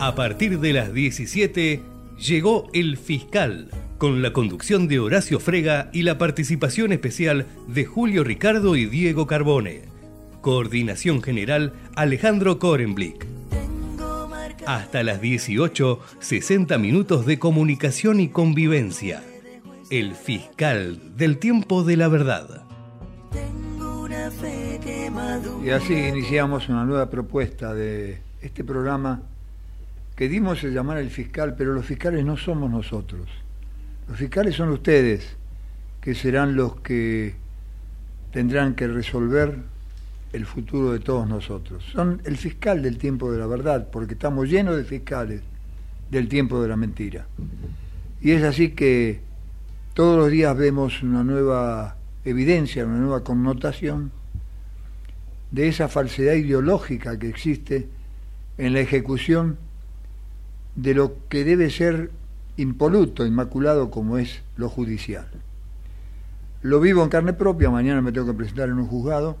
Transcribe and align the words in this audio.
A 0.00 0.14
partir 0.14 0.60
de 0.60 0.72
las 0.72 0.92
17 0.92 1.82
llegó 2.18 2.70
El 2.72 2.96
Fiscal, 2.96 3.68
con 3.98 4.22
la 4.22 4.32
conducción 4.32 4.86
de 4.86 5.00
Horacio 5.00 5.40
Frega 5.40 5.90
y 5.92 6.02
la 6.02 6.18
participación 6.18 6.92
especial 6.92 7.46
de 7.66 7.84
Julio 7.84 8.22
Ricardo 8.22 8.76
y 8.76 8.86
Diego 8.86 9.26
Carbone. 9.26 9.82
Coordinación 10.40 11.20
General 11.20 11.72
Alejandro 11.96 12.60
Korenblick. 12.60 13.26
Hasta 14.66 15.02
las 15.02 15.20
18, 15.20 15.98
60 16.20 16.78
minutos 16.78 17.26
de 17.26 17.40
comunicación 17.40 18.20
y 18.20 18.28
convivencia. 18.28 19.24
El 19.90 20.14
Fiscal 20.14 21.16
del 21.16 21.38
Tiempo 21.38 21.82
de 21.82 21.96
la 21.96 22.06
Verdad. 22.06 22.62
Y 25.64 25.70
así 25.70 25.94
iniciamos 25.94 26.68
una 26.68 26.84
nueva 26.84 27.10
propuesta 27.10 27.74
de 27.74 28.22
este 28.40 28.62
programa 28.62 29.22
que 30.18 30.28
dimos 30.28 30.64
el 30.64 30.74
llamar 30.74 30.98
el 30.98 31.10
fiscal, 31.10 31.54
pero 31.56 31.72
los 31.72 31.86
fiscales 31.86 32.24
no 32.24 32.36
somos 32.36 32.68
nosotros. 32.68 33.28
Los 34.08 34.18
fiscales 34.18 34.56
son 34.56 34.70
ustedes, 34.70 35.36
que 36.00 36.12
serán 36.12 36.56
los 36.56 36.80
que 36.80 37.36
tendrán 38.32 38.74
que 38.74 38.88
resolver 38.88 39.54
el 40.32 40.44
futuro 40.44 40.90
de 40.90 40.98
todos 40.98 41.28
nosotros. 41.28 41.84
Son 41.92 42.20
el 42.24 42.36
fiscal 42.36 42.82
del 42.82 42.98
tiempo 42.98 43.30
de 43.30 43.38
la 43.38 43.46
verdad, 43.46 43.90
porque 43.92 44.14
estamos 44.14 44.48
llenos 44.48 44.76
de 44.76 44.82
fiscales 44.82 45.40
del 46.10 46.28
tiempo 46.28 46.60
de 46.60 46.66
la 46.66 46.76
mentira. 46.76 47.28
Y 48.20 48.32
es 48.32 48.42
así 48.42 48.70
que 48.70 49.20
todos 49.94 50.18
los 50.18 50.32
días 50.32 50.56
vemos 50.56 51.00
una 51.00 51.22
nueva 51.22 51.96
evidencia, 52.24 52.84
una 52.84 52.98
nueva 52.98 53.22
connotación 53.22 54.10
de 55.52 55.68
esa 55.68 55.86
falsedad 55.86 56.34
ideológica 56.34 57.16
que 57.20 57.28
existe 57.28 57.86
en 58.56 58.72
la 58.72 58.80
ejecución 58.80 59.58
de 60.78 60.94
lo 60.94 61.16
que 61.28 61.44
debe 61.44 61.70
ser 61.70 62.12
impoluto, 62.56 63.26
inmaculado 63.26 63.90
como 63.90 64.16
es 64.16 64.42
lo 64.56 64.68
judicial. 64.68 65.26
Lo 66.62 66.78
vivo 66.78 67.02
en 67.02 67.08
carne 67.08 67.32
propia, 67.32 67.68
mañana 67.68 68.00
me 68.00 68.12
tengo 68.12 68.28
que 68.28 68.34
presentar 68.34 68.68
en 68.68 68.78
un 68.78 68.86
juzgado, 68.86 69.36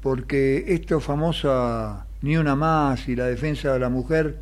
porque 0.00 0.64
esto 0.68 0.98
famosa 1.00 2.06
ni 2.22 2.38
una 2.38 2.56
más 2.56 3.06
y 3.06 3.14
la 3.14 3.26
defensa 3.26 3.74
de 3.74 3.78
la 3.78 3.90
mujer, 3.90 4.38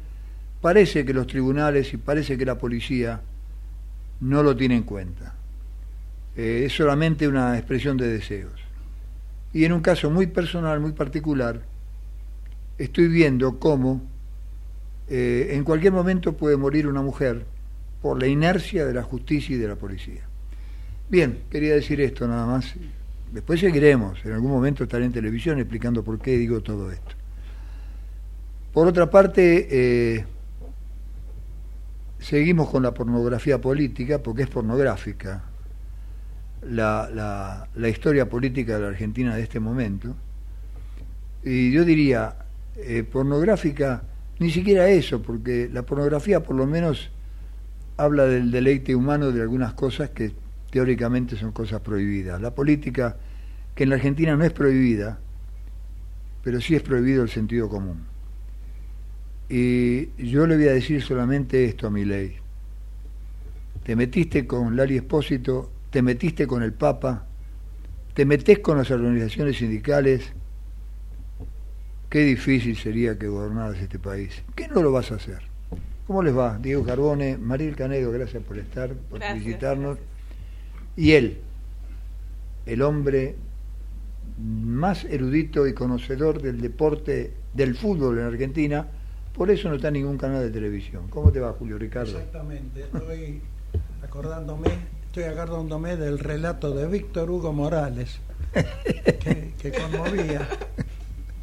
parece 0.60 1.04
que 1.04 1.12
los 1.12 1.26
tribunales 1.26 1.92
y 1.92 1.96
parece 1.96 2.38
que 2.38 2.44
la 2.44 2.58
policía 2.58 3.20
no 4.20 4.44
lo 4.44 4.56
tienen 4.56 4.78
en 4.78 4.84
cuenta. 4.84 5.34
Eh, 6.36 6.62
es 6.66 6.76
solamente 6.76 7.26
una 7.26 7.58
expresión 7.58 7.96
de 7.96 8.06
deseos. 8.06 8.52
Y 9.52 9.64
en 9.64 9.72
un 9.72 9.80
caso 9.80 10.10
muy 10.10 10.28
personal, 10.28 10.78
muy 10.78 10.92
particular, 10.92 11.62
estoy 12.78 13.08
viendo 13.08 13.58
cómo 13.58 14.00
eh, 15.10 15.48
en 15.52 15.64
cualquier 15.64 15.92
momento 15.92 16.36
puede 16.36 16.56
morir 16.56 16.86
una 16.86 17.02
mujer 17.02 17.44
por 18.02 18.20
la 18.20 18.26
inercia 18.26 18.84
de 18.84 18.94
la 18.94 19.02
justicia 19.02 19.56
y 19.56 19.58
de 19.58 19.68
la 19.68 19.76
policía. 19.76 20.22
Bien, 21.08 21.40
quería 21.50 21.74
decir 21.74 22.00
esto 22.00 22.28
nada 22.28 22.46
más. 22.46 22.74
Después 23.32 23.60
seguiremos, 23.60 24.24
en 24.24 24.32
algún 24.32 24.50
momento 24.50 24.84
estaré 24.84 25.04
en 25.04 25.12
televisión 25.12 25.58
explicando 25.58 26.02
por 26.02 26.18
qué 26.18 26.36
digo 26.36 26.60
todo 26.60 26.90
esto. 26.90 27.14
Por 28.72 28.86
otra 28.86 29.10
parte, 29.10 29.66
eh, 29.70 30.24
seguimos 32.18 32.68
con 32.68 32.82
la 32.82 32.92
pornografía 32.92 33.60
política, 33.60 34.22
porque 34.22 34.42
es 34.42 34.48
pornográfica 34.48 35.44
la, 36.62 37.68
historia 37.88 38.28
política 38.28 38.74
de 38.74 38.80
la 38.80 38.88
Argentina 38.88 39.34
de 39.34 39.42
este 39.42 39.60
momento. 39.60 40.14
Y 41.42 41.72
yo 41.72 41.84
diría, 41.84 42.36
eh, 42.76 43.04
pornográfica 43.04 44.02
ni 44.38 44.50
siquiera 44.50 44.88
eso, 44.88 45.22
porque 45.22 45.68
la 45.72 45.82
pornografía 45.82 46.42
por 46.42 46.56
lo 46.56 46.66
menos 46.66 47.10
habla 47.96 48.26
del 48.26 48.50
deleite 48.50 48.94
humano 48.94 49.32
de 49.32 49.42
algunas 49.42 49.72
cosas 49.74 50.10
que 50.10 50.32
teóricamente 50.70 51.36
son 51.36 51.52
cosas 51.52 51.80
prohibidas. 51.80 52.40
La 52.40 52.54
política, 52.54 53.16
que 53.74 53.84
en 53.84 53.90
la 53.90 53.96
Argentina 53.96 54.36
no 54.36 54.44
es 54.44 54.52
prohibida, 54.52 55.18
pero 56.42 56.60
sí 56.60 56.74
es 56.74 56.82
prohibido 56.82 57.22
el 57.22 57.28
sentido 57.28 57.68
común. 57.68 58.04
Y 59.48 60.10
yo 60.22 60.46
le 60.46 60.56
voy 60.56 60.68
a 60.68 60.72
decir 60.72 61.02
solamente 61.02 61.64
esto 61.64 61.86
a 61.86 61.90
mi 61.90 62.04
ley. 62.04 62.36
Te 63.82 63.96
metiste 63.96 64.46
con 64.46 64.76
Lali 64.76 64.96
Espósito, 64.96 65.72
te 65.90 66.02
metiste 66.02 66.46
con 66.46 66.62
el 66.62 66.74
Papa, 66.74 67.26
te 68.14 68.24
metes 68.26 68.58
con 68.58 68.76
las 68.78 68.90
organizaciones 68.90 69.56
sindicales, 69.56 70.32
Qué 72.08 72.20
difícil 72.20 72.76
sería 72.76 73.18
que 73.18 73.28
gobernaras 73.28 73.76
este 73.78 73.98
país. 73.98 74.42
¿Qué 74.54 74.66
no 74.68 74.82
lo 74.82 74.92
vas 74.92 75.12
a 75.12 75.16
hacer? 75.16 75.42
¿Cómo 76.06 76.22
les 76.22 76.34
va? 76.34 76.58
Diego 76.58 76.82
Carbone, 76.82 77.36
Mariel 77.36 77.76
Canedo, 77.76 78.10
gracias 78.10 78.42
por 78.42 78.56
estar, 78.56 78.94
por 78.94 79.20
visitarnos. 79.34 79.98
Y 80.96 81.12
él, 81.12 81.38
el 82.64 82.80
hombre 82.80 83.36
más 84.38 85.04
erudito 85.04 85.66
y 85.66 85.74
conocedor 85.74 86.40
del 86.40 86.62
deporte, 86.62 87.34
del 87.52 87.74
fútbol 87.76 88.18
en 88.18 88.24
Argentina, 88.24 88.86
por 89.34 89.50
eso 89.50 89.68
no 89.68 89.74
está 89.74 89.88
en 89.88 89.94
ningún 89.94 90.16
canal 90.16 90.42
de 90.42 90.50
televisión. 90.50 91.08
¿Cómo 91.10 91.30
te 91.30 91.40
va, 91.40 91.52
Julio 91.52 91.76
Ricardo? 91.76 92.18
Exactamente, 92.18 92.84
estoy 92.84 93.42
acordándome, 94.02 94.68
estoy 95.06 95.24
acordándome 95.24 95.96
del 95.96 96.18
relato 96.18 96.74
de 96.74 96.86
Víctor 96.86 97.30
Hugo 97.30 97.52
Morales, 97.52 98.18
que, 99.20 99.52
que 99.60 99.72
conmovía 99.72 100.48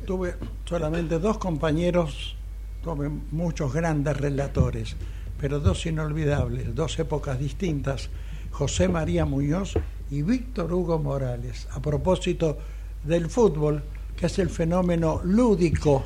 tuve 0.06 0.36
solamente 0.66 1.20
dos 1.20 1.38
compañeros, 1.38 2.36
tuve 2.84 3.10
muchos 3.10 3.74
grandes 3.74 4.16
relatores, 4.16 4.96
pero 5.40 5.60
dos 5.60 5.86
inolvidables, 5.86 6.74
dos 6.74 6.98
épocas 7.00 7.40
distintas, 7.40 8.10
José 8.52 8.88
María 8.88 9.26
Muñoz 9.26 9.74
y 10.10 10.22
Víctor 10.22 10.72
Hugo 10.72 11.00
Morales, 11.00 11.68
a 11.72 11.82
propósito 11.82 12.58
del 13.04 13.30
fútbol, 13.30 13.84
que 14.16 14.28
es 14.28 14.40
el 14.40 14.50
fenómeno 14.50 15.22
lúdico 15.24 16.04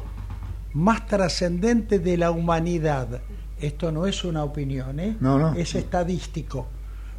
más 0.73 1.05
trascendente 1.05 1.99
de 1.99 2.17
la 2.17 2.31
humanidad. 2.31 3.21
Esto 3.59 3.91
no 3.91 4.07
es 4.07 4.23
una 4.23 4.43
opinión, 4.43 4.99
¿eh? 4.99 5.17
es 5.57 5.75
estadístico. 5.75 6.67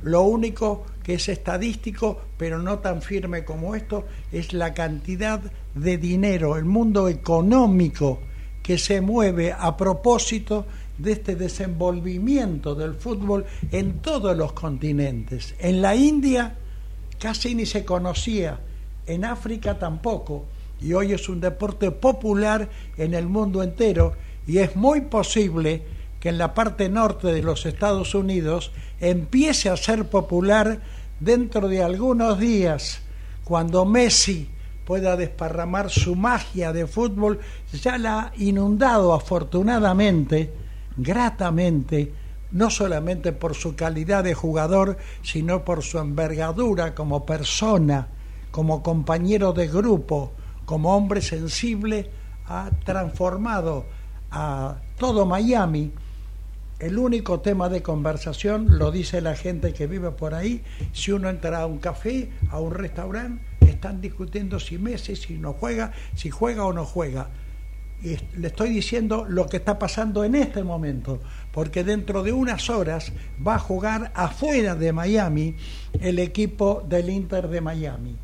Lo 0.02 0.22
único 0.22 0.86
es 1.14 1.28
estadístico, 1.28 2.20
pero 2.36 2.58
no 2.58 2.78
tan 2.78 3.02
firme 3.02 3.44
como 3.44 3.74
esto, 3.74 4.06
es 4.32 4.52
la 4.52 4.74
cantidad 4.74 5.40
de 5.74 5.98
dinero, 5.98 6.56
el 6.56 6.64
mundo 6.64 7.08
económico 7.08 8.20
que 8.62 8.78
se 8.78 9.00
mueve 9.00 9.52
a 9.52 9.76
propósito 9.76 10.66
de 10.98 11.12
este 11.12 11.34
desenvolvimiento 11.34 12.74
del 12.74 12.94
fútbol 12.94 13.46
en 13.72 14.00
todos 14.00 14.36
los 14.36 14.52
continentes. 14.52 15.54
En 15.58 15.80
la 15.80 15.96
India 15.96 16.56
casi 17.18 17.54
ni 17.54 17.66
se 17.66 17.84
conocía, 17.84 18.60
en 19.06 19.24
África 19.24 19.78
tampoco, 19.78 20.46
y 20.80 20.92
hoy 20.92 21.12
es 21.12 21.28
un 21.28 21.40
deporte 21.40 21.90
popular 21.90 22.68
en 22.96 23.14
el 23.14 23.26
mundo 23.26 23.62
entero 23.62 24.14
y 24.46 24.58
es 24.58 24.76
muy 24.76 25.02
posible 25.02 25.82
que 26.18 26.28
en 26.28 26.38
la 26.38 26.54
parte 26.54 26.88
norte 26.88 27.28
de 27.28 27.42
los 27.42 27.66
Estados 27.66 28.14
Unidos 28.14 28.72
empiece 29.00 29.68
a 29.68 29.76
ser 29.76 30.08
popular 30.08 30.80
dentro 31.20 31.68
de 31.68 31.82
algunos 31.82 32.38
días, 32.38 33.02
cuando 33.44 33.84
Messi 33.84 34.50
pueda 34.84 35.16
desparramar 35.16 35.90
su 35.90 36.16
magia 36.16 36.72
de 36.72 36.86
fútbol, 36.86 37.38
ya 37.72 37.98
la 37.98 38.20
ha 38.20 38.32
inundado 38.38 39.12
afortunadamente, 39.14 40.52
gratamente, 40.96 42.12
no 42.52 42.70
solamente 42.70 43.32
por 43.32 43.54
su 43.54 43.76
calidad 43.76 44.24
de 44.24 44.34
jugador, 44.34 44.96
sino 45.22 45.64
por 45.64 45.82
su 45.82 45.98
envergadura 45.98 46.94
como 46.94 47.24
persona, 47.24 48.08
como 48.50 48.82
compañero 48.82 49.52
de 49.52 49.68
grupo, 49.68 50.32
como 50.64 50.96
hombre 50.96 51.22
sensible, 51.22 52.10
ha 52.46 52.70
transformado 52.84 53.84
a 54.32 54.76
todo 54.98 55.24
Miami 55.26 55.92
el 56.80 56.98
único 56.98 57.40
tema 57.40 57.68
de 57.68 57.82
conversación, 57.82 58.78
lo 58.78 58.90
dice 58.90 59.20
la 59.20 59.36
gente 59.36 59.74
que 59.74 59.86
vive 59.86 60.10
por 60.12 60.34
ahí, 60.34 60.62
si 60.92 61.12
uno 61.12 61.28
entra 61.28 61.60
a 61.60 61.66
un 61.66 61.78
café, 61.78 62.30
a 62.50 62.58
un 62.58 62.72
restaurante, 62.72 63.44
están 63.60 64.00
discutiendo 64.00 64.58
si 64.58 64.78
Messi, 64.78 65.14
si 65.14 65.34
no 65.34 65.52
juega, 65.52 65.92
si 66.14 66.30
juega 66.30 66.64
o 66.64 66.72
no 66.72 66.86
juega. 66.86 67.28
Y 68.02 68.16
le 68.38 68.48
estoy 68.48 68.70
diciendo 68.70 69.26
lo 69.28 69.46
que 69.46 69.58
está 69.58 69.78
pasando 69.78 70.24
en 70.24 70.34
este 70.34 70.64
momento, 70.64 71.20
porque 71.52 71.84
dentro 71.84 72.22
de 72.22 72.32
unas 72.32 72.70
horas 72.70 73.12
va 73.46 73.56
a 73.56 73.58
jugar 73.58 74.10
afuera 74.14 74.74
de 74.74 74.94
Miami 74.94 75.56
el 76.00 76.18
equipo 76.18 76.82
del 76.88 77.10
Inter 77.10 77.48
de 77.48 77.60
Miami. 77.60 78.16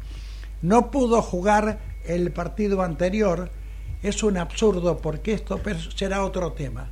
No 0.62 0.90
pudo 0.90 1.20
jugar 1.20 1.78
el 2.06 2.32
partido 2.32 2.80
anterior, 2.80 3.50
es 4.02 4.22
un 4.22 4.38
absurdo 4.38 4.96
porque 4.96 5.34
esto 5.34 5.60
será 5.94 6.24
otro 6.24 6.52
tema 6.52 6.90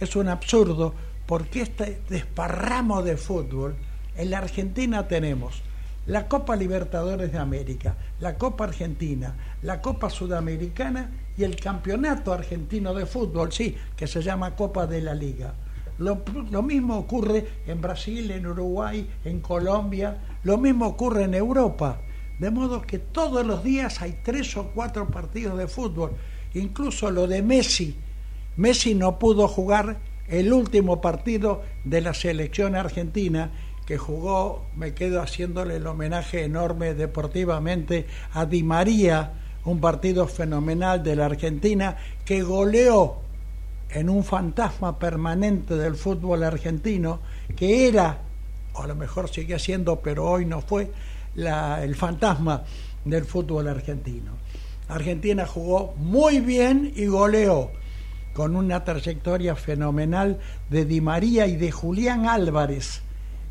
es 0.00 0.16
un 0.16 0.28
absurdo 0.28 0.94
porque 1.26 1.62
este 1.62 2.00
desparramo 2.08 3.02
de 3.02 3.16
fútbol, 3.16 3.76
en 4.16 4.30
la 4.30 4.38
Argentina 4.38 5.08
tenemos 5.08 5.62
la 6.06 6.28
Copa 6.28 6.54
Libertadores 6.54 7.32
de 7.32 7.38
América, 7.38 7.96
la 8.20 8.38
Copa 8.38 8.64
Argentina, 8.64 9.34
la 9.62 9.82
Copa 9.82 10.08
Sudamericana 10.08 11.10
y 11.36 11.42
el 11.42 11.56
Campeonato 11.56 12.32
Argentino 12.32 12.94
de 12.94 13.06
Fútbol, 13.06 13.52
sí, 13.52 13.76
que 13.96 14.06
se 14.06 14.22
llama 14.22 14.54
Copa 14.54 14.86
de 14.86 15.02
la 15.02 15.14
Liga. 15.14 15.52
Lo, 15.98 16.22
lo, 16.50 16.62
mismo 16.62 16.96
ocurre 16.96 17.46
en 17.66 17.80
Brasil, 17.80 18.30
en 18.30 18.46
Uruguay, 18.46 19.08
en 19.24 19.40
Colombia, 19.40 20.18
lo 20.44 20.58
mismo 20.58 20.86
ocurre 20.86 21.24
en 21.24 21.34
Europa. 21.34 22.00
De 22.38 22.50
modo 22.50 22.82
que 22.82 22.98
todos 22.98 23.44
los 23.44 23.64
días 23.64 24.00
hay 24.02 24.20
tres 24.22 24.56
o 24.56 24.70
cuatro 24.74 25.08
partidos 25.08 25.58
de 25.58 25.66
fútbol, 25.66 26.12
incluso 26.54 27.10
lo 27.10 27.26
de 27.26 27.42
Messi. 27.42 27.96
Messi 28.56 28.94
no 28.94 29.18
pudo 29.18 29.48
jugar 29.48 29.98
el 30.28 30.52
último 30.52 31.00
partido 31.00 31.62
de 31.84 32.00
la 32.00 32.14
selección 32.14 32.74
argentina 32.74 33.50
que 33.86 33.98
jugó, 33.98 34.66
me 34.74 34.94
quedo 34.94 35.22
haciéndole 35.22 35.76
el 35.76 35.86
homenaje 35.86 36.42
enorme 36.42 36.94
deportivamente 36.94 38.06
a 38.32 38.44
Di 38.44 38.64
María, 38.64 39.34
un 39.64 39.80
partido 39.80 40.26
fenomenal 40.26 41.02
de 41.02 41.14
la 41.14 41.26
Argentina 41.26 41.96
que 42.24 42.42
goleó 42.42 43.18
en 43.90 44.08
un 44.08 44.24
fantasma 44.24 44.98
permanente 44.98 45.76
del 45.76 45.94
fútbol 45.94 46.42
argentino, 46.42 47.20
que 47.54 47.86
era, 47.86 48.22
o 48.72 48.82
a 48.82 48.86
lo 48.88 48.96
mejor 48.96 49.28
sigue 49.28 49.58
siendo, 49.60 50.00
pero 50.00 50.28
hoy 50.28 50.46
no 50.46 50.60
fue, 50.62 50.90
la, 51.36 51.84
el 51.84 51.94
fantasma 51.94 52.64
del 53.04 53.24
fútbol 53.24 53.68
argentino. 53.68 54.32
Argentina 54.88 55.46
jugó 55.46 55.94
muy 55.96 56.40
bien 56.40 56.92
y 56.96 57.06
goleó 57.06 57.70
con 58.36 58.54
una 58.54 58.84
trayectoria 58.84 59.56
fenomenal 59.56 60.38
de 60.68 60.84
Di 60.84 61.00
María 61.00 61.46
y 61.46 61.56
de 61.56 61.72
Julián 61.72 62.28
Álvarez, 62.28 63.00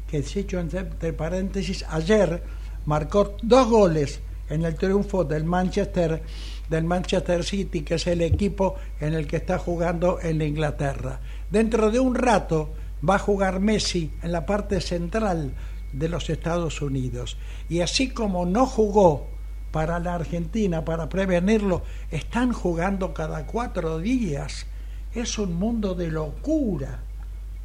que 0.07 0.19
hecho 0.19 0.59
entre 0.59 1.11
paréntesis 1.11 1.83
ayer 1.89 2.43
marcó 2.85 3.35
dos 3.41 3.67
goles 3.67 4.19
en 4.47 4.63
el 4.63 4.75
triunfo 4.75 5.23
del 5.23 5.43
Manchester 5.43 6.21
del 6.69 6.83
Manchester 6.83 7.43
City, 7.43 7.81
que 7.81 7.95
es 7.95 8.05
el 8.05 8.21
equipo 8.21 8.75
en 8.99 9.15
el 9.15 9.25
que 9.25 9.37
está 9.37 9.57
jugando 9.57 10.19
en 10.21 10.39
Inglaterra. 10.43 11.19
Dentro 11.49 11.89
de 11.89 11.99
un 11.99 12.13
rato 12.13 12.71
va 13.07 13.15
a 13.15 13.19
jugar 13.19 13.59
Messi 13.59 14.11
en 14.21 14.31
la 14.31 14.45
parte 14.45 14.81
central 14.81 15.53
de 15.93 16.09
los 16.09 16.29
Estados 16.29 16.83
Unidos. 16.83 17.37
Y 17.69 17.81
así 17.81 18.09
como 18.09 18.45
no 18.45 18.67
jugó 18.67 19.29
para 19.71 19.97
la 19.97 20.13
Argentina, 20.13 20.85
para 20.85 21.09
prevenirlo, 21.09 21.81
están 22.11 22.53
jugando 22.53 23.15
cada 23.15 23.47
cuatro 23.47 23.97
días 23.97 24.67
es 25.15 25.39
un 25.39 25.55
mundo 25.55 25.95
de 25.95 26.11
locura. 26.11 26.99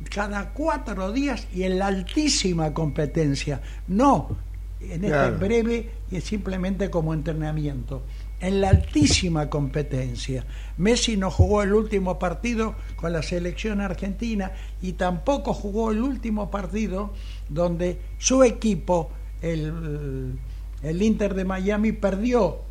Cada 0.09 0.51
cuatro 0.51 1.13
días 1.13 1.47
y 1.53 1.65
en 1.65 1.79
la 1.79 1.89
altísima 1.89 2.73
competencia. 2.73 3.61
No 3.89 4.37
en 4.81 5.05
este 5.05 5.31
breve 5.33 5.91
y 6.11 6.21
simplemente 6.21 6.91
como 6.91 7.13
entrenamiento. 7.13 8.03
En 8.41 8.63
la 8.63 8.71
altísima 8.71 9.51
competencia. 9.51 10.47
Messi 10.79 11.19
no 11.19 11.31
jugó 11.31 11.63
el 11.63 11.75
último 11.75 12.19
partido 12.19 12.75
con 12.97 13.13
la 13.13 13.23
selección 13.23 13.83
argentina 13.83 14.53
y 14.81 14.93
tampoco 14.93 15.53
jugó 15.53 15.91
el 15.91 16.01
último 16.01 16.51
partido 16.51 17.13
donde 17.51 18.01
su 18.19 18.43
equipo, 18.43 19.11
el, 19.43 20.39
el 20.83 21.03
Inter 21.03 21.35
de 21.35 21.45
Miami, 21.45 21.93
perdió 21.93 22.70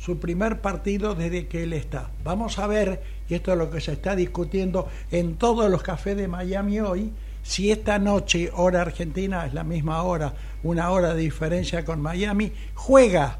su 0.00 0.18
primer 0.18 0.62
partido 0.62 1.14
desde 1.14 1.46
que 1.46 1.64
él 1.64 1.74
está. 1.74 2.10
Vamos 2.24 2.58
a 2.58 2.66
ver, 2.66 3.02
y 3.28 3.34
esto 3.34 3.52
es 3.52 3.58
lo 3.58 3.70
que 3.70 3.82
se 3.82 3.92
está 3.92 4.16
discutiendo 4.16 4.88
en 5.10 5.36
todos 5.36 5.70
los 5.70 5.82
cafés 5.82 6.16
de 6.16 6.26
Miami 6.26 6.80
hoy, 6.80 7.12
si 7.42 7.70
esta 7.70 7.98
noche, 7.98 8.50
hora 8.54 8.80
argentina, 8.80 9.44
es 9.44 9.52
la 9.52 9.62
misma 9.62 10.02
hora, 10.02 10.32
una 10.62 10.90
hora 10.90 11.14
de 11.14 11.20
diferencia 11.20 11.84
con 11.84 12.00
Miami, 12.00 12.50
juega 12.74 13.38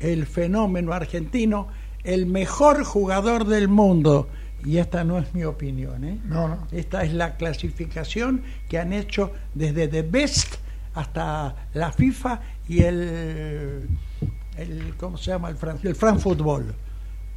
el 0.00 0.26
fenómeno 0.26 0.94
argentino, 0.94 1.68
el 2.04 2.24
mejor 2.24 2.82
jugador 2.84 3.44
del 3.44 3.68
mundo. 3.68 4.28
Y 4.64 4.78
esta 4.78 5.04
no 5.04 5.18
es 5.18 5.34
mi 5.34 5.44
opinión, 5.44 6.04
¿eh? 6.04 6.18
no, 6.24 6.48
no. 6.48 6.66
esta 6.70 7.02
es 7.04 7.12
la 7.12 7.36
clasificación 7.36 8.42
que 8.68 8.78
han 8.78 8.94
hecho 8.94 9.32
desde 9.54 9.88
The 9.88 10.02
Best 10.02 10.56
hasta 10.94 11.68
la 11.74 11.92
FIFA 11.92 12.40
y 12.68 12.82
el 12.82 13.88
el 14.60 14.94
¿cómo 14.96 15.16
se 15.16 15.30
llama? 15.30 15.48
El, 15.48 15.56
Fran, 15.56 15.78
el 15.82 15.94
Fútbol. 15.94 16.74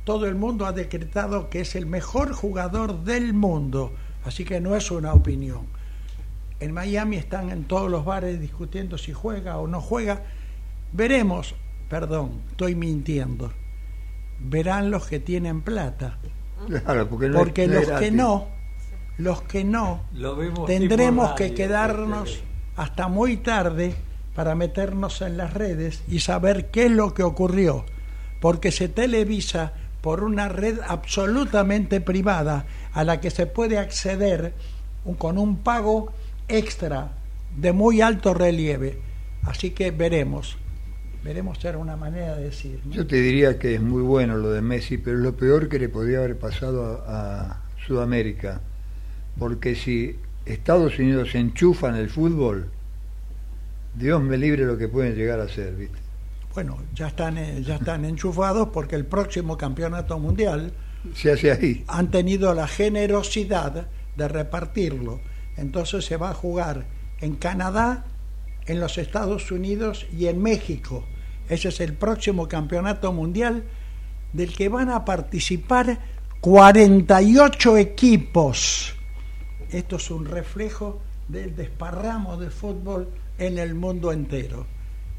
Todo 0.04 0.26
el 0.26 0.36
mundo 0.36 0.66
ha 0.66 0.74
decretado 0.74 1.50
que 1.50 1.62
es 1.62 1.76
el 1.76 1.86
mejor 1.86 2.34
jugador 2.34 3.04
del 3.04 3.34
mundo, 3.34 3.94
así 4.26 4.44
que 4.44 4.60
no 4.60 4.76
es 4.76 4.92
una 4.92 5.14
opinión. 5.14 5.66
En 6.60 6.74
Miami 6.74 7.18
están 7.18 7.50
en 7.50 7.66
todos 7.66 7.90
los 7.90 8.06
bares 8.06 8.40
discutiendo 8.40 8.98
si 8.98 9.14
juega 9.14 9.58
o 9.58 9.68
no 9.68 9.82
juega. 9.82 10.24
Veremos, 10.92 11.56
perdón, 11.90 12.42
estoy 12.52 12.76
mintiendo. 12.76 13.52
Verán 14.40 14.92
los 14.92 15.08
que 15.08 15.20
tienen 15.20 15.62
plata. 15.62 16.20
porque, 17.34 17.68
los 17.68 17.90
que 18.00 18.12
no, 18.12 18.48
los 19.18 19.42
que 19.44 19.64
no, 19.64 20.04
tendremos 20.68 21.32
que 21.34 21.54
quedarnos 21.54 22.42
hasta 22.76 23.08
muy 23.08 23.38
tarde 23.38 23.96
para 24.36 24.56
meternos 24.56 25.22
en 25.22 25.38
las 25.38 25.54
redes 25.54 26.04
y 26.08 26.20
saber 26.20 26.72
qué 26.72 26.86
es 26.86 26.92
lo 26.92 27.14
que 27.14 27.24
ocurrió, 27.24 27.86
porque 28.40 28.72
se 28.72 28.90
televisa 28.90 29.74
por 30.02 30.24
una 30.24 30.50
red 30.50 30.80
absolutamente 30.86 32.02
privada 32.02 32.66
a 32.92 33.04
la 33.04 33.22
que 33.22 33.32
se 33.32 33.46
puede 33.46 33.78
acceder 33.78 34.54
con 35.18 35.38
un 35.38 35.58
pago 35.58 36.12
extra 36.48 37.14
de 37.56 37.72
muy 37.72 38.02
alto 38.02 38.34
relieve. 38.34 39.00
Así 39.44 39.72
que 39.72 39.92
veremos. 39.92 40.58
Veremos 41.24 41.58
ser 41.58 41.78
una 41.78 41.96
manera 41.96 42.36
de 42.36 42.46
decir. 42.46 42.82
Yo 42.90 43.08
te 43.08 43.16
diría 43.16 43.58
que 43.58 43.76
es 43.76 43.82
muy 43.82 44.02
bueno 44.02 44.36
lo 44.36 44.52
de 44.52 44.62
Messi, 44.62 44.98
pero 44.98 45.18
lo 45.18 45.36
peor 45.38 45.70
que 45.70 45.80
le 45.80 45.88
podría 45.88 46.20
haber 46.20 46.38
pasado 46.38 47.04
a, 47.08 47.62
Sudamérica. 47.86 48.62
Porque 49.38 49.76
si 49.76 50.18
Estados 50.46 51.00
Unidos 51.00 51.32
se 51.32 51.40
enchufa 51.40 51.90
en 51.90 51.96
el 51.96 52.10
fútbol, 52.10 52.70
Dios 53.96 54.22
me 54.22 54.38
libre 54.38 54.66
lo 54.66 54.78
que 54.78 54.88
pueden 54.88 55.16
llegar 55.16 55.40
a 55.40 55.48
ser, 55.48 55.76
¿viste? 55.76 56.00
Bueno, 56.54 56.78
ya 56.94 57.08
están, 57.08 57.38
eh, 57.38 57.64
ya 57.64 57.76
están 57.76 58.06
enchufados 58.06 58.70
porque 58.70 58.96
el 58.96 59.06
próximo 59.06 59.58
campeonato 59.58 60.20
mundial 60.20 60.72
se 61.16 61.32
hace 61.32 61.52
ahí. 61.52 61.84
Han 61.88 62.12
tenido 62.12 62.54
la 62.54 62.68
generosidad 62.68 63.88
de 64.16 64.28
repartirlo. 64.28 65.20
Entonces 65.58 66.06
se 66.06 66.18
va 66.18 66.30
a 66.30 66.34
jugar 66.34 66.86
en 67.22 67.36
Canadá, 67.36 68.06
en 68.66 68.80
los 68.80 68.98
Estados 68.98 69.52
Unidos 69.52 70.06
y 70.16 70.28
en 70.28 70.42
México. 70.42 71.06
Ese 71.50 71.70
es 71.70 71.80
el 71.80 71.94
próximo 71.94 72.48
campeonato 72.48 73.12
mundial 73.12 73.64
del 74.32 74.54
que 74.56 74.70
van 74.70 74.90
a 74.90 75.06
participar 75.06 76.00
48 76.40 77.78
equipos. 77.78 78.96
Esto 79.72 79.96
es 79.96 80.12
un 80.12 80.26
reflejo 80.26 81.02
del 81.34 81.56
desparramo 81.56 82.38
de 82.38 82.50
fútbol 82.50 83.10
en 83.38 83.58
el 83.58 83.74
mundo 83.74 84.12
entero. 84.12 84.66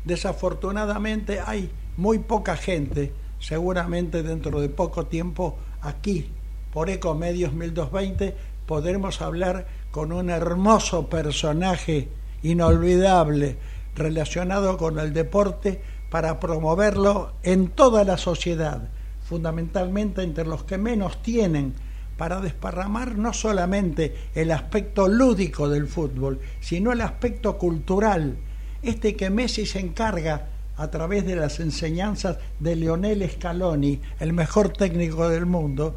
Desafortunadamente 0.05 1.41
hay 1.45 1.71
muy 1.97 2.21
poca 2.21 2.57
gente, 2.57 3.13
seguramente 3.41 4.23
dentro 4.23 4.61
de 4.61 4.69
poco 4.69 5.07
tiempo 5.07 5.59
aquí, 5.83 6.31
por 6.73 6.89
Ecomedios 6.89 7.53
1220, 7.53 8.35
podremos 8.67 9.21
hablar 9.21 9.67
con 9.91 10.13
un 10.13 10.31
hermoso 10.31 11.09
personaje 11.09 12.09
inolvidable 12.43 13.57
relacionado 13.95 14.77
con 14.77 14.99
el 14.99 15.13
deporte 15.13 15.83
para 16.11 16.39
promoverlo 16.39 17.33
en 17.43 17.69
toda 17.69 18.05
la 18.05 18.19
sociedad, 18.19 18.89
fundamentalmente 19.25 20.23
entre 20.23 20.47
los 20.47 20.63
que 20.65 20.79
menos 20.79 21.23
tienen 21.23 21.75
para 22.17 22.41
desparramar 22.41 23.17
no 23.17 23.33
solamente 23.33 24.15
el 24.35 24.51
aspecto 24.53 25.09
lúdico 25.09 25.69
del 25.69 25.89
fútbol, 25.89 26.41
sino 26.61 26.93
el 26.93 27.01
aspecto 27.01 27.59
cultural, 27.59 28.37
este 28.83 29.17
que 29.17 29.31
Messi 29.31 29.67
se 29.67 29.81
encarga 29.81 30.49
a 30.77 30.89
través 30.89 31.25
de 31.25 31.37
las 31.37 31.61
enseñanzas 31.61 32.39
de 32.59 32.77
Lionel 32.77 33.29
Scaloni, 33.31 34.01
el 34.21 34.33
mejor 34.33 34.71
técnico 34.71 35.29
del 35.29 35.47
mundo, 35.47 35.95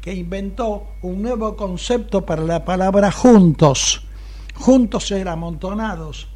que 0.00 0.14
inventó 0.14 0.86
un 1.02 1.22
nuevo 1.22 1.56
concepto 1.56 2.24
para 2.24 2.42
la 2.42 2.64
palabra 2.64 3.10
juntos. 3.10 4.06
Juntos 4.54 5.06
ser 5.06 5.28
amontonados. 5.28 6.28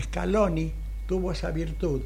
Scaloni 0.00 0.72
tuvo 1.06 1.32
esa 1.32 1.50
virtud. 1.50 2.02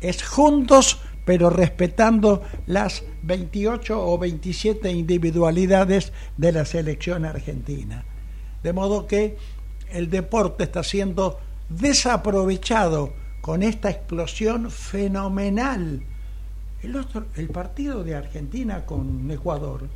Es 0.00 0.22
juntos 0.22 0.98
pero 1.30 1.48
respetando 1.48 2.42
las 2.66 3.04
28 3.22 4.04
o 4.04 4.18
27 4.18 4.90
individualidades 4.90 6.12
de 6.36 6.50
la 6.50 6.64
selección 6.64 7.24
argentina. 7.24 8.04
De 8.64 8.72
modo 8.72 9.06
que 9.06 9.36
el 9.92 10.10
deporte 10.10 10.64
está 10.64 10.82
siendo 10.82 11.38
desaprovechado 11.68 13.12
con 13.42 13.62
esta 13.62 13.90
explosión 13.90 14.72
fenomenal. 14.72 16.02
El, 16.82 17.48
partido 17.50 18.02
de 18.02 18.16
Argentina 18.16 18.84
con 18.84 19.30
Ecuador 19.30 19.86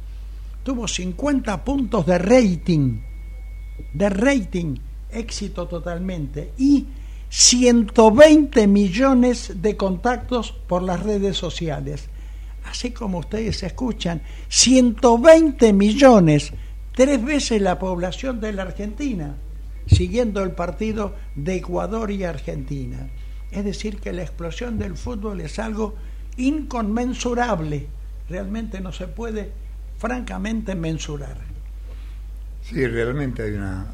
tuvo 0.62 0.86
50 0.86 1.64
puntos 1.64 2.06
de 2.06 2.16
rating, 2.16 3.00
de 3.92 4.08
rating, 4.08 4.76
éxito 5.10 5.66
totalmente, 5.66 6.52
y 6.58 6.86
120 7.36 8.68
millones 8.68 9.54
de 9.60 9.76
contactos 9.76 10.52
por 10.52 10.84
las 10.84 11.02
redes 11.02 11.36
sociales. 11.36 12.08
Así 12.64 12.92
como 12.92 13.18
ustedes 13.18 13.60
escuchan, 13.64 14.22
120 14.48 15.72
millones, 15.72 16.52
tres 16.94 17.24
veces 17.24 17.60
la 17.60 17.80
población 17.80 18.40
de 18.40 18.52
la 18.52 18.62
Argentina, 18.62 19.34
siguiendo 19.86 20.44
el 20.44 20.52
partido 20.52 21.16
de 21.34 21.56
Ecuador 21.56 22.12
y 22.12 22.22
Argentina. 22.22 23.10
Es 23.50 23.64
decir, 23.64 23.98
que 23.98 24.12
la 24.12 24.22
explosión 24.22 24.78
del 24.78 24.96
fútbol 24.96 25.40
es 25.40 25.58
algo 25.58 25.96
inconmensurable, 26.36 27.88
realmente 28.28 28.80
no 28.80 28.92
se 28.92 29.08
puede 29.08 29.50
francamente 29.98 30.76
mensurar. 30.76 31.38
Sí, 32.62 32.86
realmente 32.86 33.42
hay 33.42 33.54
una, 33.54 33.88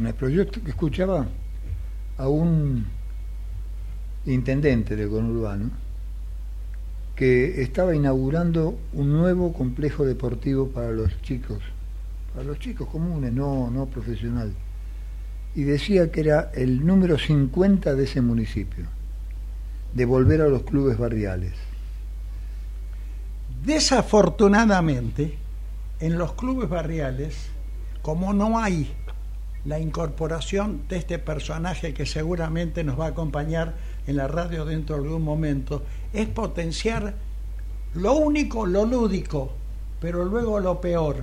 una 0.00 0.10
explosión. 0.10 0.46
que 0.46 0.70
escuchaba 0.70 1.28
a 2.18 2.28
un 2.28 2.86
intendente 4.26 4.96
de 4.96 5.08
conurbano 5.08 5.70
que 7.14 7.62
estaba 7.62 7.94
inaugurando 7.94 8.78
un 8.92 9.12
nuevo 9.12 9.52
complejo 9.52 10.04
deportivo 10.04 10.68
para 10.68 10.92
los 10.92 11.20
chicos, 11.22 11.58
para 12.32 12.44
los 12.44 12.58
chicos 12.58 12.88
comunes, 12.88 13.32
no, 13.32 13.70
no 13.70 13.86
profesional. 13.86 14.52
Y 15.54 15.62
decía 15.62 16.12
que 16.12 16.20
era 16.20 16.52
el 16.54 16.86
número 16.86 17.18
50 17.18 17.94
de 17.94 18.04
ese 18.04 18.20
municipio, 18.20 18.84
de 19.94 20.04
volver 20.04 20.42
a 20.42 20.48
los 20.48 20.62
clubes 20.62 20.98
barriales. 20.98 21.54
Desafortunadamente, 23.64 25.38
en 25.98 26.18
los 26.18 26.34
clubes 26.34 26.68
barriales, 26.68 27.48
como 28.02 28.32
no 28.32 28.60
hay 28.60 28.94
la 29.68 29.78
incorporación 29.78 30.84
de 30.88 30.96
este 30.96 31.18
personaje 31.18 31.92
que 31.92 32.06
seguramente 32.06 32.82
nos 32.84 32.98
va 32.98 33.04
a 33.04 33.08
acompañar 33.08 33.74
en 34.06 34.16
la 34.16 34.26
radio 34.26 34.64
dentro 34.64 34.96
de 34.96 35.02
algún 35.02 35.22
momento, 35.22 35.82
es 36.14 36.26
potenciar 36.26 37.14
lo 37.92 38.14
único, 38.14 38.64
lo 38.64 38.86
lúdico, 38.86 39.52
pero 40.00 40.24
luego 40.24 40.58
lo 40.58 40.80
peor, 40.80 41.22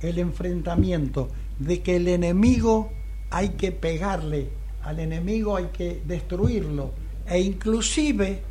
el 0.00 0.18
enfrentamiento, 0.18 1.28
de 1.60 1.82
que 1.82 1.94
el 1.94 2.08
enemigo 2.08 2.90
hay 3.30 3.50
que 3.50 3.70
pegarle, 3.70 4.48
al 4.82 4.98
enemigo 4.98 5.56
hay 5.56 5.66
que 5.66 6.02
destruirlo, 6.04 6.90
e 7.28 7.38
inclusive 7.38 8.42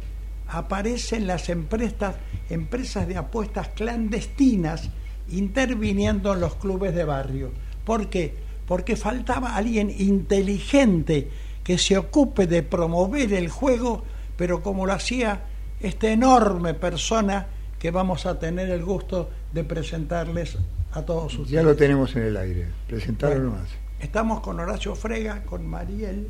aparecen 0.47 1.27
las 1.27 1.49
empresas, 1.49 2.15
empresas 2.49 3.09
de 3.09 3.17
apuestas 3.17 3.67
clandestinas 3.69 4.89
interviniendo 5.29 6.33
en 6.33 6.39
los 6.39 6.55
clubes 6.55 6.95
de 6.95 7.03
barrio. 7.03 7.51
¿Por 7.83 8.09
qué? 8.09 8.42
Porque 8.67 8.95
faltaba 8.95 9.55
alguien 9.55 9.89
inteligente 9.89 11.29
que 11.63 11.77
se 11.77 11.97
ocupe 11.97 12.47
de 12.47 12.63
promover 12.63 13.33
el 13.33 13.49
juego, 13.49 14.03
pero 14.37 14.61
como 14.61 14.85
lo 14.85 14.93
hacía 14.93 15.45
esta 15.79 16.09
enorme 16.09 16.73
persona 16.73 17.47
que 17.79 17.91
vamos 17.91 18.25
a 18.25 18.39
tener 18.39 18.69
el 18.69 18.83
gusto 18.83 19.29
de 19.51 19.63
presentarles 19.63 20.57
a 20.93 21.01
todos 21.03 21.33
ustedes. 21.33 21.51
Ya 21.51 21.63
lo 21.63 21.75
tenemos 21.75 22.15
en 22.15 22.23
el 22.23 22.37
aire, 22.37 22.67
presentarlo 22.87 23.51
más. 23.51 23.69
Estamos 23.99 24.41
con 24.41 24.59
Horacio 24.59 24.95
Frega, 24.95 25.43
con 25.43 25.65
Mariel 25.65 26.29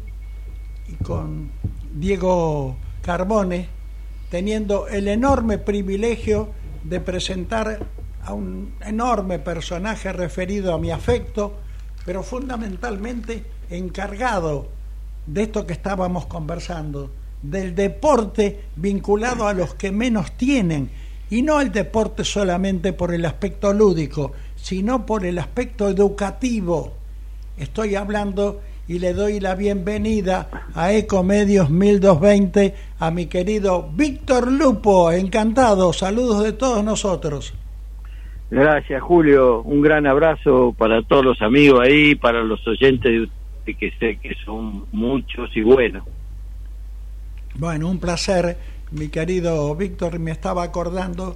y 0.87 1.03
con 1.03 1.51
Diego 1.93 2.75
Carbone, 3.01 3.67
teniendo 4.29 4.87
el 4.87 5.07
enorme 5.07 5.57
privilegio 5.57 6.49
de 6.83 6.99
presentar 6.99 7.79
a 8.23 8.33
un 8.33 8.73
enorme 8.85 9.39
personaje 9.39 10.11
referido 10.13 10.73
a 10.73 10.79
mi 10.79 10.91
afecto, 10.91 11.59
pero 12.05 12.23
fundamentalmente 12.23 13.45
encargado 13.69 14.67
de 15.25 15.43
esto 15.43 15.65
que 15.65 15.73
estábamos 15.73 16.25
conversando, 16.25 17.11
del 17.41 17.75
deporte 17.75 18.65
vinculado 18.75 19.47
a 19.47 19.53
los 19.53 19.75
que 19.75 19.91
menos 19.91 20.33
tienen, 20.33 20.89
y 21.29 21.41
no 21.41 21.61
el 21.61 21.71
deporte 21.71 22.23
solamente 22.23 22.93
por 22.93 23.13
el 23.13 23.25
aspecto 23.25 23.73
lúdico, 23.73 24.33
sino 24.55 25.05
por 25.05 25.25
el 25.25 25.39
aspecto 25.39 25.89
educativo. 25.89 26.93
Estoy 27.57 27.95
hablando 27.95 28.61
y 28.87 28.99
le 28.99 29.13
doy 29.13 29.39
la 29.39 29.55
bienvenida 29.55 30.69
a 30.75 30.93
Ecomedios 30.93 31.69
1220 31.69 32.75
a 32.99 33.11
mi 33.11 33.27
querido 33.27 33.89
Víctor 33.93 34.51
Lupo. 34.51 35.11
Encantado, 35.11 35.93
saludos 35.93 36.43
de 36.43 36.53
todos 36.53 36.83
nosotros. 36.83 37.53
Gracias, 38.53 39.01
Julio. 39.01 39.63
Un 39.63 39.81
gran 39.81 40.05
abrazo 40.05 40.75
para 40.77 41.01
todos 41.01 41.25
los 41.25 41.41
amigos 41.41 41.79
ahí, 41.81 42.13
para 42.13 42.43
los 42.43 42.59
oyentes 42.67 43.27
de 43.65 43.73
que 43.73 43.89
sé 43.99 44.19
que 44.21 44.35
son 44.45 44.85
muchos 44.91 45.49
y 45.57 45.63
buenos. 45.63 46.03
Bueno, 47.55 47.89
un 47.89 47.97
placer, 47.97 48.55
mi 48.91 49.07
querido 49.07 49.75
Víctor. 49.75 50.19
Me 50.19 50.29
estaba 50.29 50.61
acordando 50.61 51.35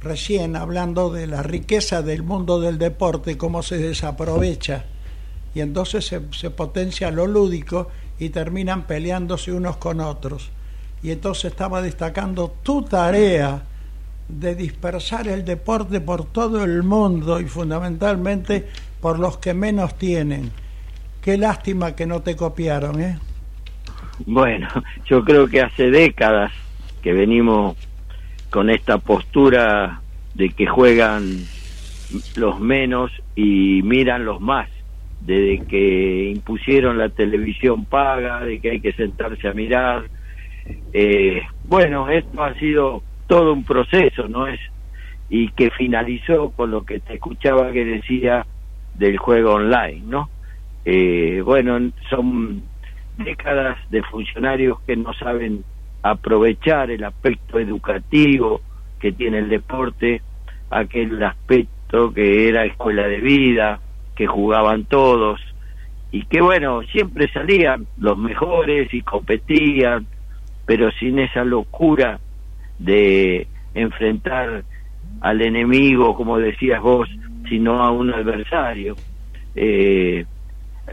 recién 0.00 0.54
hablando 0.54 1.10
de 1.10 1.26
la 1.26 1.42
riqueza 1.42 2.02
del 2.02 2.22
mundo 2.22 2.60
del 2.60 2.78
deporte, 2.78 3.36
cómo 3.36 3.64
se 3.64 3.78
desaprovecha. 3.78 4.84
Y 5.56 5.60
entonces 5.60 6.06
se, 6.06 6.20
se 6.30 6.50
potencia 6.50 7.10
lo 7.10 7.26
lúdico 7.26 7.88
y 8.20 8.28
terminan 8.28 8.86
peleándose 8.86 9.50
unos 9.50 9.78
con 9.78 10.00
otros. 10.00 10.52
Y 11.02 11.10
entonces 11.10 11.46
estaba 11.46 11.82
destacando 11.82 12.54
tu 12.62 12.82
tarea 12.82 13.64
de 14.28 14.54
dispersar 14.54 15.28
el 15.28 15.44
deporte 15.44 16.00
por 16.00 16.24
todo 16.26 16.64
el 16.64 16.82
mundo 16.82 17.40
y 17.40 17.44
fundamentalmente 17.44 18.66
por 19.00 19.18
los 19.18 19.38
que 19.38 19.54
menos 19.54 19.98
tienen. 19.98 20.50
Qué 21.20 21.36
lástima 21.36 21.94
que 21.94 22.06
no 22.06 22.20
te 22.20 22.36
copiaron, 22.36 23.00
¿eh? 23.00 23.18
Bueno, 24.26 24.68
yo 25.06 25.24
creo 25.24 25.46
que 25.46 25.60
hace 25.60 25.90
décadas 25.90 26.52
que 27.02 27.12
venimos 27.12 27.76
con 28.50 28.70
esta 28.70 28.98
postura 28.98 30.00
de 30.34 30.50
que 30.50 30.66
juegan 30.66 31.44
los 32.36 32.60
menos 32.60 33.10
y 33.34 33.82
miran 33.82 34.24
los 34.24 34.40
más, 34.40 34.68
desde 35.20 35.64
que 35.66 36.30
impusieron 36.30 36.98
la 36.98 37.08
televisión 37.08 37.84
paga, 37.84 38.40
de 38.40 38.60
que 38.60 38.70
hay 38.70 38.80
que 38.80 38.92
sentarse 38.92 39.48
a 39.48 39.52
mirar. 39.52 40.04
Eh, 40.92 41.42
bueno, 41.64 42.08
esto 42.08 42.42
ha 42.42 42.54
sido 42.54 43.02
todo 43.26 43.52
un 43.52 43.64
proceso, 43.64 44.28
¿no 44.28 44.46
es? 44.46 44.60
Y 45.28 45.48
que 45.50 45.70
finalizó 45.70 46.50
con 46.50 46.70
lo 46.70 46.84
que 46.84 47.00
te 47.00 47.14
escuchaba 47.14 47.72
que 47.72 47.84
decía 47.84 48.46
del 48.94 49.18
juego 49.18 49.54
online, 49.54 50.02
¿no? 50.06 50.28
Eh, 50.84 51.42
bueno, 51.44 51.78
son 52.10 52.62
décadas 53.18 53.78
de 53.90 54.02
funcionarios 54.02 54.80
que 54.80 54.96
no 54.96 55.14
saben 55.14 55.64
aprovechar 56.02 56.90
el 56.90 57.04
aspecto 57.04 57.58
educativo 57.58 58.60
que 59.00 59.12
tiene 59.12 59.38
el 59.38 59.48
deporte, 59.48 60.20
aquel 60.70 61.22
aspecto 61.22 62.12
que 62.12 62.48
era 62.48 62.64
escuela 62.64 63.06
de 63.06 63.18
vida, 63.18 63.80
que 64.14 64.26
jugaban 64.26 64.84
todos, 64.84 65.40
y 66.12 66.24
que 66.26 66.40
bueno, 66.40 66.82
siempre 66.82 67.30
salían 67.32 67.86
los 67.98 68.16
mejores 68.16 68.92
y 68.92 69.02
competían, 69.02 70.06
pero 70.66 70.90
sin 70.92 71.18
esa 71.18 71.44
locura 71.44 72.20
de 72.78 73.46
enfrentar 73.74 74.64
al 75.20 75.42
enemigo, 75.42 76.14
como 76.14 76.38
decías 76.38 76.80
vos, 76.80 77.08
sino 77.48 77.82
a 77.82 77.90
un 77.90 78.12
adversario. 78.12 78.96
Eh, 79.54 80.24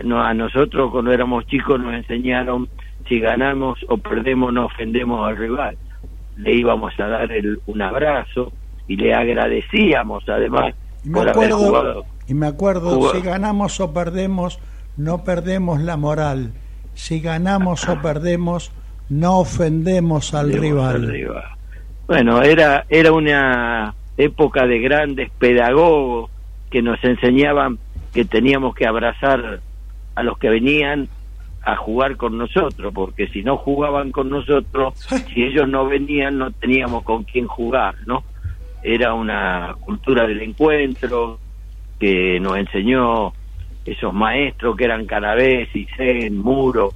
no, 0.04 0.24
a 0.24 0.34
nosotros 0.34 0.92
cuando 0.92 1.12
éramos 1.12 1.46
chicos 1.48 1.80
nos 1.80 1.94
enseñaron 1.94 2.70
si 3.10 3.20
ganamos 3.20 3.80
o 3.90 3.98
perdemos 3.98 4.54
no 4.54 4.66
ofendemos 4.66 5.28
al 5.28 5.38
rival. 5.38 5.78
Le 6.38 6.54
íbamos 6.54 6.98
a 7.00 7.08
dar 7.08 7.32
el, 7.32 7.60
un 7.66 7.82
abrazo 7.82 8.52
y 8.88 8.96
le 8.96 9.14
agradecíamos 9.14 10.28
además 10.30 10.74
y 11.04 11.10
me 11.10 11.22
acuerdo, 11.22 12.06
Y 12.28 12.34
me 12.34 12.48
acuerdo, 12.48 13.12
si 13.12 13.22
ganamos 13.22 13.80
o 13.80 13.94
perdemos, 13.94 14.60
no 14.98 15.24
perdemos 15.24 15.82
la 15.82 15.98
moral. 15.98 16.54
Si 16.94 17.20
ganamos 17.20 17.88
o 17.90 18.02
perdemos, 18.02 18.72
no 19.10 19.40
ofendemos 19.40 20.34
al 20.34 20.54
rival. 20.54 21.12
Bueno, 22.12 22.42
era, 22.42 22.84
era 22.90 23.14
una 23.14 23.96
época 24.18 24.68
de 24.68 24.80
grandes 24.80 25.32
pedagogos 25.40 26.30
que 26.70 26.82
nos 26.82 27.02
enseñaban 27.06 27.80
que 28.14 28.26
teníamos 28.26 28.76
que 28.76 28.86
abrazar 28.86 29.62
a 30.16 30.22
los 30.22 30.38
que 30.38 30.50
venían 30.50 31.08
a 31.64 31.78
jugar 31.78 32.18
con 32.18 32.38
nosotros, 32.38 32.94
porque 32.94 33.30
si 33.30 33.44
no 33.44 33.56
jugaban 33.56 34.12
con 34.12 34.30
nosotros, 34.30 34.94
si 35.34 35.42
ellos 35.42 35.70
no 35.70 35.86
venían, 35.86 36.38
no 36.38 36.52
teníamos 36.52 37.04
con 37.04 37.24
quién 37.24 37.48
jugar, 37.48 37.96
¿no? 38.06 38.26
Era 38.84 39.14
una 39.14 39.78
cultura 39.80 40.28
del 40.28 40.42
encuentro 40.42 41.40
que 41.98 42.42
nos 42.42 42.58
enseñó 42.58 43.32
esos 43.86 44.14
maestros 44.14 44.76
que 44.76 44.84
eran 44.84 45.06
Canavés, 45.06 45.74
Isen, 45.74 46.38
Muro, 46.40 46.92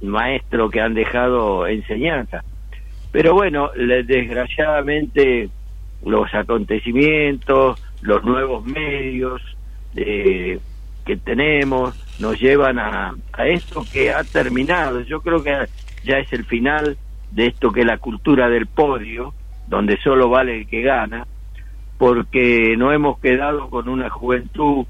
maestros 0.00 0.68
que 0.72 0.80
han 0.80 0.94
dejado 0.94 1.68
enseñanza. 1.68 2.42
Pero 3.12 3.34
bueno, 3.34 3.70
desgraciadamente 3.76 5.50
los 6.04 6.32
acontecimientos, 6.34 7.80
los 8.00 8.24
nuevos 8.24 8.64
medios, 8.64 9.40
eh, 9.94 10.58
que 11.04 11.16
tenemos 11.16 11.94
nos 12.18 12.40
llevan 12.40 12.78
a, 12.78 13.14
a 13.32 13.46
esto 13.46 13.84
que 13.92 14.10
ha 14.10 14.24
terminado. 14.24 15.02
Yo 15.02 15.20
creo 15.20 15.42
que 15.42 15.52
ya 16.04 16.18
es 16.18 16.32
el 16.32 16.44
final 16.44 16.96
de 17.30 17.46
esto 17.46 17.70
que 17.70 17.80
es 17.80 17.86
la 17.86 17.98
cultura 17.98 18.48
del 18.48 18.66
podio, 18.66 19.34
donde 19.66 19.98
solo 19.98 20.28
vale 20.28 20.58
el 20.58 20.66
que 20.66 20.82
gana, 20.82 21.26
porque 21.98 22.76
no 22.76 22.92
hemos 22.92 23.18
quedado 23.20 23.68
con 23.70 23.88
una 23.88 24.10
juventud 24.10 24.86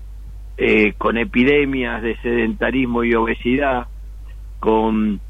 eh, 0.58 0.92
con 0.98 1.16
epidemias 1.16 2.02
de 2.02 2.16
sedentarismo 2.18 3.04
y 3.04 3.14
obesidad, 3.14 3.86
con 4.60 5.20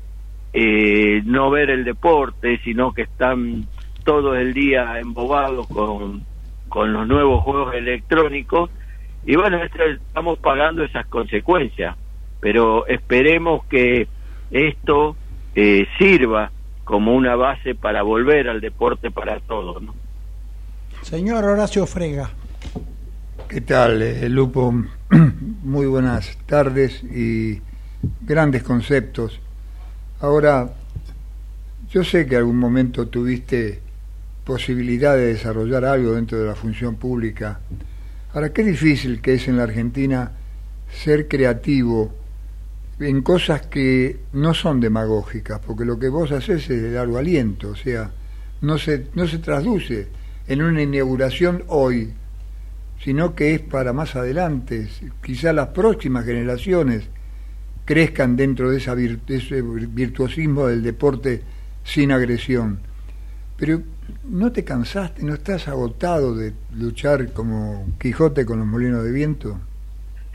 eh, 0.53 1.23
no 1.25 1.51
ver 1.51 1.71
el 1.71 1.85
deporte, 1.85 2.61
sino 2.65 2.93
que 2.93 3.03
están 3.03 3.67
todo 4.05 4.35
el 4.35 4.53
día 4.53 4.99
embobados 4.99 5.67
con, 5.69 6.25
con 6.69 6.93
los 6.93 7.07
nuevos 7.07 7.43
juegos 7.43 7.75
electrónicos. 7.75 8.71
Y 9.25 9.37
bueno, 9.37 9.61
estamos 9.63 10.39
pagando 10.39 10.83
esas 10.83 11.07
consecuencias, 11.07 11.97
pero 12.41 12.87
esperemos 12.87 13.65
que 13.67 14.09
esto 14.51 15.17
eh, 15.55 15.87
sirva 15.99 16.51
como 16.85 17.15
una 17.15 17.37
base 17.37 17.75
para 17.75 18.03
volver 18.03 18.49
al 18.49 18.61
deporte 18.61 19.11
para 19.11 19.39
todos. 19.41 19.83
¿no? 19.83 19.95
Señor 21.03 21.45
Horacio 21.45 21.87
Frega. 21.87 22.31
¿Qué 23.49 23.61
tal, 23.61 24.03
eh, 24.03 24.29
Lupo? 24.29 24.73
Muy 25.63 25.87
buenas 25.87 26.39
tardes 26.47 27.05
y 27.05 27.61
grandes 28.23 28.63
conceptos. 28.63 29.41
Ahora, 30.23 30.73
yo 31.91 32.05
sé 32.05 32.27
que 32.27 32.37
algún 32.37 32.57
momento 32.57 33.09
tuviste 33.09 33.81
posibilidad 34.45 35.17
de 35.17 35.35
desarrollar 35.35 35.85
algo 35.85 36.13
dentro 36.13 36.39
de 36.39 36.47
la 36.47 36.55
función 36.55 36.95
pública. 36.95 37.59
Ahora, 38.33 38.53
qué 38.53 38.63
difícil 38.63 39.21
que 39.21 39.35
es 39.35 39.49
en 39.49 39.57
la 39.57 39.65
Argentina 39.65 40.31
ser 40.93 41.27
creativo 41.27 42.15
en 43.01 43.23
cosas 43.23 43.67
que 43.67 44.21
no 44.33 44.55
son 44.55 44.81
demagógicas, 44.81 45.59
porque 45.59 45.85
lo 45.85 45.99
que 45.99 46.09
vos 46.09 46.31
haces 46.31 46.71
es 46.71 46.83
de 46.83 46.93
largo 46.93 47.19
aliento, 47.19 47.71
o 47.71 47.77
sea, 47.77 48.13
no 48.61 48.79
se, 48.79 49.09
no 49.15 49.27
se 49.27 49.39
traduce 49.39 50.07
en 50.47 50.63
una 50.63 50.83
inauguración 50.83 51.65
hoy, 51.67 52.13
sino 53.03 53.35
que 53.35 53.57
es 53.57 53.61
para 53.61 53.93
más 53.93 54.15
adelante. 54.15 54.89
Quizá 55.21 55.53
las 55.53 55.71
próximas 55.71 56.25
generaciones 56.25 57.09
crezcan 57.85 58.37
dentro 58.37 58.71
de, 58.71 58.79
esa 58.79 58.95
ese 58.95 59.63
virtuosismo 59.63 60.67
del 60.67 60.83
deporte 60.83 61.43
sin 61.85 62.13
agresión. 62.13 62.81
Pero 63.57 63.81
¿no 64.25 64.53
te 64.53 64.65
cansaste, 64.65 65.23
no 65.23 65.35
estás 65.35 65.69
agotado 65.69 66.35
de 66.35 66.53
luchar 66.75 67.33
como 67.33 67.87
Quijote 68.01 68.47
con 68.47 68.59
los 68.59 68.67
molinos 68.67 69.05
de 69.05 69.13
viento? 69.13 69.59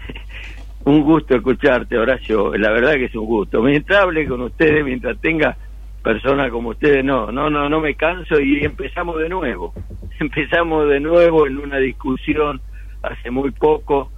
Un 0.85 1.01
gusto 1.01 1.35
escucharte, 1.35 1.97
Horacio. 1.97 2.55
La 2.55 2.71
verdad 2.71 2.93
que 2.93 3.05
es 3.05 3.15
un 3.15 3.25
gusto. 3.25 3.61
Mientras 3.61 3.99
hable 3.99 4.25
con 4.25 4.39
ustedes, 4.39 4.85
mientras 4.85 5.19
tenga 5.19 5.57
personas 6.01 6.49
como 6.49 6.69
ustedes, 6.69 7.03
no, 7.03 7.29
no, 7.29 7.49
no, 7.49 7.67
no 7.67 7.81
me 7.81 7.95
canso 7.95 8.39
y 8.39 8.63
empezamos 8.63 9.19
de 9.19 9.27
nuevo. 9.27 9.73
Empezamos 10.21 10.87
de 10.87 11.01
nuevo 11.01 11.45
en 11.45 11.57
una 11.57 11.77
discusión 11.79 12.61
hace 13.03 13.29
muy 13.31 13.51
poco. 13.51 14.09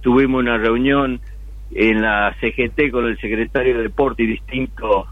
Tuvimos 0.00 0.40
una 0.40 0.58
reunión 0.58 1.20
en 1.72 2.02
la 2.02 2.34
CGT 2.40 2.90
con 2.90 3.06
el 3.06 3.18
secretario 3.18 3.76
de 3.76 3.84
Deporte 3.84 4.22
y 4.22 4.26
distintas 4.26 5.06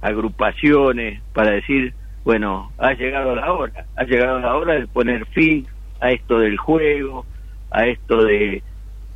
agrupaciones 0.00 1.20
para 1.32 1.52
decir, 1.52 1.94
bueno, 2.24 2.72
ha 2.78 2.92
llegado 2.92 3.34
la 3.34 3.52
hora, 3.52 3.86
ha 3.96 4.04
llegado 4.04 4.38
la 4.40 4.56
hora 4.56 4.74
de 4.74 4.86
poner 4.86 5.26
fin 5.26 5.66
a 6.00 6.10
esto 6.10 6.38
del 6.38 6.56
juego, 6.56 7.24
a 7.70 7.86
esto 7.86 8.24
de, 8.24 8.62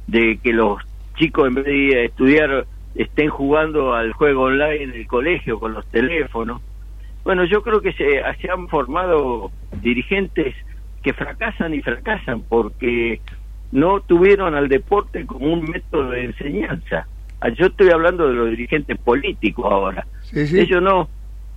de 0.06 0.38
que 0.42 0.52
los 0.52 0.80
chicos 1.16 1.48
en 1.48 1.54
vez 1.54 1.64
de 1.64 2.04
estudiar 2.04 2.66
estén 2.94 3.28
jugando 3.28 3.94
al 3.94 4.12
juego 4.12 4.44
online 4.44 4.84
en 4.84 4.92
el 4.92 5.06
colegio 5.06 5.58
con 5.58 5.74
los 5.74 5.86
teléfonos. 5.88 6.62
Bueno, 7.24 7.44
yo 7.44 7.62
creo 7.62 7.80
que 7.80 7.92
se, 7.92 8.22
se 8.40 8.50
han 8.50 8.68
formado 8.68 9.50
dirigentes 9.82 10.54
que 11.02 11.12
fracasan 11.12 11.74
y 11.74 11.82
fracasan 11.82 12.42
porque 12.48 13.20
no 13.76 14.00
tuvieron 14.00 14.54
al 14.54 14.68
deporte 14.68 15.26
como 15.26 15.52
un 15.52 15.64
método 15.64 16.10
de 16.10 16.24
enseñanza. 16.24 17.06
Ah, 17.40 17.50
yo 17.50 17.66
estoy 17.66 17.90
hablando 17.90 18.26
de 18.26 18.34
los 18.34 18.48
dirigentes 18.48 18.98
políticos 18.98 19.66
ahora. 19.70 20.06
Ellos 20.32 20.82
no, 20.82 21.08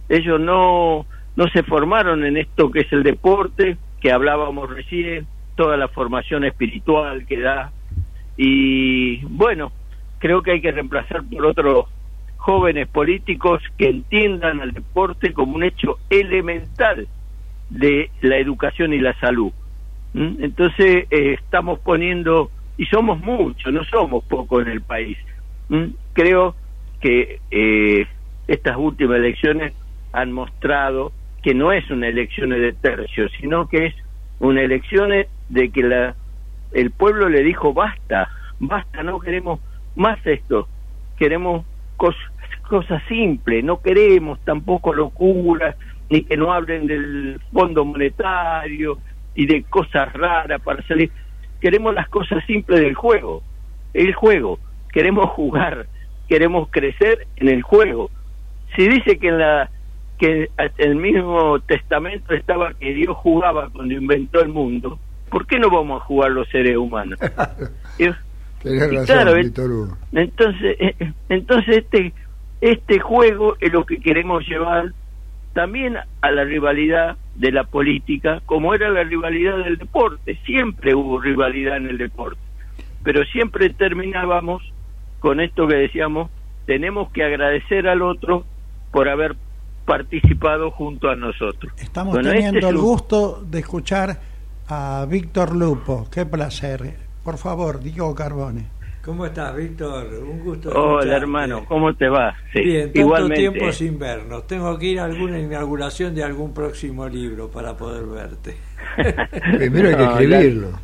ellos 0.10 0.40
no, 0.40 1.06
no 1.38 1.48
se 1.54 1.64
formaron 1.64 2.26
en 2.26 2.36
esto 2.36 2.70
que 2.72 2.82
es 2.82 2.92
el 2.92 3.04
deporte, 3.04 3.78
que 4.02 4.12
hablábamos 4.12 4.70
recién, 4.70 5.28
toda 5.56 5.78
la 5.78 5.88
formación 5.88 6.44
espiritual 6.44 7.26
que 7.26 7.40
da 7.40 7.72
y 8.36 9.24
bueno, 9.26 9.72
creo 10.20 10.42
que 10.42 10.52
hay 10.52 10.62
que 10.62 10.72
reemplazar 10.72 11.24
por 11.24 11.46
otros 11.46 11.86
jóvenes 12.36 12.88
políticos 12.90 13.62
que 13.78 13.90
entiendan 13.90 14.60
al 14.60 14.72
deporte 14.72 15.34
como 15.34 15.56
un 15.56 15.64
hecho 15.64 16.00
elemental 16.10 17.08
de 17.70 18.10
la 18.22 18.38
educación 18.38 18.94
y 18.94 19.00
la 19.00 19.18
salud. 19.20 19.52
Entonces 20.14 21.06
eh, 21.12 21.36
estamos 21.40 21.80
poniendo, 21.80 22.52
y 22.78 22.86
somos 22.86 23.20
muchos, 23.20 23.72
no 23.72 23.84
somos 23.86 24.24
pocos 24.24 24.66
en 24.66 24.72
el 24.72 24.82
país. 24.82 25.18
¿Mm? 25.70 25.86
Creo 26.14 26.56
que 27.00 27.40
eh, 27.52 28.08
estas 28.48 28.78
últimas 28.78 29.18
elecciones 29.18 29.74
han 30.12 30.32
mostrado 30.32 31.12
que 31.44 31.54
no 31.54 31.72
es 31.72 31.90
una 31.90 32.08
elección 32.08 32.50
de 32.50 32.74
tercio, 32.74 33.30
sino 33.40 33.68
que 33.70 33.88
es 33.88 33.96
una 34.40 34.62
elección 34.62 35.12
de 35.50 35.70
que 35.70 35.84
la 35.84 36.16
el 36.72 36.92
pueblo 36.92 37.30
le 37.30 37.44
dijo 37.44 37.74
basta, 37.74 38.30
basta, 38.60 39.04
no 39.04 39.20
queremos 39.20 39.60
más 39.96 40.20
esto, 40.26 40.68
queremos 41.18 41.66
cosas, 41.98 42.22
cosas 42.68 43.02
simples, 43.08 43.64
no 43.64 43.82
queremos 43.82 44.40
tampoco 44.42 44.94
locuras, 44.94 45.76
ni 46.10 46.24
que 46.24 46.38
no 46.38 46.54
hablen 46.54 46.88
del 46.88 47.40
Fondo 47.52 47.86
Monetario 47.86 48.98
y 49.36 49.46
de 49.46 49.64
cosas 49.64 50.12
raras 50.14 50.62
para 50.62 50.86
salir. 50.88 51.12
Queremos 51.62 51.94
las 51.94 52.08
cosas 52.10 52.44
simples 52.46 52.80
del 52.80 52.96
juego, 52.96 53.44
el 53.94 54.14
juego, 54.14 54.60
queremos 54.92 55.30
jugar, 55.32 55.88
queremos 56.28 56.70
crecer 56.72 57.28
en 57.38 57.50
el 57.50 57.62
juego. 57.62 58.10
Si 58.76 58.88
dice 58.88 59.18
que 59.18 59.28
en 59.28 59.40
la 59.40 59.70
que 60.18 60.50
el 60.78 60.96
mismo 60.96 61.60
testamento 61.62 62.34
estaba 62.34 62.74
que 62.74 62.94
Dios 62.94 63.16
jugaba 63.18 63.70
cuando 63.70 63.94
inventó 63.94 64.42
el 64.42 64.50
mundo, 64.50 65.00
¿por 65.30 65.48
qué 65.48 65.58
no 65.60 65.70
vamos 65.70 66.02
a 66.02 66.06
jugar 66.06 66.32
los 66.32 66.48
seres 66.50 66.76
humanos? 66.76 67.18
claro, 69.06 69.36
entonces, 70.12 70.76
eh, 70.80 71.14
entonces 71.30 71.78
este 71.78 72.14
este 72.62 73.00
juego 73.00 73.56
es 73.62 73.72
lo 73.72 73.86
que 73.86 74.00
queremos 74.00 74.46
llevar 74.46 74.94
también 75.54 75.98
a 75.98 76.32
la 76.32 76.44
rivalidad 76.44 77.18
de 77.36 77.52
la 77.52 77.64
política, 77.64 78.42
como 78.46 78.74
era 78.74 78.90
la 78.90 79.04
rivalidad 79.04 79.58
del 79.58 79.78
deporte. 79.78 80.40
Siempre 80.46 80.96
hubo 80.96 81.20
rivalidad 81.20 81.78
en 81.78 81.88
el 81.88 81.98
deporte, 81.98 82.40
pero 83.04 83.24
siempre 83.26 83.70
terminábamos 83.70 84.62
con 85.20 85.40
esto 85.40 85.68
que 85.68 85.76
decíamos, 85.76 86.30
tenemos 86.66 87.12
que 87.12 87.24
agradecer 87.24 87.88
al 87.88 88.02
otro 88.02 88.46
por 88.92 89.10
haber 89.10 89.36
participado 89.86 90.72
junto 90.72 91.10
a 91.10 91.16
nosotros. 91.16 91.74
Estamos 91.78 92.18
este 92.18 92.32
teniendo 92.32 92.70
el 92.70 92.78
gusto 92.78 93.44
de 93.44 93.60
escuchar 93.60 94.20
a 94.68 95.06
Víctor 95.10 95.56
Lupo. 95.56 96.08
Qué 96.12 96.26
placer. 96.26 96.96
Por 97.24 97.38
favor, 97.38 97.80
Diego 97.80 98.14
Carbone. 98.14 98.68
¿Cómo 99.04 99.26
estás, 99.26 99.56
Víctor? 99.56 100.08
Un 100.22 100.40
gusto. 100.42 100.70
Hola, 100.72 101.16
hermano. 101.16 101.64
¿Cómo 101.66 101.96
te 101.96 102.10
va? 102.10 102.36
Bien, 102.54 102.92
tanto 102.92 103.30
tiempo 103.30 103.72
sin 103.72 103.98
vernos. 103.98 104.46
Tengo 104.46 104.78
que 104.78 104.88
ir 104.88 105.00
a 105.00 105.06
alguna 105.06 105.40
inauguración 105.40 106.14
de 106.14 106.24
algún 106.24 106.54
próximo 106.54 107.08
libro 107.08 107.50
para 107.50 107.78
poder 107.78 108.06
verte. 108.06 108.58
Primero 109.58 109.90
hay 109.90 109.96
que 109.96 110.04
escribirlo. 110.04 110.80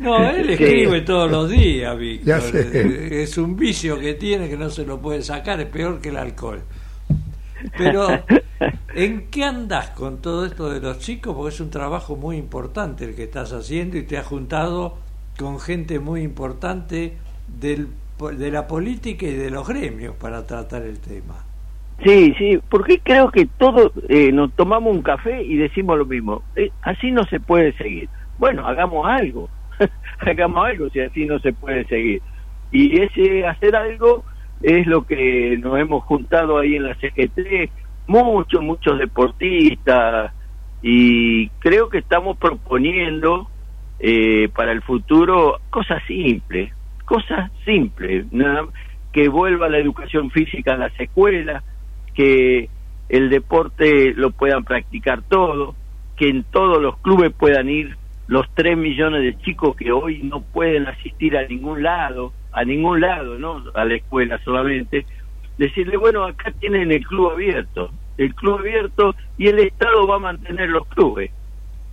No, 0.00 0.30
él 0.30 0.50
escribe 0.50 1.02
todos 1.02 1.30
los 1.30 1.50
días, 1.50 1.96
Víctor. 1.98 2.40
Es 2.56 3.36
un 3.36 3.56
vicio 3.56 4.00
que 4.00 4.14
tiene 4.14 4.48
que 4.48 4.56
no 4.56 4.70
se 4.70 4.86
lo 4.86 4.98
puede 4.98 5.22
sacar, 5.22 5.60
es 5.60 5.66
peor 5.66 6.00
que 6.00 6.08
el 6.08 6.16
alcohol. 6.16 6.62
Pero, 7.76 8.08
¿en 8.94 9.28
qué 9.28 9.44
andas 9.44 9.90
con 9.90 10.22
todo 10.22 10.46
esto 10.46 10.70
de 10.70 10.80
los 10.80 10.98
chicos? 10.98 11.36
Porque 11.36 11.54
es 11.54 11.60
un 11.60 11.70
trabajo 11.70 12.16
muy 12.16 12.38
importante 12.38 13.04
el 13.04 13.14
que 13.14 13.24
estás 13.24 13.52
haciendo 13.52 13.98
y 13.98 14.04
te 14.04 14.16
has 14.16 14.26
juntado 14.26 14.96
con 15.36 15.60
gente 15.60 15.98
muy 15.98 16.22
importante 16.22 17.18
del, 17.46 17.88
de 18.36 18.50
la 18.50 18.66
política 18.66 19.26
y 19.26 19.34
de 19.34 19.50
los 19.50 19.66
gremios 19.66 20.14
para 20.16 20.46
tratar 20.46 20.82
el 20.82 21.00
tema. 21.00 21.44
Sí, 22.02 22.34
sí, 22.38 22.60
porque 22.68 22.98
creo 22.98 23.30
que 23.30 23.46
todos 23.58 23.92
eh, 24.08 24.32
nos 24.32 24.52
tomamos 24.54 24.94
un 24.94 25.02
café 25.02 25.42
y 25.42 25.56
decimos 25.56 25.96
lo 25.96 26.06
mismo. 26.06 26.42
Eh, 26.56 26.70
así 26.82 27.10
no 27.10 27.24
se 27.24 27.40
puede 27.40 27.72
seguir. 27.74 28.08
Bueno, 28.38 28.66
hagamos 28.66 29.06
algo. 29.06 29.48
hagamos 30.18 30.66
algo 30.66 30.90
si 30.90 31.00
así 31.00 31.24
no 31.24 31.38
se 31.38 31.52
puede 31.52 31.84
seguir. 31.86 32.20
Y 32.72 33.00
ese 33.00 33.46
hacer 33.46 33.76
algo 33.76 34.24
es 34.60 34.86
lo 34.86 35.06
que 35.06 35.56
nos 35.60 35.78
hemos 35.78 36.02
juntado 36.04 36.58
ahí 36.58 36.76
en 36.76 36.84
la 36.84 36.94
CGT, 36.96 37.70
muchos, 38.08 38.62
muchos 38.62 38.98
deportistas, 38.98 40.32
y 40.86 41.48
creo 41.60 41.88
que 41.88 41.96
estamos 41.96 42.36
proponiendo 42.36 43.48
eh, 43.98 44.50
para 44.54 44.70
el 44.70 44.82
futuro 44.82 45.58
cosas 45.70 46.02
simples, 46.06 46.72
cosas 47.04 47.50
simples, 47.64 48.26
que 49.12 49.28
vuelva 49.28 49.68
la 49.68 49.78
educación 49.78 50.30
física 50.30 50.74
a 50.74 50.78
las 50.78 50.98
escuelas, 50.98 51.62
que 52.14 52.68
el 53.08 53.30
deporte 53.30 54.12
lo 54.14 54.30
puedan 54.30 54.64
practicar 54.64 55.22
todo, 55.22 55.74
que 56.16 56.28
en 56.28 56.44
todos 56.44 56.80
los 56.80 56.96
clubes 56.98 57.32
puedan 57.32 57.68
ir 57.68 57.96
los 58.26 58.46
3 58.54 58.76
millones 58.76 59.22
de 59.22 59.38
chicos 59.42 59.76
que 59.76 59.92
hoy 59.92 60.22
no 60.22 60.40
pueden 60.40 60.86
asistir 60.86 61.36
a 61.36 61.46
ningún 61.46 61.82
lado, 61.82 62.32
a 62.52 62.64
ningún 62.64 63.00
lado, 63.00 63.38
no 63.38 63.62
a 63.74 63.84
la 63.84 63.94
escuela 63.94 64.38
solamente, 64.44 65.04
decirle, 65.58 65.96
bueno, 65.96 66.24
acá 66.24 66.52
tienen 66.52 66.90
el 66.90 67.06
club 67.06 67.32
abierto, 67.32 67.90
el 68.16 68.34
club 68.34 68.60
abierto 68.60 69.14
y 69.36 69.48
el 69.48 69.58
Estado 69.58 70.06
va 70.06 70.16
a 70.16 70.20
mantener 70.20 70.70
los 70.70 70.86
clubes. 70.86 71.30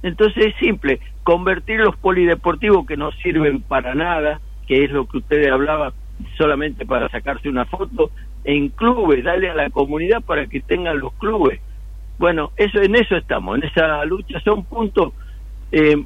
Entonces 0.04 0.47
es 0.47 0.56
simple, 0.56 1.00
convertir 1.24 1.80
los 1.80 1.95
polideportivos 1.97 2.86
que 2.88 2.97
no 2.97 3.12
sirven 3.12 3.62
para 3.62 3.93
nada, 3.93 4.39
que 4.72 4.86
es 4.86 4.92
lo 4.92 5.06
que 5.06 5.18
ustedes 5.18 5.52
hablaban, 5.52 5.92
solamente 6.38 6.86
para 6.86 7.10
sacarse 7.10 7.50
una 7.50 7.66
foto, 7.66 8.10
en 8.46 8.70
clubes, 8.70 9.22
darle 9.22 9.50
a 9.50 9.54
la 9.54 9.70
comunidad 9.70 10.22
para 10.22 10.48
que 10.48 10.62
tengan 10.62 10.98
los 10.98 11.12
clubes. 11.16 11.60
Bueno, 12.18 12.52
eso 12.56 12.82
en 12.82 12.96
eso 12.96 13.18
estamos, 13.18 13.58
en 13.58 13.66
esa 13.66 14.06
lucha 14.06 14.40
son 14.40 14.64
puntos 14.64 15.12
eh, 15.74 16.02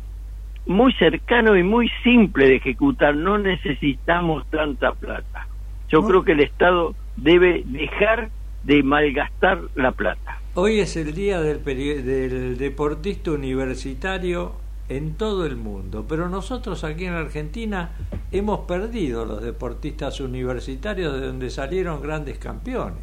muy 0.66 0.92
cercanos 0.94 1.60
y 1.60 1.62
muy 1.62 1.92
simples 2.04 2.50
de 2.50 2.56
ejecutar, 2.56 3.16
no 3.16 3.38
necesitamos 3.38 4.50
tanta 4.50 4.94
plata. 4.94 5.48
Yo 5.90 6.02
creo 6.02 6.24
que 6.24 6.32
el 6.32 6.40
Estado 6.40 6.96
debe 7.18 7.62
dejar 7.68 8.30
de 8.64 8.82
malgastar 8.82 9.60
la 9.76 9.92
plata. 9.92 10.40
Hoy 10.56 10.80
es 10.80 10.98
el 10.98 11.14
día 11.14 11.40
del, 11.40 11.64
del 11.64 12.58
deportista 12.58 13.30
universitario 13.30 14.65
en 14.88 15.16
todo 15.16 15.46
el 15.46 15.56
mundo, 15.56 16.06
pero 16.08 16.30
nosotros 16.30 16.84
aquí 16.84 17.06
en 17.06 17.14
Argentina 17.14 17.92
hemos 18.32 18.60
perdido 18.62 19.26
los 19.26 19.42
deportistas 19.42 20.20
universitarios 20.20 21.20
de 21.20 21.28
donde 21.28 21.50
salieron 21.50 22.02
grandes 22.02 22.38
campeones. 22.38 23.00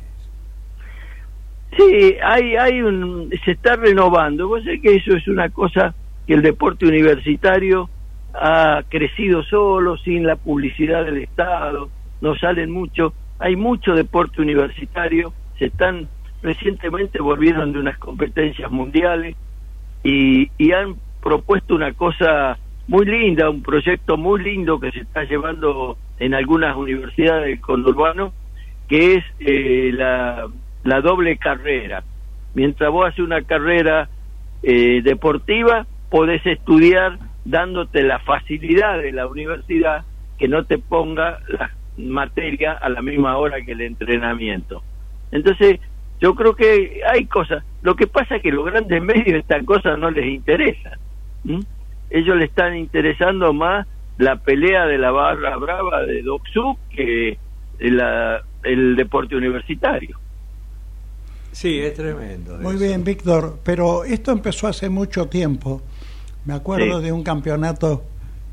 Sí, 1.76 2.16
hay, 2.22 2.56
hay 2.56 2.82
un, 2.82 3.30
se 3.44 3.52
está 3.52 3.76
renovando. 3.76 4.46
Vos 4.46 4.62
sé 4.62 4.80
que 4.80 4.96
eso 4.96 5.16
es 5.16 5.26
una 5.26 5.48
cosa 5.48 5.94
que 6.26 6.34
el 6.34 6.42
deporte 6.42 6.86
universitario 6.86 7.88
ha 8.34 8.82
crecido 8.88 9.42
solo, 9.42 9.96
sin 9.96 10.26
la 10.26 10.36
publicidad 10.36 11.04
del 11.04 11.18
Estado, 11.18 11.90
no 12.20 12.36
salen 12.36 12.70
mucho. 12.70 13.14
Hay 13.38 13.56
mucho 13.56 13.94
deporte 13.94 14.40
universitario, 14.40 15.32
se 15.58 15.66
están 15.66 16.08
recientemente 16.42 17.20
volvieron 17.20 17.72
de 17.72 17.78
unas 17.78 17.98
competencias 17.98 18.70
mundiales 18.70 19.36
y, 20.02 20.50
y 20.58 20.72
han 20.72 20.96
propuesto 21.22 21.74
una 21.74 21.92
cosa 21.92 22.58
muy 22.88 23.06
linda, 23.06 23.48
un 23.48 23.62
proyecto 23.62 24.16
muy 24.16 24.42
lindo 24.42 24.78
que 24.80 24.90
se 24.90 25.00
está 25.00 25.24
llevando 25.24 25.96
en 26.18 26.34
algunas 26.34 26.76
universidades 26.76 27.46
del 27.46 27.60
conurbano, 27.60 28.32
que 28.88 29.14
es 29.14 29.24
eh, 29.40 29.90
la, 29.94 30.48
la, 30.84 31.00
doble 31.00 31.38
carrera. 31.38 32.02
Mientras 32.54 32.90
vos 32.90 33.08
haces 33.08 33.20
una 33.20 33.42
carrera 33.42 34.08
eh, 34.62 35.00
deportiva, 35.02 35.86
podés 36.10 36.44
estudiar 36.44 37.18
dándote 37.44 38.02
la 38.02 38.18
facilidad 38.18 38.98
de 38.98 39.12
la 39.12 39.26
universidad 39.26 40.04
que 40.38 40.48
no 40.48 40.64
te 40.64 40.78
ponga 40.78 41.38
la 41.48 41.70
materia 41.96 42.72
a 42.72 42.88
la 42.88 43.00
misma 43.00 43.36
hora 43.36 43.62
que 43.62 43.72
el 43.72 43.80
entrenamiento. 43.80 44.82
Entonces, 45.30 45.80
yo 46.20 46.34
creo 46.34 46.54
que 46.54 47.00
hay 47.10 47.26
cosas. 47.26 47.64
Lo 47.82 47.96
que 47.96 48.06
pasa 48.06 48.36
es 48.36 48.42
que 48.42 48.52
los 48.52 48.64
grandes 48.64 49.02
medios 49.02 49.38
estas 49.38 49.64
cosas 49.64 49.98
no 49.98 50.10
les 50.10 50.26
interesan. 50.26 50.98
Ellos 51.44 52.36
le 52.36 52.44
están 52.44 52.76
interesando 52.76 53.52
más 53.52 53.86
la 54.18 54.36
pelea 54.36 54.86
de 54.86 54.98
la 54.98 55.10
barra 55.10 55.56
brava 55.56 56.02
de 56.02 56.22
Doxu 56.22 56.76
que 56.90 57.38
la, 57.78 58.42
el 58.62 58.96
deporte 58.96 59.36
universitario. 59.36 60.18
Sí, 61.52 61.78
es 61.80 61.94
tremendo. 61.94 62.58
Muy 62.58 62.76
bien, 62.76 63.04
Víctor, 63.04 63.58
pero 63.62 64.04
esto 64.04 64.32
empezó 64.32 64.68
hace 64.68 64.88
mucho 64.88 65.26
tiempo. 65.26 65.82
Me 66.44 66.54
acuerdo 66.54 67.00
de 67.00 67.12
un 67.12 67.22
campeonato 67.22 68.04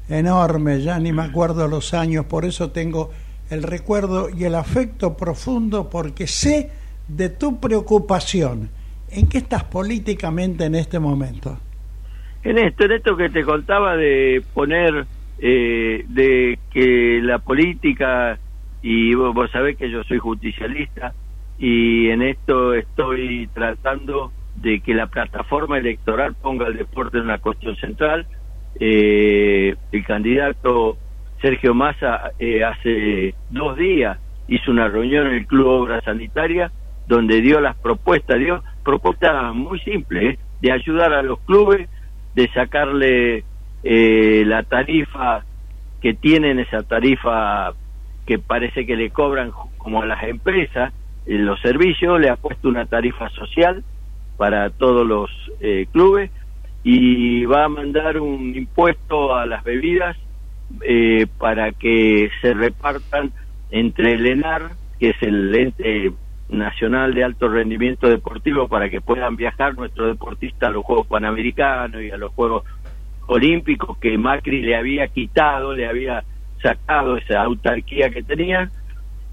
enorme, 0.10 0.82
ya 0.82 0.99
ni 0.99 1.13
me 1.13 1.23
acuerdo 1.23 1.67
los 1.67 1.93
años, 1.93 2.25
por 2.25 2.45
eso 2.45 2.71
tengo 2.71 3.12
el 3.49 3.63
recuerdo 3.63 4.30
y 4.30 4.43
el 4.43 4.56
afecto 4.56 5.15
profundo 5.15 5.89
porque 5.89 6.28
sé 6.28 6.71
de 7.08 7.30
tu 7.30 7.60
preocupación. 7.60 8.69
¿En 9.10 9.28
qué 9.28 9.39
estás 9.39 9.63
políticamente 9.63 10.65
en 10.65 10.75
este 10.75 10.99
momento? 10.99 11.58
En 12.43 12.58
esto, 12.58 12.86
en 12.86 12.91
esto 12.93 13.17
que 13.17 13.30
te 13.30 13.43
contaba 13.43 13.97
de 13.97 14.41
poner, 14.54 15.06
eh, 15.39 16.06
de 16.08 16.60
que 16.71 17.19
la 17.21 17.39
política, 17.39 18.39
y 18.82 19.13
vos, 19.13 19.52
sabés 19.52 19.78
que 19.78 19.89
yo 19.89 20.04
soy 20.04 20.19
justicialista, 20.19 21.13
y 21.58 22.10
en 22.10 22.21
esto 22.21 22.73
estoy 22.73 23.49
tratando 23.54 24.32
de 24.56 24.80
que 24.80 24.93
la 24.93 25.08
plataforma 25.08 25.78
electoral 25.78 26.36
ponga 26.36 26.67
el 26.67 26.78
deporte 26.78 27.17
en 27.17 27.25
una 27.25 27.39
cuestión 27.39 27.75
central. 27.75 28.25
Eh, 28.80 29.75
el 29.91 30.06
candidato 30.06 30.97
Sergio 31.41 31.73
Massa 31.73 32.32
eh, 32.39 32.63
hace 32.63 33.36
dos 33.49 33.78
días 33.78 34.17
hizo 34.47 34.71
una 34.71 34.88
reunión 34.88 35.28
en 35.28 35.34
el 35.34 35.47
Club 35.47 35.67
Obra 35.67 36.02
Sanitaria 36.02 36.71
donde 37.08 37.41
dio 37.41 37.60
las 37.60 37.75
propuestas, 37.75 38.38
dio 38.38 38.63
propuestas 38.84 39.54
muy 39.54 39.80
simples, 39.80 40.38
de 40.62 40.71
ayudar 40.71 41.12
a 41.13 41.23
los 41.23 41.39
clubes 41.39 41.89
de 42.36 42.50
sacarle 42.54 43.44
eh, 43.84 44.44
la 44.46 44.63
tarifa 44.63 45.44
que 46.02 46.13
tienen, 46.13 46.60
esa 46.60 46.84
tarifa 46.84 47.74
que 48.26 48.39
parece 48.39 48.86
que 48.86 48.96
le 48.96 49.10
cobran 49.10 49.52
como 49.78 50.02
a 50.02 50.06
las 50.06 50.24
empresas, 50.24 50.94
en 51.26 51.46
los 51.46 51.60
servicios, 51.62 52.20
le 52.20 52.30
ha 52.30 52.36
puesto 52.36 52.70
una 52.70 52.86
tarifa 52.86 53.30
social 53.30 53.84
para 54.38 54.70
todos 54.70 55.06
los 55.06 55.30
eh, 55.60 55.88
clubes 55.92 56.32
y 56.84 57.46
va 57.46 57.65
a 57.65 57.70
mandar 57.70 58.20
un 58.20 58.56
impuesto 58.56 59.36
a 59.36 59.46
las 59.46 59.63
bebidas 59.63 60.15
eh, 60.82 61.28
para 61.38 61.72
que 61.72 62.30
se 62.42 62.54
repartan 62.54 63.32
entre 63.72 64.13
el 64.13 64.26
ENAR, 64.26 64.72
que 65.00 65.10
es 65.10 65.22
el 65.22 65.54
ente 65.54 66.12
nacional 66.49 67.13
de 67.13 67.23
alto 67.23 67.47
rendimiento 67.47 68.09
deportivo 68.09 68.67
para 68.67 68.89
que 68.89 69.01
puedan 69.01 69.35
viajar 69.35 69.75
nuestros 69.75 70.07
deportistas 70.07 70.69
a 70.69 70.71
los 70.73 70.83
Juegos 70.83 71.07
Panamericanos 71.07 72.01
y 72.01 72.12
a 72.12 72.17
los 72.17 72.31
Juegos 72.33 72.63
Olímpicos 73.27 73.97
que 73.99 74.17
Macri 74.17 74.62
le 74.62 74.75
había 74.75 75.07
quitado, 75.07 75.73
le 75.73 75.88
había 75.88 76.23
sacado 76.62 77.17
esa 77.17 77.43
autarquía 77.43 78.09
que 78.09 78.23
tenían 78.23 78.71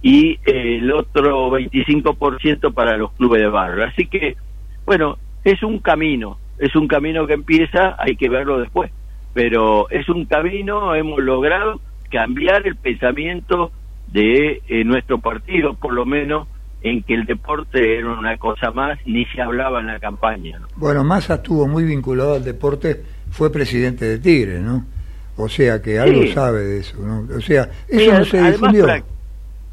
y 0.02 0.38
el 0.44 0.92
otro 0.92 1.50
25% 1.50 2.74
para 2.74 2.96
los 2.96 3.12
clubes 3.12 3.40
de 3.40 3.48
barrio. 3.48 3.84
Así 3.84 4.06
que, 4.06 4.36
bueno, 4.84 5.16
es 5.44 5.62
un 5.62 5.78
camino, 5.78 6.38
es 6.58 6.76
un 6.76 6.86
camino 6.86 7.26
que 7.26 7.32
empieza, 7.32 7.96
hay 7.98 8.16
que 8.16 8.28
verlo 8.28 8.60
después, 8.60 8.92
pero 9.32 9.88
es 9.90 10.08
un 10.08 10.26
camino, 10.26 10.94
hemos 10.94 11.20
logrado 11.20 11.80
cambiar 12.10 12.66
el 12.66 12.76
pensamiento 12.76 13.72
de 14.08 14.62
eh, 14.68 14.84
nuestro 14.84 15.18
partido, 15.18 15.74
por 15.74 15.92
lo 15.92 16.04
menos 16.04 16.46
en 16.86 17.02
que 17.02 17.14
el 17.14 17.24
deporte 17.24 17.98
era 17.98 18.12
una 18.12 18.36
cosa 18.36 18.70
más, 18.70 18.98
ni 19.06 19.24
se 19.26 19.42
hablaba 19.42 19.80
en 19.80 19.88
la 19.88 19.98
campaña. 19.98 20.60
Bueno, 20.76 21.02
Massa 21.02 21.34
estuvo 21.34 21.66
muy 21.66 21.84
vinculado 21.84 22.34
al 22.34 22.44
deporte, 22.44 23.02
fue 23.30 23.50
presidente 23.50 24.04
de 24.04 24.18
Tigre, 24.18 24.60
¿no? 24.60 24.84
O 25.36 25.48
sea 25.48 25.82
que 25.82 25.98
algo 25.98 26.24
sabe 26.32 26.60
de 26.62 26.78
eso, 26.78 26.96
¿no? 27.00 27.26
O 27.36 27.40
sea, 27.40 27.68
eso 27.88 28.12
no 28.12 28.24
se 28.24 28.40
difundió. 28.52 28.86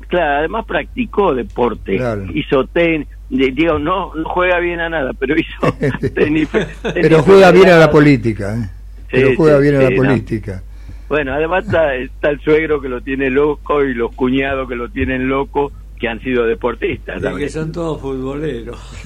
Claro, 0.07 0.39
además 0.39 0.65
practicó 0.65 1.33
deporte, 1.35 1.99
hizo 2.33 2.65
tenis, 2.67 3.07
digo, 3.29 3.77
no, 3.77 4.13
no 4.15 4.29
juega 4.29 4.59
bien 4.59 4.79
a 4.79 4.89
nada, 4.89 5.11
pero 5.13 5.35
hizo 5.37 5.71
tenis. 6.15 6.49
pero 6.81 7.21
juega 7.21 7.51
bien 7.51 7.69
a 7.69 7.77
la 7.77 7.91
política, 7.91 8.55
¿eh? 8.55 8.69
pero 9.11 9.35
juega 9.37 9.59
bien 9.59 9.75
a 9.75 9.81
la 9.83 9.95
política. 9.95 10.63
Bueno, 11.09 11.33
además 11.33 11.65
está, 11.65 11.93
está, 11.93 12.29
el 12.31 12.39
suegro 12.39 12.81
que 12.81 12.89
lo 12.89 13.01
tiene 13.01 13.29
loco 13.29 13.83
y 13.83 13.93
los 13.93 14.15
cuñados 14.15 14.67
que 14.67 14.75
lo 14.75 14.89
tienen 14.89 15.29
loco 15.29 15.71
que 16.03 16.09
han 16.09 16.19
sido 16.19 16.43
deportistas. 16.45 17.23
que 17.37 17.47
son 17.47 17.71
todos 17.71 18.01
futboleros. 18.01 18.77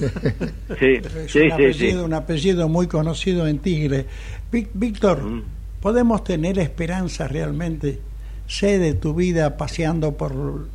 sí, 0.80 1.00
es 1.00 1.36
un, 1.36 1.52
apellido, 1.52 2.04
un 2.04 2.12
apellido 2.12 2.68
muy 2.68 2.88
conocido 2.88 3.46
en 3.46 3.60
Tigre. 3.60 4.04
Víctor, 4.50 5.22
mm. 5.22 5.42
¿podemos 5.80 6.24
tener 6.24 6.58
esperanza 6.58 7.28
realmente? 7.28 8.00
Sé 8.48 8.80
de 8.80 8.94
tu 8.94 9.14
vida 9.14 9.56
paseando 9.56 10.16
por, 10.16 10.66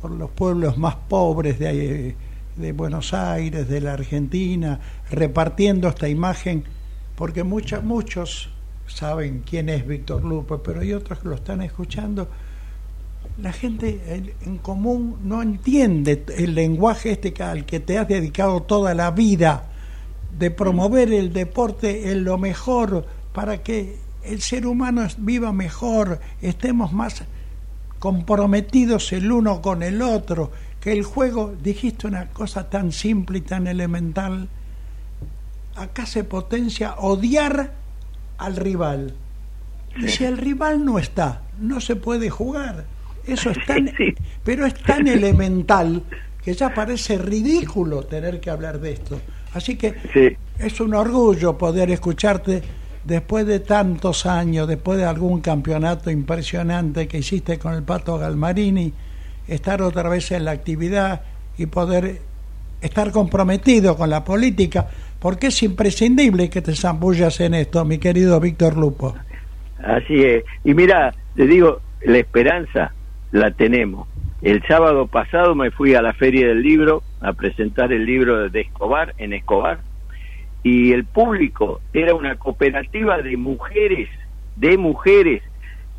por 0.00 0.10
los 0.10 0.30
pueblos 0.30 0.78
más 0.78 0.94
pobres 1.06 1.58
de, 1.58 2.14
de 2.56 2.72
Buenos 2.72 3.12
Aires, 3.12 3.68
de 3.68 3.82
la 3.82 3.92
Argentina, 3.92 4.80
repartiendo 5.10 5.86
esta 5.88 6.08
imagen, 6.08 6.64
porque 7.14 7.44
muchos 7.44 7.84
muchos 7.84 8.48
saben 8.86 9.42
quién 9.44 9.68
es 9.68 9.86
Víctor 9.86 10.24
Lupe, 10.24 10.54
pero 10.64 10.80
hay 10.80 10.94
otros 10.94 11.18
que 11.18 11.28
lo 11.28 11.34
están 11.34 11.60
escuchando 11.60 12.26
la 13.40 13.52
gente 13.52 14.34
en 14.40 14.58
común 14.58 15.18
no 15.22 15.42
entiende 15.42 16.24
el 16.36 16.54
lenguaje 16.54 17.12
este 17.12 17.34
al 17.42 17.66
que 17.66 17.78
te 17.78 17.98
has 17.98 18.08
dedicado 18.08 18.62
toda 18.62 18.94
la 18.94 19.12
vida 19.12 19.64
de 20.38 20.50
promover 20.50 21.12
el 21.12 21.32
deporte 21.32 22.10
en 22.10 22.24
lo 22.24 22.36
mejor 22.38 23.06
para 23.32 23.62
que 23.62 23.96
el 24.24 24.40
ser 24.40 24.66
humano 24.66 25.06
viva 25.18 25.52
mejor, 25.52 26.20
estemos 26.42 26.92
más 26.92 27.22
comprometidos 27.98 29.12
el 29.12 29.30
uno 29.32 29.62
con 29.62 29.82
el 29.82 30.02
otro, 30.02 30.50
que 30.80 30.92
el 30.92 31.02
juego, 31.02 31.54
dijiste 31.60 32.06
una 32.06 32.26
cosa 32.26 32.68
tan 32.68 32.92
simple 32.92 33.38
y 33.38 33.42
tan 33.42 33.66
elemental, 33.66 34.48
acá 35.76 36.06
se 36.06 36.24
potencia 36.24 36.94
odiar 36.98 37.72
al 38.38 38.56
rival. 38.56 39.14
Y 39.96 40.08
si 40.08 40.24
el 40.24 40.38
rival 40.38 40.84
no 40.84 40.98
está, 40.98 41.42
no 41.58 41.80
se 41.80 41.96
puede 41.96 42.30
jugar. 42.30 42.84
Eso 43.28 43.50
es 43.50 43.66
tan, 43.66 43.90
pero 44.42 44.64
es 44.64 44.74
tan 44.74 45.06
elemental 45.06 46.02
que 46.42 46.54
ya 46.54 46.72
parece 46.72 47.18
ridículo 47.18 48.04
tener 48.04 48.40
que 48.40 48.48
hablar 48.48 48.80
de 48.80 48.92
esto. 48.92 49.20
Así 49.52 49.76
que 49.76 50.36
es 50.58 50.80
un 50.80 50.94
orgullo 50.94 51.58
poder 51.58 51.90
escucharte 51.90 52.62
después 53.04 53.46
de 53.46 53.60
tantos 53.60 54.24
años, 54.24 54.66
después 54.66 54.98
de 54.98 55.04
algún 55.04 55.42
campeonato 55.42 56.10
impresionante 56.10 57.06
que 57.06 57.18
hiciste 57.18 57.58
con 57.58 57.74
el 57.74 57.82
Pato 57.82 58.16
Galmarini, 58.16 58.92
estar 59.46 59.82
otra 59.82 60.08
vez 60.08 60.32
en 60.32 60.46
la 60.46 60.52
actividad 60.52 61.20
y 61.58 61.66
poder 61.66 62.20
estar 62.80 63.10
comprometido 63.10 63.94
con 63.96 64.08
la 64.08 64.24
política, 64.24 64.86
porque 65.18 65.48
es 65.48 65.62
imprescindible 65.62 66.48
que 66.48 66.62
te 66.62 66.74
zambullas 66.74 67.40
en 67.40 67.54
esto, 67.54 67.84
mi 67.84 67.98
querido 67.98 68.40
Víctor 68.40 68.76
Lupo. 68.76 69.14
Así 69.82 70.22
es. 70.22 70.44
Y 70.64 70.72
mira, 70.72 71.14
te 71.36 71.46
digo, 71.46 71.80
la 72.02 72.18
esperanza 72.18 72.92
la 73.32 73.50
tenemos. 73.50 74.08
El 74.42 74.62
sábado 74.66 75.06
pasado 75.06 75.54
me 75.54 75.70
fui 75.70 75.94
a 75.94 76.02
la 76.02 76.12
Feria 76.12 76.48
del 76.48 76.62
Libro 76.62 77.02
a 77.20 77.32
presentar 77.32 77.92
el 77.92 78.06
libro 78.06 78.48
de 78.48 78.60
Escobar 78.60 79.14
en 79.18 79.32
Escobar 79.32 79.80
y 80.62 80.92
el 80.92 81.04
público 81.04 81.80
era 81.92 82.14
una 82.14 82.36
cooperativa 82.36 83.18
de 83.18 83.36
mujeres, 83.36 84.08
de 84.56 84.76
mujeres 84.76 85.42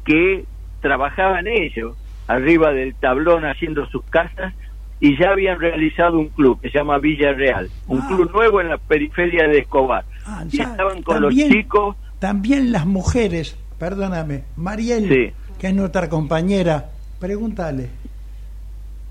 que 0.06 0.46
trabajaban 0.82 1.48
ellos 1.48 1.98
arriba 2.28 2.72
del 2.72 2.96
tablón 2.96 3.46
haciendo 3.46 3.88
sus 3.88 4.04
casas 4.06 4.54
y 5.00 5.18
ya 5.18 5.32
habían 5.32 5.60
realizado 5.60 6.20
un 6.20 6.30
club 6.30 6.60
que 6.62 6.70
se 6.70 6.78
llama 6.78 6.98
Villa 6.98 7.34
Real, 7.34 7.70
un 7.88 8.02
ah. 8.02 8.08
club 8.08 8.32
nuevo 8.32 8.62
en 8.62 8.70
la 8.70 8.78
periferia 8.78 9.48
de 9.48 9.60
Escobar. 9.60 10.06
Ah, 10.26 10.44
y 10.50 10.62
estaban 10.62 11.02
con 11.02 11.22
los 11.22 11.34
chicos. 11.34 11.96
También 12.20 12.72
las 12.72 12.86
mujeres, 12.86 13.58
perdóname, 13.78 14.44
Mariel, 14.58 15.34
que 15.58 15.68
es 15.68 15.74
nuestra 15.74 16.10
compañera, 16.10 16.90
pregúntale. 17.20 17.90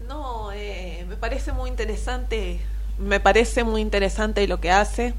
No, 0.08 0.52
eh, 0.52 1.04
me 1.08 1.16
parece 1.16 1.52
muy 1.52 1.68
interesante, 1.68 2.58
me 2.98 3.20
parece 3.20 3.64
muy 3.64 3.80
interesante 3.80 4.46
lo 4.48 4.60
que 4.60 4.70
hace. 4.70 5.14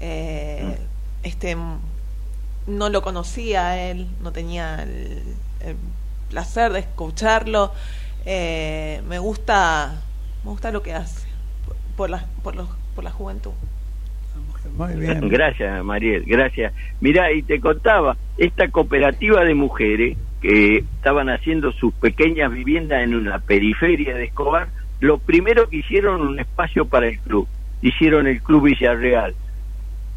Eh, 0.00 0.78
este 1.22 1.56
no 2.66 2.88
lo 2.88 3.02
conocía 3.02 3.90
él, 3.90 4.06
no 4.22 4.32
tenía 4.32 4.82
el, 4.82 5.22
placer 6.30 6.72
de 6.72 6.80
escucharlo. 6.80 7.72
Eh, 8.24 9.02
me 9.08 9.18
gusta, 9.18 10.00
me 10.44 10.50
gusta 10.50 10.70
lo 10.70 10.82
que 10.82 10.94
hace 10.94 11.28
por 11.96 12.10
la, 12.10 12.26
por, 12.42 12.56
los, 12.56 12.68
por 12.94 13.04
la 13.04 13.10
juventud. 13.10 13.52
Muy 14.76 14.94
bien. 14.94 15.28
Gracias, 15.28 15.84
Mariel, 15.84 16.24
gracias. 16.26 16.72
Mira, 17.00 17.30
y 17.32 17.42
te 17.42 17.60
contaba, 17.60 18.16
esta 18.38 18.68
cooperativa 18.68 19.44
de 19.44 19.54
mujeres 19.54 20.16
estaban 20.44 21.30
haciendo 21.30 21.72
sus 21.72 21.94
pequeñas 21.94 22.52
viviendas 22.52 23.02
en 23.02 23.14
una 23.14 23.38
periferia 23.38 24.14
de 24.14 24.24
Escobar, 24.24 24.68
lo 25.00 25.18
primero 25.18 25.68
que 25.68 25.78
hicieron 25.78 26.20
un 26.20 26.38
espacio 26.38 26.84
para 26.84 27.08
el 27.08 27.18
club. 27.18 27.48
Hicieron 27.80 28.26
el 28.26 28.40
Club 28.40 28.64
Villarreal 28.64 29.34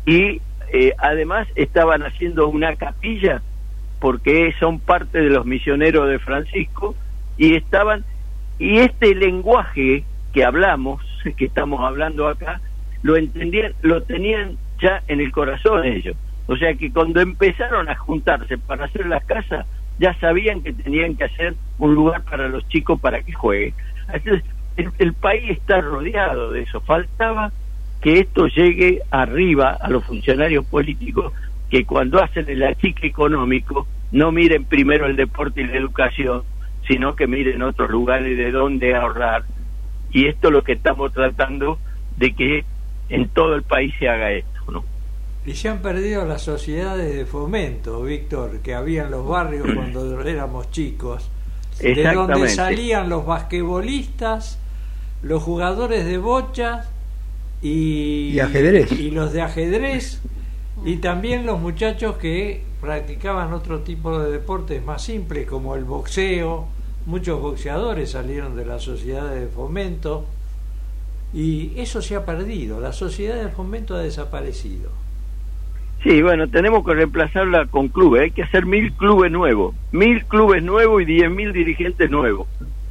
y 0.05 0.41
eh, 0.71 0.93
además 0.97 1.47
estaban 1.55 2.03
haciendo 2.03 2.47
una 2.47 2.75
capilla 2.75 3.41
porque 3.99 4.53
son 4.59 4.79
parte 4.79 5.19
de 5.19 5.29
los 5.29 5.45
misioneros 5.45 6.07
de 6.07 6.19
Francisco 6.19 6.95
y 7.37 7.55
estaban 7.55 8.05
y 8.57 8.77
este 8.77 9.15
lenguaje 9.15 10.05
que 10.33 10.45
hablamos 10.45 11.01
que 11.35 11.45
estamos 11.45 11.81
hablando 11.81 12.27
acá 12.27 12.61
lo 13.03 13.17
entendían 13.17 13.73
lo 13.81 14.01
tenían 14.03 14.57
ya 14.79 15.03
en 15.09 15.19
el 15.19 15.31
corazón 15.31 15.83
ellos 15.83 16.15
o 16.47 16.55
sea 16.55 16.73
que 16.75 16.91
cuando 16.91 17.19
empezaron 17.19 17.89
a 17.89 17.95
juntarse 17.95 18.57
para 18.57 18.85
hacer 18.85 19.07
las 19.07 19.25
casas 19.25 19.65
ya 19.99 20.13
sabían 20.19 20.61
que 20.61 20.73
tenían 20.73 21.15
que 21.15 21.25
hacer 21.25 21.55
un 21.77 21.95
lugar 21.95 22.23
para 22.23 22.47
los 22.47 22.67
chicos 22.69 22.99
para 22.99 23.21
que 23.21 23.33
jueguen 23.33 23.73
entonces 24.13 24.43
el 24.99 25.13
país 25.13 25.51
está 25.51 25.81
rodeado 25.81 26.51
de 26.51 26.63
eso 26.63 26.81
faltaba 26.81 27.51
que 28.01 28.19
esto 28.19 28.47
llegue 28.47 29.01
arriba 29.11 29.71
a 29.79 29.89
los 29.89 30.05
funcionarios 30.05 30.65
políticos 30.65 31.33
que 31.69 31.85
cuando 31.85 32.21
hacen 32.21 32.49
el 32.49 32.63
achique 32.63 33.07
económico 33.07 33.87
no 34.11 34.31
miren 34.31 34.65
primero 34.65 35.05
el 35.05 35.15
deporte 35.15 35.61
y 35.61 35.67
la 35.67 35.77
educación, 35.77 36.43
sino 36.87 37.15
que 37.15 37.27
miren 37.27 37.61
otros 37.61 37.89
lugares 37.89 38.37
de 38.37 38.51
dónde 38.51 38.95
ahorrar. 38.95 39.43
Y 40.11 40.27
esto 40.27 40.47
es 40.47 40.53
lo 40.53 40.63
que 40.63 40.73
estamos 40.73 41.11
tratando 41.11 41.77
de 42.15 42.33
que 42.33 42.65
en 43.09 43.27
todo 43.29 43.55
el 43.55 43.63
país 43.63 43.93
se 43.99 44.07
haga 44.07 44.31
esto. 44.31 44.56
Y 45.47 45.55
se 45.55 45.69
han 45.69 45.81
perdido 45.81 46.25
las 46.25 46.41
sociedades 46.41 47.15
de 47.15 47.25
fomento, 47.25 48.01
Víctor, 48.01 48.59
que 48.59 48.75
había 48.75 49.05
en 49.05 49.11
los 49.11 49.25
barrios 49.25 49.65
cuando 49.73 50.21
éramos 50.27 50.69
chicos, 50.71 51.29
de 51.79 52.03
donde 52.03 52.49
salían 52.49 53.07
los 53.07 53.25
basquetbolistas, 53.25 54.59
los 55.21 55.41
jugadores 55.41 56.03
de 56.03 56.17
bocha 56.17 56.89
y, 57.61 58.37
ajedrez. 58.39 58.91
y 58.91 59.09
los 59.09 59.31
de 59.31 59.41
ajedrez 59.41 60.19
y 60.83 60.97
también 60.97 61.45
los 61.45 61.61
muchachos 61.61 62.17
que 62.17 62.65
practicaban 62.81 63.53
otro 63.53 63.79
tipo 63.79 64.19
de 64.19 64.29
deportes 64.29 64.83
más 64.83 65.01
simples 65.01 65.47
como 65.47 65.75
el 65.75 65.85
boxeo. 65.85 66.67
Muchos 67.05 67.39
boxeadores 67.39 68.11
salieron 68.11 68.57
de 68.57 68.65
las 68.65 68.83
sociedades 68.83 69.39
de 69.39 69.47
fomento 69.47 70.25
y 71.33 71.71
eso 71.79 72.01
se 72.01 72.17
ha 72.17 72.25
perdido. 72.25 72.81
La 72.81 72.91
sociedad 72.91 73.41
de 73.41 73.47
fomento 73.47 73.95
ha 73.95 73.99
desaparecido 73.99 75.06
Sí, 76.03 76.21
bueno, 76.21 76.47
tenemos 76.47 76.85
que 76.85 76.93
reemplazarla 76.93 77.65
con 77.65 77.89
clubes. 77.89 78.23
Hay 78.23 78.31
que 78.31 78.43
hacer 78.43 78.65
mil 78.65 78.93
clubes 78.93 79.31
nuevos, 79.31 79.75
mil 79.91 80.23
clubes 80.25 80.63
nuevos 80.63 81.01
y 81.01 81.05
diez 81.05 81.29
mil 81.29 81.53
dirigentes 81.53 82.09
nuevos. 82.09 82.47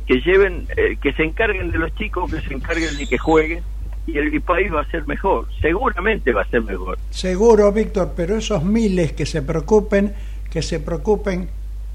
Que 0.06 0.20
lleven, 0.20 0.66
eh, 0.76 0.96
que 1.00 1.12
se 1.12 1.24
encarguen 1.24 1.70
de 1.70 1.78
los 1.78 1.94
chicos, 1.94 2.32
que 2.32 2.40
se 2.40 2.54
encarguen 2.54 2.96
de 2.96 3.06
que 3.06 3.18
jueguen. 3.18 3.62
Y 4.06 4.18
el 4.18 4.40
país 4.40 4.72
va 4.72 4.82
a 4.82 4.90
ser 4.90 5.06
mejor, 5.08 5.48
seguramente 5.60 6.32
va 6.32 6.42
a 6.42 6.48
ser 6.48 6.62
mejor. 6.62 6.96
Seguro, 7.10 7.72
Víctor, 7.72 8.12
pero 8.16 8.36
esos 8.36 8.62
miles 8.62 9.12
que 9.12 9.26
se 9.26 9.42
preocupen, 9.42 10.14
que 10.48 10.62
se 10.62 10.78
preocupen 10.78 11.48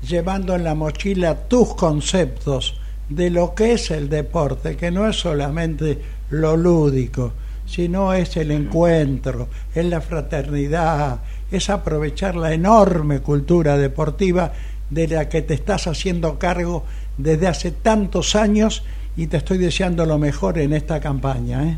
llevando 0.06 0.56
en 0.56 0.66
la 0.66 0.76
mochila 0.76 1.48
tus 1.48 1.74
conceptos 1.74 2.82
de 3.08 3.30
lo 3.30 3.54
que 3.56 3.74
es 3.74 3.92
el 3.92 4.10
deporte, 4.10 4.76
que 4.76 4.92
no 4.92 5.08
es 5.08 5.18
solamente 5.18 6.00
lo 6.32 6.58
lúdico, 6.58 7.34
sino 7.72 8.12
es 8.12 8.36
el 8.36 8.52
encuentro, 8.52 9.48
es 9.74 9.86
la 9.86 10.02
fraternidad, 10.02 11.22
es 11.50 11.70
aprovechar 11.70 12.36
la 12.36 12.54
enorme 12.54 13.22
cultura 13.22 13.78
deportiva 13.78 14.52
de 14.90 15.08
la 15.08 15.30
que 15.30 15.42
te 15.42 15.54
estás 15.54 15.88
haciendo 15.88 16.38
cargo 16.38 16.86
desde 17.18 17.48
hace 17.48 17.72
tantos 17.72 18.36
años 18.36 18.84
y 19.16 19.28
te 19.28 19.38
estoy 19.38 19.58
deseando 19.58 20.06
lo 20.06 20.18
mejor 20.18 20.58
en 20.58 20.74
esta 20.74 21.00
campaña. 21.00 21.64
¿eh? 21.64 21.78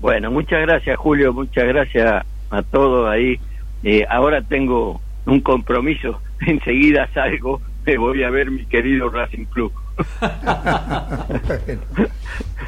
Bueno, 0.00 0.32
muchas 0.32 0.60
gracias 0.62 0.96
Julio, 0.98 1.32
muchas 1.32 1.68
gracias 1.68 2.26
a 2.50 2.62
todos 2.62 3.08
ahí. 3.08 3.38
Eh, 3.84 4.04
ahora 4.10 4.42
tengo 4.42 5.00
un 5.24 5.40
compromiso, 5.40 6.20
enseguida 6.40 7.08
salgo, 7.14 7.60
me 7.84 7.96
voy 7.96 8.24
a 8.24 8.30
ver 8.30 8.50
mi 8.50 8.66
querido 8.66 9.08
Racing 9.08 9.44
Club. 9.44 9.70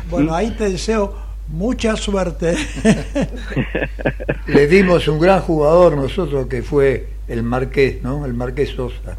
bueno, 0.08 0.32
ahí 0.34 0.52
te 0.52 0.70
deseo 0.70 1.27
mucha 1.48 1.96
suerte. 1.96 2.54
Le 4.46 4.66
dimos 4.66 5.08
un 5.08 5.18
gran 5.18 5.40
jugador 5.40 5.96
nosotros 5.96 6.46
que 6.46 6.62
fue 6.62 7.06
el 7.28 7.42
Marqués, 7.42 8.02
¿no? 8.02 8.24
El 8.24 8.34
Marqués 8.34 8.70
Sosa. 8.70 9.18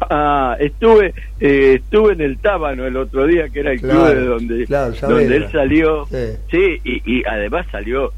Ah, 0.00 0.56
estuve 0.60 1.12
eh, 1.40 1.80
estuve 1.82 2.12
en 2.12 2.20
el 2.20 2.38
Tábano 2.38 2.86
el 2.86 2.96
otro 2.96 3.26
día, 3.26 3.48
que 3.48 3.60
era 3.60 3.72
el 3.72 3.80
club 3.80 4.06
de 4.06 4.24
donde, 4.24 4.66
donde 4.66 5.36
él 5.36 5.50
salió. 5.50 6.06
Sí, 6.06 6.80
y, 6.84 7.24
además 7.26 7.66
salió, 7.72 8.12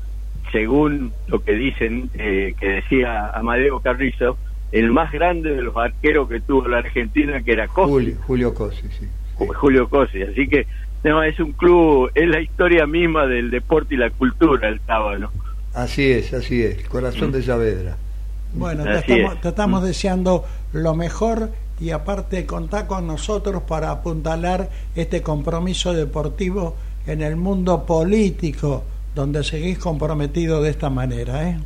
según 0.52 1.12
lo 1.28 1.42
que 1.42 1.52
dicen, 1.54 2.10
eh, 2.14 2.54
que 2.60 2.68
decía 2.68 3.30
Amadeo 3.30 3.80
Carrizo, 3.80 4.36
el 4.72 4.90
más 4.90 5.10
grande 5.10 5.54
de 5.54 5.62
los 5.62 5.76
arqueros 5.76 6.28
que 6.28 6.40
tuvo 6.40 6.68
la 6.68 6.78
Argentina, 6.78 7.42
que 7.42 7.52
era 7.52 7.66
Cosi. 7.68 7.90
Julio, 7.90 8.16
Julio 8.26 8.54
Cosi, 8.54 8.88
sí. 8.98 9.08
Julio 9.36 9.88
Cosi, 9.88 10.22
así 10.22 10.46
que 10.48 10.66
no, 11.04 11.22
es 11.22 11.38
un 11.40 11.52
club, 11.52 12.10
es 12.14 12.28
la 12.28 12.40
historia 12.40 12.86
misma 12.86 13.26
del 13.26 13.50
deporte 13.50 13.94
y 13.94 13.98
la 13.98 14.10
cultura, 14.10 14.68
el 14.68 14.80
Tábano. 14.80 15.30
Así 15.74 16.10
es, 16.10 16.32
así 16.34 16.62
es, 16.62 16.86
corazón 16.88 17.32
de 17.32 17.42
Saavedra. 17.42 17.96
Bueno, 18.52 18.84
te 18.84 18.98
estamos, 18.98 19.40
te 19.40 19.48
estamos, 19.48 19.84
deseando 19.84 20.44
lo 20.72 20.94
mejor 20.94 21.50
y 21.80 21.90
aparte 21.90 22.44
contá 22.46 22.86
con 22.86 23.06
nosotros 23.06 23.62
para 23.62 23.90
apuntalar 23.90 24.68
este 24.94 25.22
compromiso 25.22 25.94
deportivo 25.94 26.76
en 27.06 27.22
el 27.22 27.36
mundo 27.36 27.86
político 27.86 28.84
donde 29.14 29.44
seguís 29.44 29.78
comprometido 29.78 30.62
de 30.62 30.70
esta 30.70 30.90
manera. 30.90 31.48
¿eh? 31.48 31.58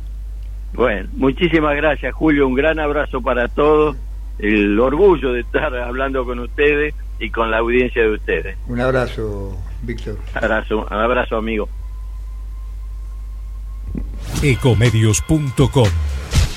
Bueno, 0.73 1.09
muchísimas 1.13 1.75
gracias 1.75 2.13
Julio, 2.13 2.47
un 2.47 2.53
gran 2.53 2.79
abrazo 2.79 3.21
para 3.21 3.47
todos 3.47 3.97
el 4.39 4.79
orgullo 4.79 5.33
de 5.33 5.41
estar 5.41 5.75
hablando 5.75 6.25
con 6.25 6.39
ustedes 6.39 6.93
y 7.19 7.29
con 7.29 7.51
la 7.51 7.57
audiencia 7.59 8.01
de 8.01 8.11
ustedes. 8.11 8.57
Un 8.67 8.81
abrazo, 8.81 9.57
Víctor. 9.83 10.17
Abrazo, 10.33 10.85
un 10.89 10.93
abrazo, 10.93 11.37
amigo. 11.37 11.69
Ecomedios.com 14.43 15.87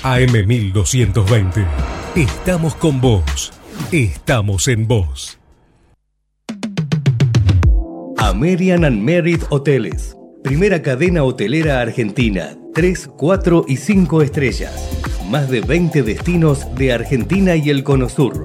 AM1220. 0.02 1.66
Estamos 2.14 2.74
con 2.74 3.00
vos. 3.00 3.52
Estamos 3.92 4.68
en 4.68 4.86
vos. 4.86 5.38
American 8.18 8.84
and 8.84 9.02
Merit 9.02 9.42
Hoteles. 9.50 10.16
Primera 10.42 10.82
cadena 10.82 11.24
hotelera 11.24 11.80
argentina. 11.80 12.56
3, 12.74 13.10
4 13.16 13.64
y 13.68 13.76
5 13.76 14.22
estrellas. 14.22 15.20
Más 15.28 15.50
de 15.50 15.60
20 15.60 16.02
destinos 16.02 16.74
de 16.74 16.92
Argentina 16.92 17.56
y 17.56 17.70
el 17.70 17.82
Cono 17.82 18.08
Sur. 18.08 18.44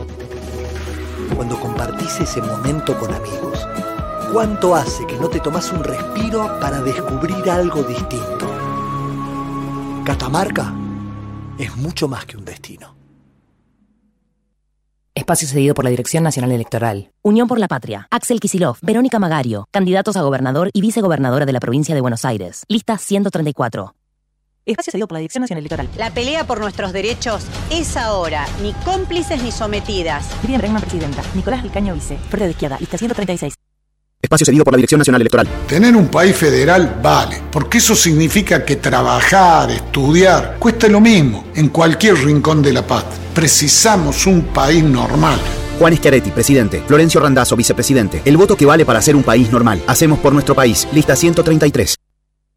cuando 1.35 1.59
compartís 1.59 2.19
ese 2.19 2.41
momento 2.41 2.97
con 2.97 3.13
amigos? 3.13 3.67
¿Cuánto 4.31 4.75
hace 4.75 5.05
que 5.05 5.17
no 5.17 5.29
te 5.29 5.39
tomas 5.39 5.71
un 5.71 5.83
respiro 5.83 6.59
para 6.59 6.81
descubrir 6.81 7.49
algo 7.49 7.83
distinto? 7.83 8.49
Catamarca 10.05 10.73
es 11.57 11.75
mucho 11.75 12.07
más 12.07 12.25
que 12.25 12.37
un 12.37 12.45
destino. 12.45 12.95
Espacio 15.13 15.47
cedido 15.47 15.75
por 15.75 15.83
la 15.83 15.89
Dirección 15.91 16.23
Nacional 16.23 16.51
Electoral. 16.53 17.11
Unión 17.21 17.47
por 17.47 17.59
la 17.59 17.67
Patria. 17.67 18.07
Axel 18.09 18.39
Kisilov, 18.39 18.77
Verónica 18.81 19.19
Magario, 19.19 19.67
candidatos 19.71 20.15
a 20.15 20.21
gobernador 20.21 20.69
y 20.73 20.81
vicegobernadora 20.81 21.45
de 21.45 21.51
la 21.51 21.59
provincia 21.59 21.93
de 21.93 22.01
Buenos 22.01 22.23
Aires. 22.23 22.63
Lista 22.69 22.97
134. 22.97 23.93
Espacio 24.65 24.91
cedido 24.91 25.07
por 25.07 25.15
la 25.15 25.19
Dirección 25.19 25.41
Nacional 25.41 25.61
Electoral. 25.61 25.89
La 25.97 26.13
pelea 26.13 26.45
por 26.45 26.59
nuestros 26.59 26.93
derechos 26.93 27.43
es 27.71 27.97
ahora. 27.97 28.45
Ni 28.61 28.73
cómplices 28.85 29.41
ni 29.41 29.51
sometidas. 29.51 30.25
Miriam 30.43 30.61
Bregman, 30.61 30.81
presidenta. 30.81 31.23
Nicolás 31.33 31.63
Vicaño, 31.63 31.95
vice. 31.95 32.17
Frente 32.29 32.45
de 32.45 32.51
izquierda. 32.51 32.77
Lista 32.79 32.97
136. 32.97 33.55
Espacio 34.21 34.45
cedido 34.45 34.63
por 34.63 34.73
la 34.73 34.77
Dirección 34.77 34.99
Nacional 34.99 35.21
Electoral. 35.21 35.47
Tener 35.67 35.95
un 35.95 36.07
país 36.09 36.35
federal 36.35 36.99
vale, 37.01 37.41
porque 37.51 37.79
eso 37.79 37.95
significa 37.95 38.63
que 38.63 38.75
trabajar, 38.75 39.71
estudiar, 39.71 40.57
cuesta 40.59 40.87
lo 40.87 41.01
mismo 41.01 41.45
en 41.55 41.69
cualquier 41.69 42.15
rincón 42.23 42.61
de 42.61 42.71
la 42.71 42.85
paz. 42.85 43.03
Precisamos 43.33 44.27
un 44.27 44.43
país 44.43 44.83
normal. 44.83 45.39
Juan 45.79 45.97
Schiaretti, 45.97 46.29
presidente. 46.29 46.83
Florencio 46.85 47.19
Randazzo, 47.19 47.55
vicepresidente. 47.55 48.21
El 48.25 48.37
voto 48.37 48.55
que 48.55 48.67
vale 48.67 48.85
para 48.85 49.01
ser 49.01 49.15
un 49.15 49.23
país 49.23 49.51
normal. 49.51 49.81
Hacemos 49.87 50.19
por 50.19 50.33
nuestro 50.33 50.53
país. 50.53 50.87
Lista 50.93 51.15
133. 51.15 52.00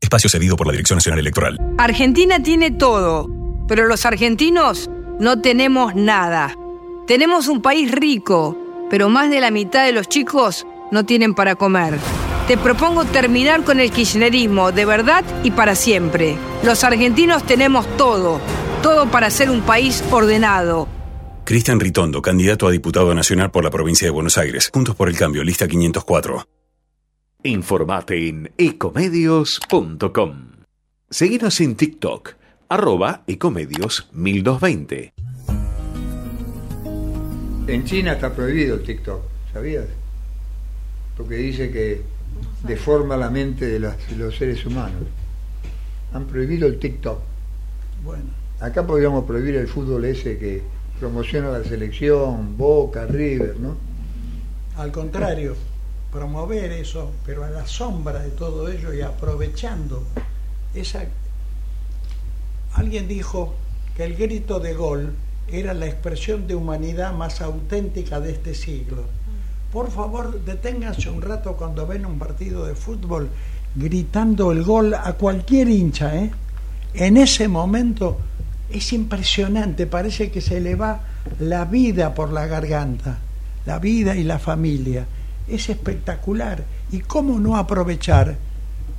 Espacio 0.05 0.31
cedido 0.31 0.57
por 0.57 0.67
la 0.67 0.73
Dirección 0.73 0.99
Nacional 0.99 1.21
Electoral. 1.21 1.59
Argentina 1.79 2.43
tiene 2.43 2.71
todo, 2.71 3.29
pero 3.67 3.87
los 3.87 4.07
argentinos 4.07 4.89
no 5.19 5.41
tenemos 5.41 5.95
nada. 5.95 6.57
Tenemos 7.07 7.49
un 7.49 7.61
país 7.61 7.91
rico, 7.91 8.57
pero 8.91 9.09
más 9.09 9.31
de 9.31 9.41
la 9.41 9.51
mitad 9.51 9.85
de 9.85 9.93
los 9.93 10.09
chicos 10.09 10.67
no 10.91 11.05
tienen 11.05 11.35
para 11.35 11.57
comer. 11.57 11.99
Te 12.47 12.57
propongo 12.59 13.05
terminar 13.07 13.65
con 13.65 13.81
el 13.81 13.91
kirchnerismo 13.91 14.71
de 14.71 14.85
verdad 14.85 15.25
y 15.43 15.51
para 15.51 15.75
siempre. 15.75 16.37
Los 16.63 16.85
argentinos 16.85 17.45
tenemos 17.45 17.87
todo, 17.97 18.41
todo 18.83 19.11
para 19.11 19.31
ser 19.31 19.51
un 19.51 19.63
país 19.63 20.05
ordenado. 20.11 20.87
Cristian 21.45 21.81
Ritondo, 21.81 22.23
candidato 22.23 22.67
a 22.67 22.71
diputado 22.71 23.15
nacional 23.15 23.51
por 23.51 23.65
la 23.65 23.71
provincia 23.71 24.07
de 24.07 24.11
Buenos 24.11 24.39
Aires. 24.39 24.71
Puntos 24.73 24.95
por 24.95 25.09
el 25.09 25.17
cambio, 25.17 25.43
lista 25.45 25.69
504. 25.69 26.47
Informate 27.47 28.27
en 28.27 28.51
ecomedios.com. 28.57 30.35
Seguinos 31.11 31.61
en 31.61 31.77
TikTok, 31.77 32.31
arroba 32.71 33.23
ecomedios 33.27 34.09
1220. 34.15 35.13
En 37.67 37.85
China 37.85 38.15
está 38.15 38.35
prohibido 38.35 38.77
el 38.77 38.83
TikTok, 38.83 39.21
¿sabías? 39.53 39.85
Porque 41.19 41.35
dice 41.35 41.71
que 41.71 42.01
deforma 42.67 43.15
la 43.19 43.29
mente 43.29 43.67
de, 43.67 43.79
los 43.79 44.37
seres 44.39 44.65
humanos. 44.65 45.03
Han 46.15 46.25
prohibido 46.25 46.67
el 46.67 46.79
TikTok. 46.79 47.19
Bueno. 48.03 48.31
Acá 48.61 48.87
podríamos 48.87 49.27
prohibir 49.27 49.57
el 49.57 49.69
fútbol 49.69 50.07
ese 50.07 50.39
que 50.39 50.63
promociona 50.99 51.51
la 51.51 51.63
selección, 51.63 52.57
Boca, 52.57 53.05
River, 53.05 53.61
¿no? 53.61 53.77
Al 54.79 54.91
contrario 54.91 55.74
promover 56.15 56.71
eso, 56.71 57.11
pero 57.27 57.45
a 57.45 57.51
la 57.51 57.67
sombra 57.67 58.21
de 58.21 58.31
todo 58.31 58.69
ello 58.71 58.95
y 58.95 59.03
aprovechando 59.03 60.05
esa... 60.73 61.05
Alguien 62.75 63.09
dijo 63.09 63.55
que 63.97 64.05
el 64.05 64.15
grito 64.15 64.61
de 64.61 64.75
gol 64.75 65.13
era 65.49 65.75
la 65.75 65.87
expresión 65.87 66.47
de 66.47 66.55
humanidad 66.55 67.13
más 67.13 67.41
auténtica 67.41 68.21
de 68.21 68.31
este 68.31 68.55
siglo. 68.55 69.03
Por 69.73 69.91
favor, 69.91 70.41
deténganse 70.45 71.11
un 71.11 71.21
rato 71.21 71.57
cuando 71.57 71.85
ven 71.85 72.07
un 72.07 72.17
partido 72.17 72.65
de 72.65 72.77
fútbol 72.77 73.29
gritando 73.75 74.53
el 74.53 74.63
gol 74.63 74.95
a 74.95 75.15
cualquier 75.15 75.69
hincha. 75.69 76.15
¿eh? 76.17 76.31
En 76.95 77.17
ese 77.17 77.49
momento 77.49 78.19
es 78.71 78.93
impresionante, 78.93 79.89
parece 79.89 80.31
que 80.31 80.41
se 80.41 80.61
le 80.61 80.77
va 80.77 81.01
la 81.41 81.65
vida 81.65 82.15
por 82.15 82.33
la 82.33 82.47
garganta, 82.47 83.19
la 83.67 83.81
vida 83.81 84.15
y 84.15 84.23
la 84.23 84.39
familia 84.39 85.07
es 85.49 85.69
espectacular. 85.69 86.65
¿Y 86.91 87.01
cómo 87.01 87.39
no 87.39 87.57
aprovechar 87.57 88.37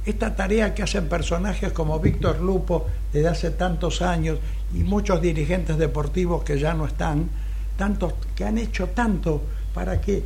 esta 0.05 0.35
tarea 0.35 0.73
que 0.75 0.83
hacen 0.83 1.09
personajes 1.09 1.71
como 1.71 1.99
Víctor 1.99 2.39
Lupo 2.39 2.85
desde 3.11 3.27
hace 3.27 3.51
tantos 3.51 4.01
años 4.01 4.37
y 4.73 4.79
muchos 4.79 5.21
dirigentes 5.21 5.77
deportivos 5.77 6.43
que 6.43 6.59
ya 6.59 6.73
no 6.73 6.85
están, 6.85 7.29
tantos 7.77 8.13
que 8.35 8.45
han 8.45 8.57
hecho 8.57 8.87
tanto 8.87 9.41
para 9.73 9.99
que 9.99 10.23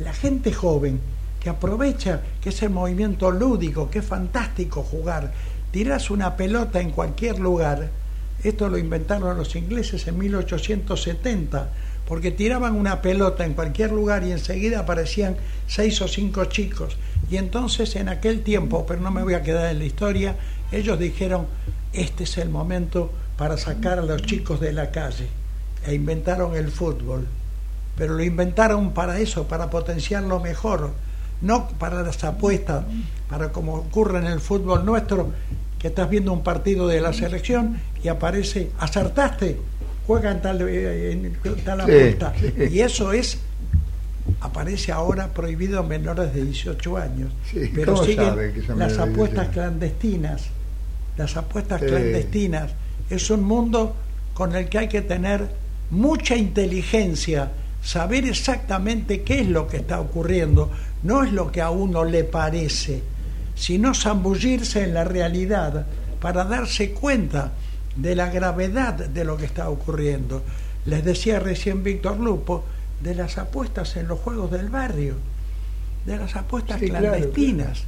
la 0.00 0.12
gente 0.12 0.52
joven 0.52 1.00
que 1.40 1.50
aprovecha 1.50 2.20
que 2.40 2.50
es 2.50 2.62
el 2.62 2.70
movimiento 2.70 3.30
lúdico, 3.30 3.90
que 3.90 3.98
es 4.00 4.04
fantástico 4.04 4.82
jugar, 4.82 5.32
tiras 5.70 6.10
una 6.10 6.36
pelota 6.36 6.80
en 6.80 6.90
cualquier 6.90 7.38
lugar, 7.38 7.90
esto 8.44 8.68
lo 8.68 8.78
inventaron 8.78 9.36
los 9.36 9.56
ingleses 9.56 10.06
en 10.06 10.18
1870 10.18 11.70
porque 12.06 12.30
tiraban 12.30 12.74
una 12.74 13.00
pelota 13.00 13.44
en 13.44 13.54
cualquier 13.54 13.92
lugar 13.92 14.24
y 14.24 14.32
enseguida 14.32 14.80
aparecían 14.80 15.36
seis 15.66 16.00
o 16.02 16.08
cinco 16.08 16.44
chicos. 16.46 16.96
Y 17.30 17.36
entonces 17.36 17.96
en 17.96 18.08
aquel 18.08 18.42
tiempo, 18.42 18.84
pero 18.86 19.00
no 19.00 19.10
me 19.10 19.22
voy 19.22 19.34
a 19.34 19.42
quedar 19.42 19.70
en 19.70 19.78
la 19.78 19.84
historia, 19.84 20.36
ellos 20.70 20.98
dijeron, 20.98 21.46
este 21.92 22.24
es 22.24 22.38
el 22.38 22.48
momento 22.48 23.10
para 23.36 23.56
sacar 23.56 23.98
a 23.98 24.02
los 24.02 24.22
chicos 24.22 24.60
de 24.60 24.72
la 24.72 24.90
calle. 24.90 25.28
E 25.86 25.94
inventaron 25.94 26.54
el 26.56 26.70
fútbol. 26.70 27.26
Pero 27.96 28.14
lo 28.14 28.22
inventaron 28.22 28.92
para 28.92 29.18
eso, 29.18 29.46
para 29.46 29.68
potenciarlo 29.68 30.40
mejor, 30.40 30.92
no 31.40 31.68
para 31.68 32.02
las 32.02 32.22
apuestas, 32.24 32.84
para 33.28 33.52
como 33.52 33.74
ocurre 33.74 34.18
en 34.18 34.26
el 34.26 34.40
fútbol 34.40 34.84
nuestro, 34.86 35.32
que 35.78 35.88
estás 35.88 36.08
viendo 36.08 36.32
un 36.32 36.42
partido 36.42 36.86
de 36.86 37.00
la 37.00 37.12
selección 37.12 37.80
y 38.02 38.08
aparece, 38.08 38.70
acertaste, 38.78 39.58
juegan 40.06 40.42
tal, 40.42 40.62
eh, 40.68 41.12
en 41.12 41.36
tal 41.64 41.80
apuesta. 41.80 42.32
Y 42.70 42.80
eso 42.80 43.12
es 43.12 43.38
aparece 44.40 44.92
ahora 44.92 45.28
prohibido 45.28 45.80
a 45.80 45.82
menores 45.82 46.32
de 46.34 46.44
18 46.44 46.96
años. 46.96 47.32
pero 47.74 48.04
siguen 48.04 48.52
las 48.76 48.98
apuestas 48.98 49.48
clandestinas. 49.48 50.44
Las 51.16 51.36
apuestas 51.36 51.80
clandestinas. 51.80 52.70
Es 53.10 53.30
un 53.30 53.44
mundo 53.44 53.94
con 54.34 54.54
el 54.54 54.68
que 54.68 54.78
hay 54.78 54.88
que 54.88 55.02
tener 55.02 55.48
mucha 55.90 56.36
inteligencia 56.36 57.50
saber 57.82 58.24
exactamente 58.26 59.22
qué 59.22 59.40
es 59.40 59.48
lo 59.48 59.66
que 59.66 59.78
está 59.78 60.00
ocurriendo, 60.00 60.70
no 61.02 61.24
es 61.24 61.32
lo 61.32 61.50
que 61.50 61.60
a 61.60 61.70
uno 61.70 62.04
le 62.04 62.24
parece, 62.24 63.02
sino 63.54 63.92
zambullirse 63.92 64.84
en 64.84 64.94
la 64.94 65.04
realidad 65.04 65.86
para 66.20 66.44
darse 66.44 66.92
cuenta 66.92 67.52
de 67.96 68.14
la 68.14 68.30
gravedad 68.30 68.94
de 68.94 69.24
lo 69.24 69.36
que 69.36 69.44
está 69.44 69.68
ocurriendo. 69.68 70.42
Les 70.86 71.04
decía 71.04 71.38
recién 71.38 71.82
Víctor 71.82 72.18
Lupo 72.18 72.64
de 73.00 73.14
las 73.14 73.38
apuestas 73.38 73.96
en 73.96 74.08
los 74.08 74.18
juegos 74.20 74.50
del 74.50 74.68
barrio, 74.68 75.14
de 76.06 76.16
las 76.16 76.36
apuestas 76.36 76.80
clandestinas. 76.80 77.84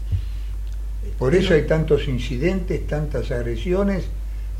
Por 1.19 1.35
eso 1.35 1.55
hay 1.55 1.67
tantos 1.67 2.09
incidentes, 2.09 2.87
tantas 2.87 3.31
agresiones, 3.31 4.05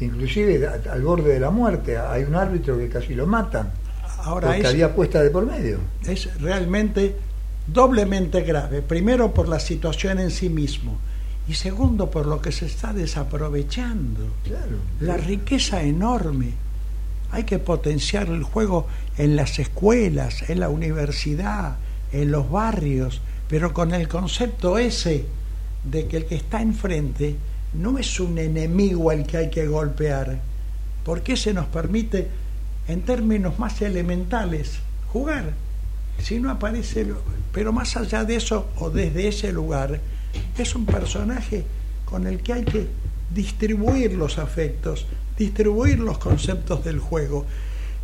inclusive 0.01 0.67
al 0.67 1.03
borde 1.03 1.35
de 1.35 1.41
la 1.41 1.51
muerte. 1.51 1.99
Hay 1.99 2.25
un 2.25 2.35
árbitro 2.35 2.79
que 2.79 2.89
casi 2.89 3.15
lo 3.15 3.27
matan. 3.27 3.73
Ahora 4.19 4.49
porque 4.49 4.67
había 4.67 4.87
apuesta 4.87 5.23
de 5.23 5.31
por 5.31 5.47
medio. 5.47 5.79
Es 6.07 6.41
realmente 6.41 7.17
doblemente 7.67 8.43
grave. 8.43 8.83
Primero 8.83 9.33
por 9.33 9.49
la 9.49 9.61
situación 9.61 10.19
en 10.19 10.31
sí 10.31 10.49
mismo 10.49 10.99
y 11.47 11.55
segundo 11.55 12.11
por 12.11 12.27
lo 12.27 12.41
que 12.41 12.53
se 12.53 12.67
está 12.67 12.93
desaprovechando. 12.93 14.21
La 15.01 15.17
riqueza 15.17 15.83
enorme. 15.83 16.53
Hay 17.31 17.45
que 17.45 17.59
potenciar 17.59 18.29
el 18.29 18.45
juego 18.45 18.87
en 19.19 19.37
las 19.37 19.59
escuelas, 19.59 20.49
en 20.49 20.61
la 20.61 20.69
universidad, 20.69 21.77
en 22.13 22.31
los 22.31 22.51
barrios, 22.51 23.21
pero 23.49 23.75
con 23.75 23.93
el 23.93 24.09
concepto 24.09 24.79
ese 24.79 25.27
de 25.85 26.07
que 26.07 26.19
el 26.19 26.27
que 26.27 26.37
está 26.37 26.63
enfrente 26.63 27.37
no 27.75 27.99
es 27.99 28.21
un 28.21 28.39
enemigo 28.39 29.11
al 29.11 29.27
que 29.27 29.37
hay 29.37 29.51
que 29.51 29.67
golpear, 29.67 30.41
porque 31.05 31.37
se 31.37 31.53
nos 31.53 31.67
permite, 31.67 32.29
en 32.87 33.03
términos 33.03 33.59
más 33.59 33.83
elementales, 33.83 34.79
jugar. 35.13 35.53
Si 36.19 36.39
no 36.39 36.51
aparece, 36.51 37.07
pero 37.53 37.73
más 37.73 37.97
allá 37.97 38.25
de 38.25 38.37
eso 38.37 38.69
o 38.79 38.91
desde 38.91 39.29
ese 39.29 39.53
lugar, 39.53 40.01
es 40.59 40.75
un 40.75 40.87
personaje 40.87 41.65
con 42.05 42.27
el 42.27 42.41
que 42.41 42.53
hay 42.53 42.65
que 42.65 42.89
distribuir 43.35 44.13
los 44.13 44.39
afectos, 44.39 45.07
distribuir 45.37 45.99
los 45.99 46.19
conceptos 46.19 46.85
del 46.85 46.99
juego. 47.01 47.45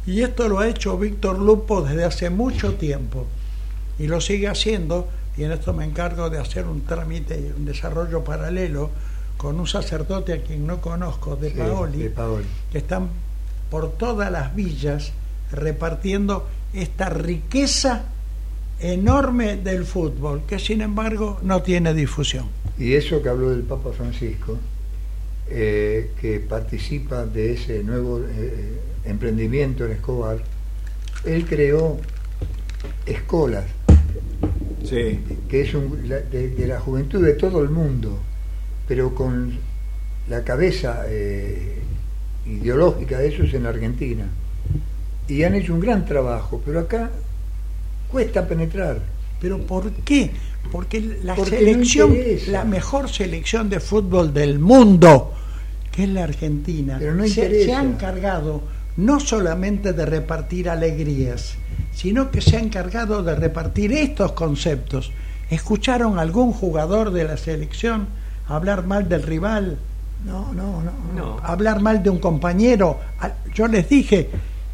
Y 0.06 0.22
esto 0.22 0.48
lo 0.48 0.58
ha 0.58 0.68
hecho 0.68 0.98
Víctor 0.98 1.38
Lupo 1.38 1.82
desde 1.82 2.04
hace 2.04 2.30
mucho 2.30 2.74
tiempo 2.74 3.26
y 3.98 4.06
lo 4.06 4.20
sigue 4.20 4.48
haciendo 4.48 5.08
y 5.36 5.44
en 5.44 5.52
esto 5.52 5.72
me 5.72 5.84
encargo 5.84 6.30
de 6.30 6.38
hacer 6.38 6.66
un 6.66 6.82
trámite, 6.82 7.52
un 7.56 7.64
desarrollo 7.64 8.24
paralelo 8.24 8.90
con 9.36 9.58
un 9.60 9.66
sacerdote 9.66 10.32
a 10.32 10.42
quien 10.42 10.66
no 10.66 10.80
conozco, 10.80 11.36
de, 11.36 11.50
Paoli, 11.50 12.10
que 12.72 12.78
están 12.78 13.08
por 13.70 13.92
todas 13.92 14.30
las 14.30 14.54
villas 14.54 15.12
repartiendo 15.52 16.46
esta 16.74 17.08
riqueza 17.08 18.04
enorme 18.80 19.56
del 19.56 19.84
fútbol, 19.84 20.42
que 20.46 20.58
sin 20.58 20.80
embargo 20.80 21.38
no 21.42 21.62
tiene 21.62 21.94
difusión. 21.94 22.46
Y 22.78 22.94
eso 22.94 23.22
que 23.22 23.28
habló 23.28 23.50
del 23.50 23.62
Papa 23.62 23.90
Francisco, 23.92 24.58
eh, 25.48 26.12
que 26.20 26.40
participa 26.40 27.26
de 27.26 27.52
ese 27.52 27.82
nuevo 27.82 28.20
eh, 28.20 28.80
emprendimiento 29.04 29.84
en 29.84 29.92
Escobar, 29.92 30.38
él 31.24 31.44
creó 31.46 31.98
escolas, 33.04 33.64
que 34.88 35.60
es 35.60 35.72
de, 36.30 36.66
la 36.66 36.80
juventud 36.80 37.24
de 37.24 37.34
todo 37.34 37.62
el 37.62 37.68
mundo, 37.68 38.18
pero 38.88 39.14
con 39.14 39.58
la 40.28 40.42
cabeza 40.42 41.04
eh, 41.06 41.80
ideológica 42.46 43.18
de 43.18 43.28
eso 43.28 43.42
es 43.42 43.52
en 43.54 43.66
Argentina. 43.66 44.26
Y 45.28 45.42
han 45.42 45.54
hecho 45.54 45.74
un 45.74 45.80
gran 45.80 46.06
trabajo, 46.06 46.62
pero 46.64 46.80
acá 46.80 47.10
cuesta 48.10 48.46
penetrar. 48.46 49.00
¿Pero 49.40 49.58
por 49.58 49.90
qué? 49.90 50.30
Porque 50.70 51.00
la 51.22 51.34
selección, 51.36 52.14
la 52.48 52.64
mejor 52.64 53.08
selección 53.08 53.70
de 53.70 53.80
fútbol 53.80 54.34
del 54.34 54.58
mundo, 54.58 55.32
que 55.90 56.04
es 56.04 56.08
la 56.10 56.24
Argentina, 56.24 56.98
se, 57.26 57.64
se, 57.64 57.74
ha 57.74 57.82
encargado 57.82 58.62
no 58.98 59.18
solamente 59.18 59.94
de 59.94 60.04
repartir 60.04 60.68
alegrías, 60.68 61.54
sino 61.92 62.30
que 62.30 62.42
se 62.42 62.56
ha 62.56 62.60
encargado 62.60 63.22
de 63.22 63.34
repartir 63.34 63.92
estos 63.92 64.32
conceptos. 64.32 65.10
¿Escucharon 65.48 66.18
algún 66.18 66.52
jugador 66.52 67.10
de 67.10 67.24
la 67.24 67.36
selección 67.36 68.08
hablar 68.46 68.86
mal 68.86 69.08
del 69.08 69.22
rival? 69.22 69.78
No, 70.24 70.52
no, 70.52 70.82
no. 70.82 70.92
no. 71.16 71.40
Hablar 71.42 71.80
mal 71.80 72.02
de 72.02 72.10
un 72.10 72.18
compañero. 72.18 73.00
Yo 73.54 73.66
les 73.66 73.88
dije, 73.88 74.28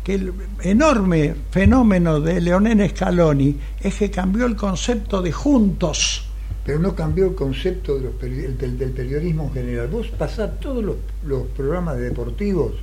que 0.07 0.15
el 0.15 0.33
enorme 0.63 1.35
fenómeno 1.51 2.21
de 2.21 2.41
Leonel 2.41 2.89
Scaloni 2.91 3.57
es 3.81 3.97
que 3.97 4.09
cambió 4.09 4.47
el 4.47 4.55
concepto 4.55 5.21
de 5.21 5.33
juntos. 5.33 6.29
Pero 6.65 6.79
no 6.79 6.95
cambió 6.95 7.27
el 7.27 7.35
concepto 7.35 7.99
del, 7.99 8.93
periodismo 8.93 9.47
en 9.49 9.53
general. 9.53 9.89
Vos 9.89 10.07
pasás 10.17 10.61
todos 10.61 10.85
los, 10.85 11.47
programas 11.57 11.99
deportivos, 11.99 12.75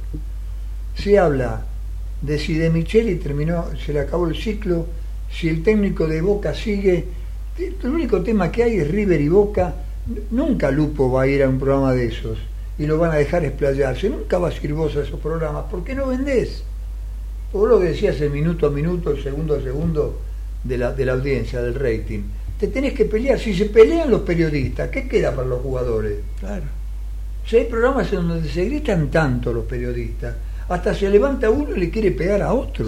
se 0.95 1.17
habla 1.17 1.65
de 2.21 2.37
si 2.37 2.55
de 2.55 2.69
Micheli 2.69 3.15
terminó, 3.15 3.67
se 3.85 3.93
le 3.93 4.01
acabó 4.01 4.27
el 4.27 4.35
ciclo, 4.35 4.85
si 5.31 5.47
el 5.47 5.63
técnico 5.63 6.05
de 6.05 6.19
Boca 6.19 6.53
sigue. 6.53 7.05
El 7.57 7.89
único 7.89 8.21
tema 8.21 8.51
que 8.51 8.63
hay 8.63 8.79
es 8.79 8.91
River 8.91 9.21
y 9.21 9.29
Boca. 9.29 9.73
Nunca 10.31 10.71
Lupo 10.71 11.09
va 11.09 11.21
a 11.21 11.27
ir 11.27 11.41
a 11.41 11.47
un 11.47 11.57
programa 11.57 11.93
de 11.93 12.07
esos 12.07 12.37
y 12.77 12.85
lo 12.85 12.97
van 12.97 13.11
a 13.11 13.15
dejar 13.15 13.45
explayarse. 13.45 14.09
Nunca 14.09 14.39
vas 14.39 14.59
a 14.59 14.65
ir 14.65 14.73
vos 14.73 14.93
a 14.97 15.03
esos 15.03 15.21
programas. 15.21 15.63
¿Por 15.71 15.85
qué 15.85 15.95
no 15.95 16.07
vendés? 16.07 16.65
Vos 17.53 17.69
lo 17.69 17.79
que 17.79 17.89
decías 17.89 18.19
el 18.19 18.31
minuto 18.31 18.67
a 18.67 18.71
minuto, 18.71 19.11
el 19.11 19.21
segundo 19.21 19.55
a 19.55 19.61
segundo 19.61 20.19
de 20.63 20.77
la, 20.77 20.91
de 20.91 21.05
la 21.05 21.13
audiencia, 21.13 21.61
del 21.61 21.75
rating. 21.75 22.21
Te 22.59 22.67
tenés 22.67 22.93
que 22.93 23.05
pelear. 23.05 23.39
Si 23.39 23.53
se 23.53 23.65
pelean 23.65 24.09
los 24.09 24.21
periodistas, 24.21 24.89
¿qué 24.89 25.07
queda 25.07 25.35
para 25.35 25.47
los 25.47 25.61
jugadores? 25.61 26.17
Claro. 26.39 26.65
Si 27.45 27.57
hay 27.57 27.65
programas 27.65 28.11
en 28.11 28.27
donde 28.27 28.49
se 28.49 28.65
gritan 28.65 29.11
tanto 29.11 29.53
los 29.53 29.65
periodistas, 29.65 30.35
hasta 30.67 30.93
se 30.93 31.09
levanta 31.09 31.49
uno 31.49 31.75
y 31.75 31.79
le 31.79 31.89
quiere 31.89 32.11
pegar 32.11 32.41
a 32.41 32.53
otro. 32.53 32.87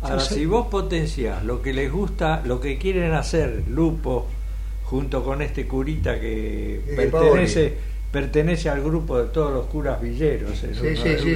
Ahora, 0.00 0.20
si 0.20 0.46
vos 0.46 0.68
potencias 0.68 1.44
lo 1.44 1.60
que 1.60 1.72
les 1.72 1.90
gusta, 1.90 2.42
lo 2.44 2.60
que 2.60 2.78
quieren 2.78 3.12
hacer 3.12 3.64
Lupo, 3.68 4.28
junto 4.84 5.24
con 5.24 5.42
este 5.42 5.66
curita 5.66 6.20
que 6.20 6.76
eh, 6.76 6.82
pertenece 7.10 7.74
pertenece 8.10 8.70
al 8.70 8.82
grupo 8.82 9.18
de 9.18 9.26
todos 9.26 9.52
los 9.52 9.66
curas 9.66 10.00
villeros, 10.00 10.62
es 10.64 10.80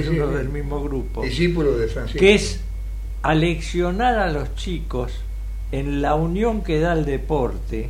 uno, 0.07 0.27
del 0.27 0.49
mismo 0.49 0.83
grupo. 0.83 1.23
Discípulo 1.23 1.77
de 1.77 1.87
Francisco. 1.87 2.19
Que 2.19 2.35
es 2.35 2.61
aleccionar 3.21 4.17
a 4.17 4.31
los 4.31 4.55
chicos 4.55 5.13
en 5.71 6.01
la 6.01 6.15
unión 6.15 6.63
que 6.63 6.79
da 6.79 6.93
el 6.93 7.05
deporte 7.05 7.89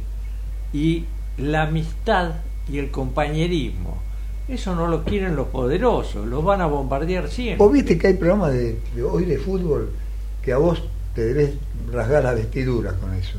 y 0.74 1.06
la 1.38 1.64
amistad 1.64 2.36
y 2.70 2.78
el 2.78 2.92
compañerismo. 2.92 4.02
Eso 4.48 4.76
no 4.76 4.88
lo 4.88 5.06
quieren 5.06 5.38
los 5.38 5.48
poderosos, 5.48 6.28
los 6.28 6.44
van 6.44 6.60
a 6.62 6.66
bombardear 6.66 7.30
siempre. 7.30 7.58
Vos 7.58 7.72
viste 7.72 7.98
que 7.98 8.08
hay 8.08 8.14
programas 8.16 8.54
de, 8.54 8.78
hoy 9.02 9.24
de 9.24 9.38
fútbol 9.38 9.92
que 10.42 10.52
a 10.52 10.58
vos 10.58 10.84
te 11.16 11.24
debes 11.26 11.54
rasgar 11.92 12.24
la 12.24 12.34
vestidura 12.34 12.94
con 12.94 13.14
eso 13.14 13.38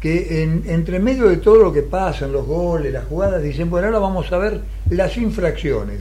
que 0.00 0.42
en, 0.42 0.64
entre 0.66 0.98
medio 0.98 1.28
de 1.28 1.38
todo 1.38 1.56
lo 1.56 1.72
que 1.72 1.82
pasa, 1.82 2.26
en 2.26 2.32
los 2.32 2.46
goles, 2.46 2.92
las 2.92 3.06
jugadas, 3.06 3.42
dicen, 3.42 3.70
bueno, 3.70 3.86
ahora 3.86 3.98
vamos 3.98 4.30
a 4.32 4.38
ver 4.38 4.60
las 4.90 5.16
infracciones. 5.16 6.00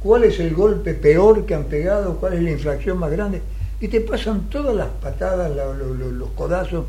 ¿Cuál 0.00 0.24
es 0.24 0.38
el 0.38 0.54
golpe 0.54 0.94
peor 0.94 1.46
que 1.46 1.54
han 1.54 1.64
pegado? 1.64 2.16
¿Cuál 2.16 2.34
es 2.34 2.42
la 2.42 2.50
infracción 2.50 2.98
más 2.98 3.10
grande? 3.10 3.40
Y 3.80 3.88
te 3.88 4.00
pasan 4.02 4.48
todas 4.50 4.74
las 4.74 4.88
patadas, 4.88 5.50
los 5.54 6.28
codazos. 6.30 6.84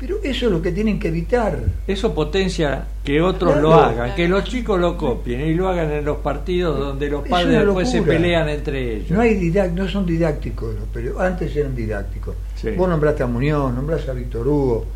Pero 0.00 0.16
eso 0.22 0.46
es 0.46 0.52
lo 0.52 0.62
que 0.62 0.72
tienen 0.72 0.98
que 0.98 1.08
evitar. 1.08 1.58
Eso 1.86 2.14
potencia 2.14 2.86
que 3.04 3.20
otros 3.20 3.58
lo 3.58 3.74
hagan, 3.74 4.14
que 4.14 4.26
los 4.26 4.44
chicos 4.44 4.80
lo 4.80 4.96
copien 4.96 5.42
y 5.42 5.54
lo 5.54 5.68
hagan 5.68 5.90
en 5.92 6.04
los 6.06 6.18
partidos 6.18 6.78
donde 6.78 7.10
los 7.10 7.28
padres 7.28 7.64
después 7.64 7.90
se 7.90 8.00
pelean 8.00 8.48
entre 8.48 8.96
ellos. 8.96 9.10
No, 9.10 9.20
hay 9.20 9.52
no 9.74 9.86
son 9.88 10.06
didácticos, 10.06 10.74
pero 10.92 11.20
antes 11.20 11.54
eran 11.54 11.76
didácticos. 11.76 12.34
Vos 12.76 12.88
nombraste 12.88 13.22
a 13.22 13.26
Muñoz, 13.26 13.74
nombraste 13.74 14.10
a 14.10 14.14
Víctor 14.14 14.48
Hugo, 14.48 14.86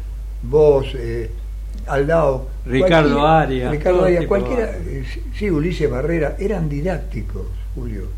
vos, 0.49 0.86
eh, 0.95 1.30
Aldao, 1.86 2.49
Ricardo 2.66 3.26
Arias, 3.26 3.70
Ricardo 3.70 4.05
Arias, 4.05 4.26
cualquiera, 4.26 4.70
eh, 4.70 5.05
sí, 5.34 5.51
Ulises 5.51 5.90
Barrera, 5.90 6.36
eran 6.38 6.68
didácticos, 6.68 7.47
Julio. 7.74 8.09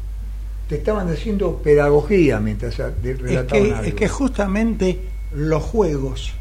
Te 0.68 0.77
estaban 0.77 1.09
haciendo 1.09 1.59
pedagogía 1.59 2.41
mientras 2.41 2.79
relataban 2.79 3.66
es 3.66 3.72
que, 3.81 3.89
Es 3.89 3.95
que 3.95 4.09
justamente 4.09 5.01
los 5.33 5.62
juegos 5.62 6.33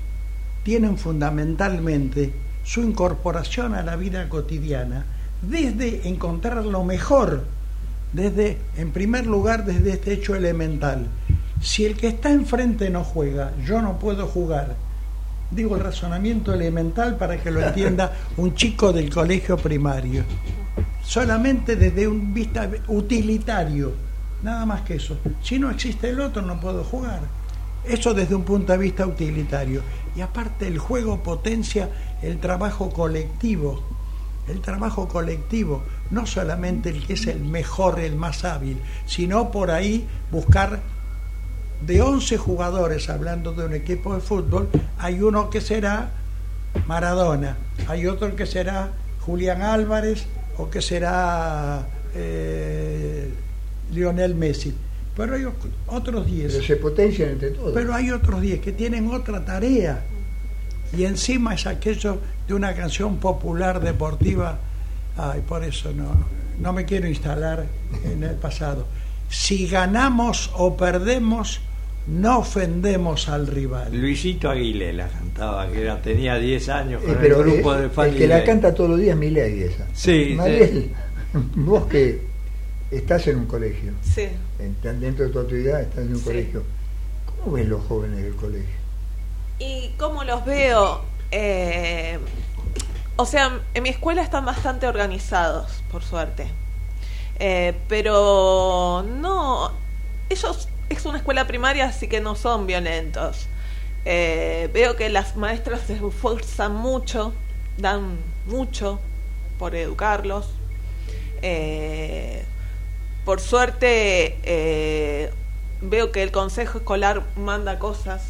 tienen 0.64 0.98
fundamentalmente 0.98 2.34
su 2.64 2.82
incorporación 2.82 3.76
a 3.76 3.84
la 3.84 3.96
vida 3.96 4.28
cotidiana 4.30 5.06
desde 5.42 6.08
encontrar 6.08 6.66
lo 6.66 6.84
mejor, 6.84 7.44
desde, 8.14 8.58
en 8.78 8.92
primer 8.92 9.28
lugar, 9.28 9.66
desde 9.66 9.92
este 9.92 10.14
hecho 10.14 10.36
elemental. 10.36 11.08
Si 11.62 11.86
el 11.86 11.96
que 11.96 12.08
está 12.08 12.32
enfrente 12.32 12.90
no 12.90 13.04
juega, 13.04 13.52
yo 13.64 13.82
no 13.82 14.00
puedo 14.00 14.26
jugar 14.26 14.76
digo 15.52 15.76
el 15.76 15.84
razonamiento 15.84 16.54
elemental 16.54 17.18
para 17.18 17.38
que 17.38 17.52
lo 17.52 17.62
entienda 17.62 18.12
un 18.38 18.56
chico 18.56 18.92
del 18.92 19.10
colegio 19.10 19.58
primario. 19.58 20.24
Solamente 21.04 21.76
desde 21.76 22.08
un 22.08 22.34
vista 22.34 22.70
utilitario, 22.88 23.94
nada 24.42 24.66
más 24.66 24.82
que 24.82 24.96
eso. 24.96 25.18
Si 25.42 25.60
no 25.60 25.70
existe 25.70 26.10
el 26.10 26.20
otro, 26.20 26.42
no 26.42 26.60
puedo 26.60 26.84
jugar. 26.84 27.22
Eso 27.84 28.14
desde 28.14 28.34
un 28.34 28.44
punto 28.44 28.74
de 28.74 28.80
vista 28.80 29.06
utilitario. 29.06 29.82
Y 30.16 30.22
aparte 30.22 30.68
el 30.68 30.80
juego 30.80 31.22
potencia 31.22 31.90
el 32.22 32.40
trabajo 32.40 32.90
colectivo. 32.90 33.84
El 34.48 34.62
trabajo 34.62 35.08
colectivo, 35.08 35.84
no 36.12 36.28
solamente 36.28 36.90
el 36.90 37.06
que 37.06 37.14
es 37.14 37.26
el 37.26 37.44
mejor, 37.44 38.00
el 38.00 38.16
más 38.16 38.46
hábil, 38.46 38.80
sino 39.08 39.50
por 39.50 39.72
ahí 39.72 40.08
buscar 40.32 40.82
de 41.82 42.02
11 42.02 42.38
jugadores, 42.38 43.10
hablando 43.10 43.54
de 43.54 43.66
un 43.66 43.74
equipo 43.74 44.14
de 44.14 44.22
fútbol, 44.22 44.70
hay 44.98 45.22
uno 45.22 45.50
que 45.50 45.62
será 45.62 46.12
Maradona, 46.88 47.58
hay 47.88 48.08
otro 48.08 48.36
que 48.36 48.46
será 48.46 48.92
Julián 49.22 49.62
Álvarez 49.62 50.26
o 50.58 50.70
que 50.70 50.82
será 50.82 51.88
eh, 52.14 53.30
Lionel 53.92 54.36
Messi. 54.36 54.74
Pero 55.16 55.36
hay 55.36 55.46
otros 55.88 56.26
10. 56.26 56.54
Pero 56.54 56.66
se 56.66 56.76
potencian 56.76 57.30
entre 57.30 57.52
todos. 57.52 57.72
Pero 57.74 57.94
hay 57.94 58.12
otros 58.12 58.42
10 58.42 58.60
que 58.60 58.72
tienen 58.74 59.08
otra 59.08 59.46
tarea. 59.46 60.04
Y 60.96 61.06
encima 61.06 61.56
es 61.56 61.66
aquello 61.68 62.20
de 62.48 62.54
una 62.54 62.74
canción 62.76 63.18
popular 63.18 63.80
deportiva. 63.80 64.60
Ay, 65.18 65.42
por 65.48 65.64
eso 65.64 65.94
no, 65.94 66.12
no 66.60 66.74
me 66.74 66.86
quiero 66.86 67.08
instalar 67.08 67.66
en 68.04 68.24
el 68.24 68.36
pasado. 68.36 68.86
Si 69.30 69.68
ganamos 69.68 70.52
o 70.56 70.78
perdemos, 70.78 71.62
no 72.08 72.40
ofendemos 72.40 73.30
al 73.30 73.48
rival. 73.48 73.96
Luisito 73.96 74.50
Aguilé 74.50 74.94
la 74.94 75.08
cantaba, 75.08 75.68
que 75.68 75.82
era, 75.82 76.02
tenía 76.02 76.38
10 76.38 76.70
años 76.70 77.04
con 77.04 77.24
el 77.24 77.34
grupo 77.34 77.74
de 77.74 77.90
El 78.08 78.18
que 78.18 78.28
la 78.28 78.44
canta 78.44 78.74
todos 78.74 78.92
los 78.92 79.00
días 79.00 79.18
es 79.20 79.74
esa. 79.74 79.88
Sí, 79.94 80.34
Mariel, 80.36 80.92
vos 81.56 81.86
que 81.88 82.22
estás 82.92 83.28
en 83.28 83.38
un 83.40 83.46
colegio, 83.46 83.94
sí. 84.04 84.28
dentro 84.82 85.26
de 85.26 85.32
tu 85.32 85.40
actividad 85.40 85.82
estás 85.82 86.06
en 86.06 86.16
un 86.16 86.22
colegio, 86.22 86.64
¿cómo 87.26 87.56
ven 87.56 87.70
los 87.70 87.84
jóvenes 87.86 88.22
del 88.22 88.36
colegio? 88.36 88.76
¿Y 89.60 89.90
cómo 89.98 90.24
los 90.24 90.46
veo? 90.46 91.02
Eh, 91.32 92.20
o 93.16 93.26
sea, 93.26 93.60
en 93.74 93.84
mi 93.84 93.90
escuela 93.90 94.22
están 94.22 94.46
bastante 94.46 94.88
organizados, 94.88 95.84
por 95.92 96.04
suerte. 96.04 96.48
Eh, 97.40 97.74
pero 97.88 99.04
no, 99.08 99.72
ellos 100.30 100.70
es 100.90 101.06
una 101.06 101.18
escuela 101.18 101.48
primaria, 101.48 101.86
así 101.86 102.08
que 102.08 102.22
no 102.22 102.36
son 102.36 102.68
violentos. 102.68 103.48
Eh, 104.06 104.70
veo 104.74 104.96
que 104.96 105.10
las 105.10 105.36
maestras 105.36 105.82
se 105.82 105.96
esfuerzan 105.96 106.76
mucho, 106.76 107.34
dan 107.78 108.18
mucho 108.46 109.00
por 109.60 109.76
educarlos. 109.76 110.48
Eh, 111.42 112.44
por 113.26 113.42
suerte 113.42 115.32
veo 115.82 116.12
que 116.12 116.24
el 116.24 116.32
consejo 116.32 116.78
escolar 116.78 117.24
manda 117.36 117.80
cosas 117.80 118.24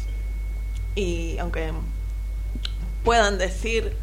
y 0.94 1.38
aunque 1.38 1.70
puedan 3.04 3.38
decir 3.38 3.94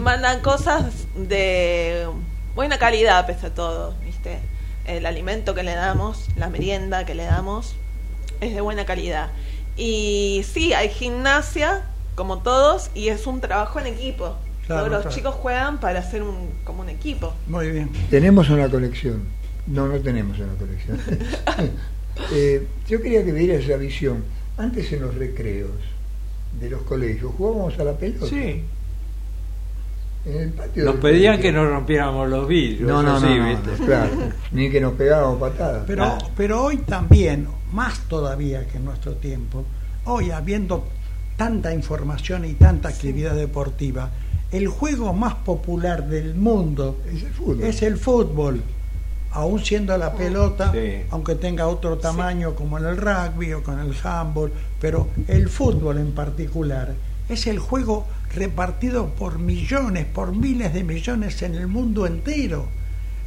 mandan 0.00 0.40
cosas 0.40 1.06
de 1.16 2.06
buena 2.54 2.78
calidad 2.78 3.26
pese 3.26 3.46
a 3.46 3.54
todo, 3.54 3.94
¿viste? 4.04 4.38
el 4.86 5.06
alimento 5.06 5.54
que 5.54 5.62
le 5.62 5.74
damos, 5.74 6.28
la 6.36 6.48
merienda 6.48 7.04
que 7.04 7.14
le 7.14 7.24
damos, 7.24 7.74
es 8.40 8.54
de 8.54 8.60
buena 8.60 8.84
calidad. 8.84 9.30
Y 9.76 10.44
sí, 10.52 10.72
hay 10.72 10.88
gimnasia, 10.88 11.82
como 12.14 12.38
todos, 12.38 12.90
y 12.94 13.08
es 13.08 13.26
un 13.26 13.40
trabajo 13.40 13.80
en 13.80 13.86
equipo. 13.86 14.36
todos 14.66 14.88
los 14.88 15.08
chicos 15.08 15.34
juegan 15.34 15.80
para 15.80 16.00
hacer 16.00 16.22
un, 16.22 16.50
como 16.64 16.82
un 16.82 16.88
equipo. 16.88 17.32
Muy 17.46 17.70
bien. 17.70 17.90
Tenemos 18.10 18.48
una 18.50 18.68
colección. 18.68 19.24
No, 19.66 19.86
no 19.86 19.98
tenemos 20.00 20.38
una 20.38 20.54
colección. 20.54 20.98
Eh, 22.30 22.66
yo 22.86 23.00
quería 23.00 23.24
que 23.24 23.32
vieras 23.32 23.64
esa 23.64 23.78
visión. 23.78 24.22
Antes 24.58 24.92
en 24.92 25.00
los 25.00 25.14
recreos 25.14 25.70
de 26.60 26.68
los 26.68 26.82
colegios 26.82 27.32
jugábamos 27.38 27.78
a 27.78 27.84
la 27.84 27.94
pelota. 27.94 28.26
Sí. 28.26 28.62
Nos 30.76 30.96
pedían 30.96 31.40
que 31.40 31.50
no 31.50 31.66
rompiéramos 31.66 32.28
los 32.28 32.46
vidrios. 32.46 32.88
No, 32.88 33.02
no, 33.02 33.18
claro. 33.84 34.10
Ni 34.52 34.70
que 34.70 34.80
nos 34.80 34.92
pegáramos 34.92 35.40
patadas. 35.40 35.82
Pero, 35.86 36.18
pero 36.36 36.62
hoy 36.62 36.78
también, 36.78 37.48
más 37.72 38.00
todavía 38.08 38.66
que 38.68 38.78
en 38.78 38.84
nuestro 38.84 39.14
tiempo, 39.14 39.64
hoy 40.04 40.30
habiendo 40.30 40.86
tanta 41.36 41.74
información 41.74 42.44
y 42.44 42.52
tanta 42.52 42.88
actividad 42.88 43.34
deportiva, 43.34 44.10
el 44.52 44.68
juego 44.68 45.12
más 45.12 45.34
popular 45.36 46.06
del 46.06 46.34
mundo 46.34 46.98
es 47.60 47.82
el 47.82 47.96
fútbol. 47.96 48.62
Aún 49.32 49.64
siendo 49.64 49.96
la 49.96 50.12
pelota, 50.12 50.72
aunque 51.10 51.34
tenga 51.34 51.66
otro 51.66 51.96
tamaño 51.96 52.54
como 52.54 52.78
en 52.78 52.84
el 52.84 52.98
rugby 52.98 53.54
o 53.54 53.62
con 53.62 53.80
el 53.80 53.94
handball, 54.04 54.52
pero 54.78 55.08
el 55.26 55.48
fútbol 55.48 55.98
en 55.98 56.12
particular 56.12 56.92
es 57.30 57.46
el 57.46 57.58
juego 57.58 58.06
repartido 58.34 59.08
por 59.14 59.38
millones, 59.38 60.06
por 60.06 60.34
miles 60.34 60.72
de 60.72 60.84
millones 60.84 61.42
en 61.42 61.54
el 61.54 61.66
mundo 61.66 62.06
entero. 62.06 62.68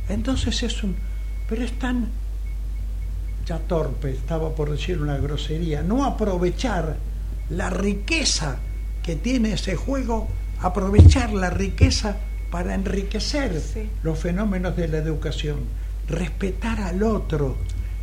Entonces 0.10 0.64
es 0.64 0.84
un... 0.84 0.95
Pero 1.47 1.64
es 1.64 1.78
tan... 1.78 2.10
ya 3.45 3.60
torpe, 3.60 4.12
estaba 4.12 4.56
por 4.56 4.72
decir 4.72 4.99
una 4.99 5.18
grosería, 5.18 5.84
no 5.84 6.06
aprovechar 6.06 6.97
la 7.49 7.70
riqueza 7.70 8.58
que 9.03 9.16
tiene 9.16 9.53
ese 9.53 9.76
juego, 9.76 10.28
aprovechar 10.62 11.32
la 11.34 11.51
riqueza 11.51 12.18
para 12.49 12.74
enriquecer 12.74 13.62
los 14.01 14.18
fenómenos 14.18 14.76
de 14.76 14.88
la 14.88 14.97
educación, 14.97 15.60
respetar 16.08 16.80
al 16.80 17.03
otro, 17.03 17.58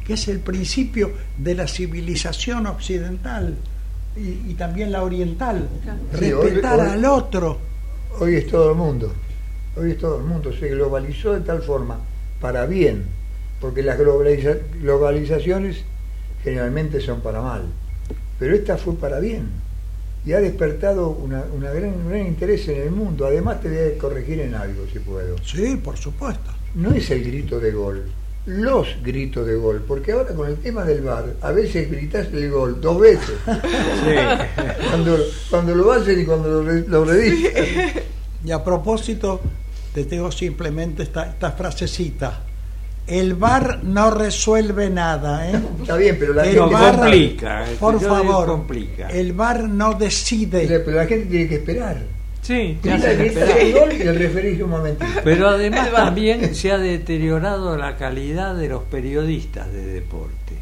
que 0.07 0.15
es 0.15 0.29
el 0.29 0.41
principio 0.41 1.13
de 1.39 1.55
la 1.55 1.67
civilización 1.67 2.67
occidental 2.67 3.57
y, 4.17 4.55
también 4.55 4.93
la 4.93 5.03
oriental, 5.03 5.69
respetar 6.13 6.81
al 6.81 7.05
otro. 7.05 7.59
Hoy 8.21 8.37
es 8.37 8.47
todo 8.47 8.71
el 8.71 8.77
mundo, 8.77 9.13
hoy 9.77 9.93
es 9.93 9.99
todo 9.99 10.19
el 10.19 10.25
mundo, 10.25 10.53
se 10.53 10.69
globalizó 10.69 11.33
de 11.33 11.41
tal 11.41 11.63
forma, 11.63 11.99
para 12.41 12.67
bien, 12.67 13.05
porque 13.61 13.83
las 13.83 13.99
globalizaciones 13.99 15.85
generalmente 16.43 17.01
son 17.01 17.21
para 17.21 17.41
mal, 17.41 17.63
pero 18.39 18.55
esta 18.55 18.77
fue 18.77 18.95
para 18.95 19.21
bien 19.21 19.63
y 20.25 20.33
ha 20.33 20.41
despertado 20.41 21.11
una, 21.11 21.43
gran, 21.73 21.95
un 21.95 22.09
gran 22.09 22.27
interés 22.27 22.69
en 22.69 22.83
el 22.83 22.91
mundo. 22.91 23.27
Además 23.27 23.61
te 23.61 23.69
voy 23.69 23.79
a 23.79 23.99
corregir 23.99 24.41
en 24.41 24.55
algo, 24.55 24.87
si 24.93 24.99
puedo. 25.01 25.37
Sí, 25.43 25.77
por 25.83 25.97
supuesto. 25.97 26.53
No 26.75 26.93
es 26.93 27.11
el 27.11 27.25
grito 27.25 27.59
de 27.59 27.73
gol, 27.73 28.05
los 28.47 28.89
gritos 29.03 29.47
de 29.47 29.55
gol, 29.55 29.85
porque 29.87 30.13
ahora 30.13 30.35
con 30.35 30.49
el 30.49 30.57
tema 30.57 30.85
del 30.85 31.03
bar, 31.03 31.35
a 31.41 31.53
veces 31.53 31.91
gritas 31.91 32.27
el 32.33 32.51
gol 32.51 32.81
dos 32.81 33.01
veces. 33.01 33.35
Cuando, 34.91 35.19
cuando, 35.49 35.75
lo 35.75 35.93
hacen 35.93 36.21
y 36.21 36.25
cuando 36.25 36.63
lo, 36.63 37.05
lo 37.05 37.25
Y 38.45 38.51
a 38.51 38.63
propósito, 38.63 39.41
te 39.95 40.05
tengo 40.05 40.31
simplemente 40.33 41.05
esta, 41.05 41.27
esta 41.27 41.53
frasecita. 41.53 42.43
El 43.07 43.35
bar 43.35 43.83
no 43.83 44.11
resuelve 44.11 44.89
nada, 44.89 45.51
¿eh? 45.51 45.61
Está 45.81 45.97
bien, 45.97 46.17
pero 46.19 46.35
la 46.35 46.45
gente 46.45 46.59
complica. 46.59 47.65
Por 47.81 48.01
favor, 48.01 48.47
complica. 48.47 49.09
el 49.09 49.33
bar 49.33 49.65
no 49.69 49.95
decide. 49.95 50.67
Pero 50.67 50.97
la 50.97 51.07
gente 51.07 51.27
tiene 51.27 51.49
que 51.49 51.57
esperar. 51.57 51.97
Sí, 52.43 52.77
Pero 55.23 55.49
además 55.49 55.93
también 55.93 56.55
se 56.57 56.73
ha 56.73 56.79
deteriorado 56.79 57.77
la 57.79 57.97
calidad 57.97 58.57
de 58.57 58.69
los 58.69 58.83
periodistas 58.83 59.73
de 59.73 59.87
deporte. 59.87 60.57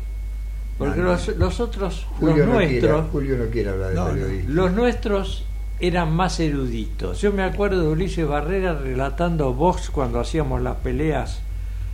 Porque 0.77 1.01
los, 1.01 1.29
otros, 1.61 2.07
los 2.21 2.37
nuestros, 2.37 3.11
Julio 3.11 3.37
no 3.37 3.47
quiere 3.47 3.71
hablar 3.71 3.95
de 3.95 4.13
periodistas. 4.13 4.55
los 4.55 4.73
nuestros 4.73 5.45
eran 5.81 6.13
más 6.13 6.39
eruditos. 6.39 7.21
Yo 7.23 7.33
me 7.33 7.43
acuerdo 7.43 7.81
de 7.81 7.89
Ulises 7.89 8.29
Barrera 8.29 8.75
relatando 8.75 9.55
box 9.55 9.89
cuando 9.89 10.21
hacíamos 10.21 10.61
las 10.61 10.77
peleas 10.77 11.41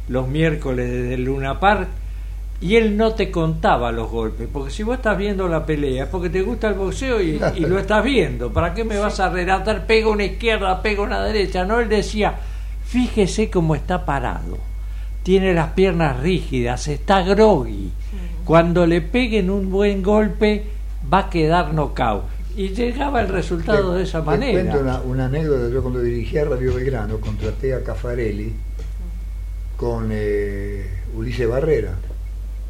los 0.08 0.28
miércoles 0.28 0.90
desde 0.90 1.18
Luna 1.18 1.60
Park 1.60 1.88
y 2.60 2.76
él 2.76 2.96
no 2.96 3.12
te 3.12 3.30
contaba 3.30 3.92
los 3.92 4.10
golpes, 4.10 4.48
porque 4.50 4.70
si 4.70 4.82
vos 4.82 4.96
estás 4.96 5.18
viendo 5.18 5.46
la 5.46 5.66
pelea 5.66 6.04
es 6.04 6.08
porque 6.08 6.30
te 6.30 6.40
gusta 6.40 6.68
el 6.68 6.74
boxeo 6.74 7.20
y, 7.20 7.38
lo 7.60 7.78
estás 7.78 8.02
viendo. 8.02 8.52
¿Para 8.52 8.72
qué 8.72 8.84
me 8.84 8.96
vas 8.96 9.20
a 9.20 9.28
relatar? 9.28 9.86
Pega 9.86 10.08
una 10.08 10.24
izquierda, 10.24 10.80
pega 10.80 11.02
una 11.02 11.22
derecha. 11.22 11.64
No, 11.64 11.80
él 11.80 11.88
decía, 11.88 12.34
fíjese 12.86 13.50
cómo 13.50 13.74
está 13.74 14.06
parado. 14.06 14.56
Tiene 15.22 15.52
las 15.52 15.72
piernas 15.72 16.20
rígidas, 16.20 16.88
está 16.88 17.22
groggy. 17.22 17.90
Cuando 18.44 18.86
le 18.86 19.02
peguen 19.02 19.50
un 19.50 19.70
buen 19.70 20.02
golpe, 20.02 20.64
va 21.12 21.18
a 21.20 21.30
quedar 21.30 21.74
knockout. 21.74 22.24
Y 22.56 22.68
llegaba 22.70 23.20
el 23.20 23.28
resultado 23.28 23.94
de 23.94 24.04
esa 24.04 24.22
manera. 24.22 24.62
cuento 24.62 24.80
una, 24.80 25.00
una, 25.00 25.26
anécdota. 25.26 25.68
Yo 25.68 25.82
cuando 25.82 26.00
dirigía 26.00 26.46
Radio 26.46 26.72
Belgrano, 26.74 27.18
contraté 27.20 27.74
a 27.74 27.82
Cafarelli 27.82 28.54
con 29.76 30.08
eh, 30.10 30.86
Ulises 31.14 31.46
Barrera 31.46 31.92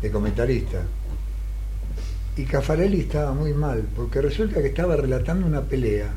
de 0.06 0.12
comentarista. 0.12 0.82
Y 2.36 2.44
Cafarelli 2.44 3.00
estaba 3.00 3.32
muy 3.32 3.52
mal, 3.52 3.84
porque 3.96 4.20
resulta 4.20 4.60
que 4.60 4.68
estaba 4.68 4.96
relatando 4.96 5.46
una 5.46 5.62
pelea. 5.62 6.10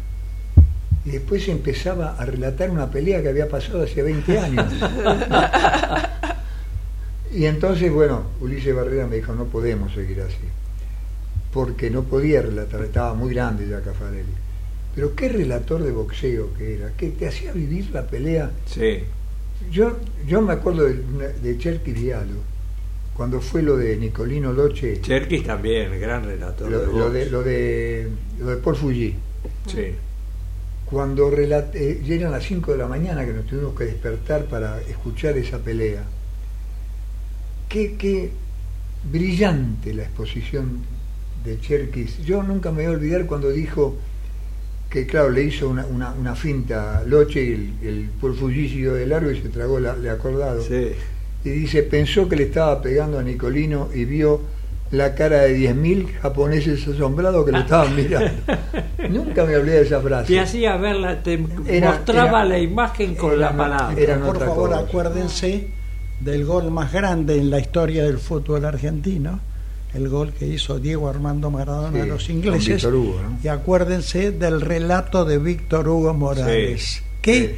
Y 1.05 1.11
después 1.11 1.47
empezaba 1.47 2.15
a 2.17 2.25
relatar 2.25 2.69
una 2.69 2.89
pelea 2.91 3.21
que 3.21 3.29
había 3.29 3.47
pasado 3.47 3.83
hace 3.83 4.01
20 4.01 4.39
años. 4.39 4.73
Y 7.31 7.45
entonces, 7.45 7.91
bueno, 7.91 8.23
Ulises 8.41 8.75
Barrera 8.75 9.05
me 9.05 9.17
dijo, 9.17 9.33
no 9.33 9.45
podemos 9.45 9.93
seguir 9.93 10.21
así, 10.21 10.47
porque 11.53 11.91
no 11.91 12.03
podía 12.03 12.41
relatar, 12.41 12.81
estaba 12.83 13.13
muy 13.13 13.33
grande 13.33 13.67
ya 13.67 13.81
Cafarelli. 13.81 14.33
Pero 14.95 15.15
qué 15.15 15.29
relator 15.29 15.83
de 15.83 15.91
boxeo 15.91 16.53
que 16.55 16.75
era, 16.75 16.91
que 16.97 17.09
te 17.09 17.27
hacía 17.27 17.51
vivir 17.51 17.91
la 17.91 18.07
pelea. 18.07 18.49
Sí. 18.65 19.03
Yo, 19.71 19.97
yo 20.27 20.41
me 20.41 20.53
acuerdo 20.53 20.85
de, 20.85 21.33
de 21.33 21.57
Cherky 21.59 21.91
Diallo, 21.91 22.41
cuando 23.19 23.41
fue 23.41 23.61
lo 23.61 23.75
de 23.75 23.97
Nicolino 23.97 24.53
Loche. 24.53 25.01
Cherkis 25.01 25.43
también, 25.43 25.99
gran 25.99 26.23
relator. 26.23 26.71
Lo, 26.71 26.79
de, 27.09 27.25
lo, 27.25 27.43
de, 27.43 28.07
lo 28.39 28.47
de 28.47 28.55
Paul 28.63 28.77
Fuji. 28.77 29.13
Sí. 29.67 29.87
Cuando 30.85 31.29
relate, 31.29 32.01
ya 32.01 32.15
eran 32.15 32.31
las 32.31 32.45
5 32.45 32.71
de 32.71 32.77
la 32.77 32.87
mañana 32.87 33.25
que 33.25 33.33
nos 33.33 33.45
tuvimos 33.45 33.75
que 33.77 33.83
despertar 33.83 34.45
para 34.45 34.79
escuchar 34.83 35.37
esa 35.37 35.57
pelea. 35.57 36.05
Qué, 37.67 37.97
qué 37.97 38.31
brillante 39.11 39.93
la 39.93 40.03
exposición 40.03 40.79
de 41.43 41.59
Cherkis. 41.59 42.23
Yo 42.23 42.41
nunca 42.41 42.71
me 42.71 42.83
voy 42.83 42.93
a 42.93 42.95
olvidar 42.95 43.25
cuando 43.25 43.49
dijo 43.49 43.97
que, 44.89 45.05
claro, 45.05 45.29
le 45.29 45.43
hizo 45.43 45.67
una, 45.67 45.85
una, 45.87 46.13
una 46.13 46.35
finta 46.35 46.99
a 46.99 47.03
Loche 47.03 47.43
y 47.43 47.51
el, 47.51 47.73
el 47.83 48.09
Paul 48.21 48.33
Fuji 48.33 48.69
siguió 48.69 48.93
de 48.93 49.05
largo 49.05 49.29
y 49.29 49.41
se 49.41 49.49
tragó 49.49 49.77
la, 49.77 49.97
le 49.97 50.09
acordado. 50.09 50.61
Sí 50.61 50.93
y 51.43 51.49
dice, 51.49 51.83
pensó 51.83 52.27
que 52.27 52.35
le 52.35 52.43
estaba 52.43 52.81
pegando 52.81 53.19
a 53.19 53.23
Nicolino 53.23 53.89
y 53.93 54.05
vio 54.05 54.41
la 54.91 55.13
cara 55.13 55.41
de 55.41 55.57
10.000 55.57 56.19
japoneses 56.19 56.87
asombrados 56.87 57.45
que 57.45 57.51
lo 57.51 57.59
estaban 57.59 57.95
mirando. 57.95 58.41
Nunca 59.09 59.45
me 59.45 59.55
olvidé 59.55 59.77
de 59.77 59.81
esa 59.83 60.01
frase. 60.01 60.33
Te 60.33 60.39
hacía 60.39 60.77
verla, 60.77 61.21
te 61.21 61.37
mostraba 61.37 62.43
la 62.43 62.59
imagen 62.59 63.15
con 63.15 63.39
la 63.39 63.55
palabra. 63.55 64.19
Por 64.25 64.39
favor, 64.39 64.73
acuérdense 64.73 65.69
del 66.19 66.45
gol 66.45 66.71
más 66.71 66.91
grande 66.91 67.37
en 67.37 67.49
la 67.49 67.59
historia 67.59 68.03
del 68.03 68.17
fútbol 68.17 68.65
argentino, 68.65 69.39
el 69.93 70.09
gol 70.09 70.33
que 70.33 70.47
hizo 70.47 70.79
Diego 70.79 71.07
Armando 71.07 71.49
Maradona 71.49 72.03
a 72.03 72.05
los 72.05 72.29
ingleses. 72.29 72.85
Y 73.43 73.47
acuérdense 73.47 74.31
del 74.31 74.59
relato 74.59 75.23
de 75.23 75.37
Víctor 75.37 75.87
Hugo 75.87 76.13
Morales, 76.13 77.03
que 77.21 77.57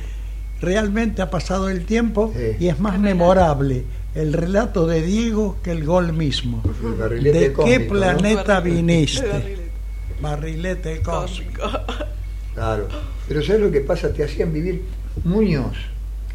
realmente 0.61 1.21
ha 1.21 1.29
pasado 1.29 1.69
el 1.69 1.85
tiempo 1.85 2.33
y 2.59 2.67
es 2.67 2.79
más 2.79 2.99
memorable 2.99 3.83
el 4.13 4.33
relato 4.33 4.87
de 4.87 5.01
Diego 5.01 5.57
que 5.63 5.71
el 5.71 5.83
gol 5.85 6.13
mismo. 6.13 6.61
¿De 7.21 7.53
qué 7.65 7.79
planeta 7.81 8.59
viniste? 8.59 9.71
Barrilete 10.21 11.01
cósmico. 11.01 11.63
Claro. 12.53 12.87
Pero 13.27 13.41
¿sabes 13.41 13.61
lo 13.61 13.71
que 13.71 13.81
pasa? 13.81 14.13
Te 14.13 14.23
hacían 14.23 14.53
vivir 14.53 14.83
Muñoz, 15.23 15.77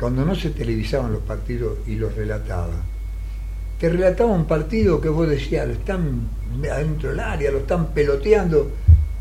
cuando 0.00 0.24
no 0.24 0.34
se 0.34 0.50
televisaban 0.50 1.12
los 1.12 1.22
partidos 1.22 1.78
y 1.86 1.94
los 1.96 2.14
relataba. 2.14 2.82
Te 3.78 3.90
relataba 3.90 4.30
un 4.30 4.46
partido 4.46 5.00
que 5.00 5.10
vos 5.10 5.28
decías, 5.28 5.66
lo 5.66 5.74
están 5.74 6.28
adentro 6.70 7.10
del 7.10 7.20
área, 7.20 7.50
lo 7.50 7.58
están 7.58 7.88
peloteando. 7.88 8.70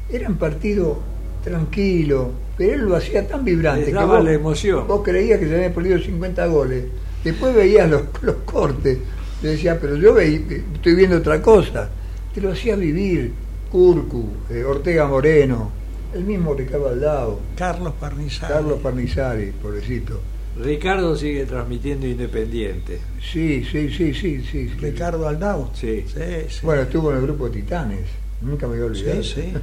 Era 0.09 0.29
un 0.29 0.37
partido 0.37 0.99
tranquilo, 1.43 2.31
pero 2.57 2.73
él 2.73 2.81
lo 2.81 2.95
hacía 2.95 3.27
tan 3.27 3.43
vibrante 3.43 3.91
que 3.91 3.97
vos, 3.97 4.23
la 4.23 4.33
emoción. 4.33 4.87
vos 4.87 5.01
creías 5.03 5.39
que 5.39 5.47
se 5.47 5.55
habían 5.55 5.73
perdido 5.73 5.99
50 5.99 6.45
goles. 6.47 6.85
Después 7.23 7.55
veías 7.55 7.89
los, 7.89 8.03
los 8.21 8.35
cortes, 8.45 8.97
le 9.41 9.49
decía, 9.49 9.79
pero 9.79 9.95
yo 9.95 10.17
estoy 10.19 10.95
viendo 10.95 11.17
otra 11.17 11.41
cosa. 11.41 11.89
Te 12.33 12.41
lo 12.41 12.51
hacía 12.51 12.75
vivir 12.75 13.31
Curcu, 13.71 14.29
eh, 14.49 14.63
Ortega 14.63 15.07
Moreno, 15.07 15.71
el 16.13 16.23
mismo 16.23 16.53
Ricardo 16.53 16.89
Aldao. 16.89 17.39
Carlos 17.57 17.93
Parnizari. 17.99 18.53
Carlos 18.53 18.79
Parnizari, 18.81 19.51
pobrecito. 19.51 20.21
Ricardo 20.57 21.15
sigue 21.17 21.45
transmitiendo 21.45 22.07
Independiente. 22.07 22.99
Sí, 23.21 23.65
sí, 23.69 23.89
sí, 23.89 24.13
sí, 24.13 24.41
sí. 24.49 24.67
Ricardo 24.79 25.27
Aldao. 25.27 25.71
Sí. 25.73 26.05
sí, 26.07 26.59
Bueno, 26.63 26.83
estuvo 26.83 27.11
en 27.11 27.17
el 27.17 27.23
grupo 27.23 27.49
Titanes. 27.49 28.07
Nunca 28.41 28.67
me 28.67 28.75
voy 28.75 28.83
a 28.83 28.85
olvidar. 28.85 29.23
Sí, 29.23 29.33
sí. 29.41 29.53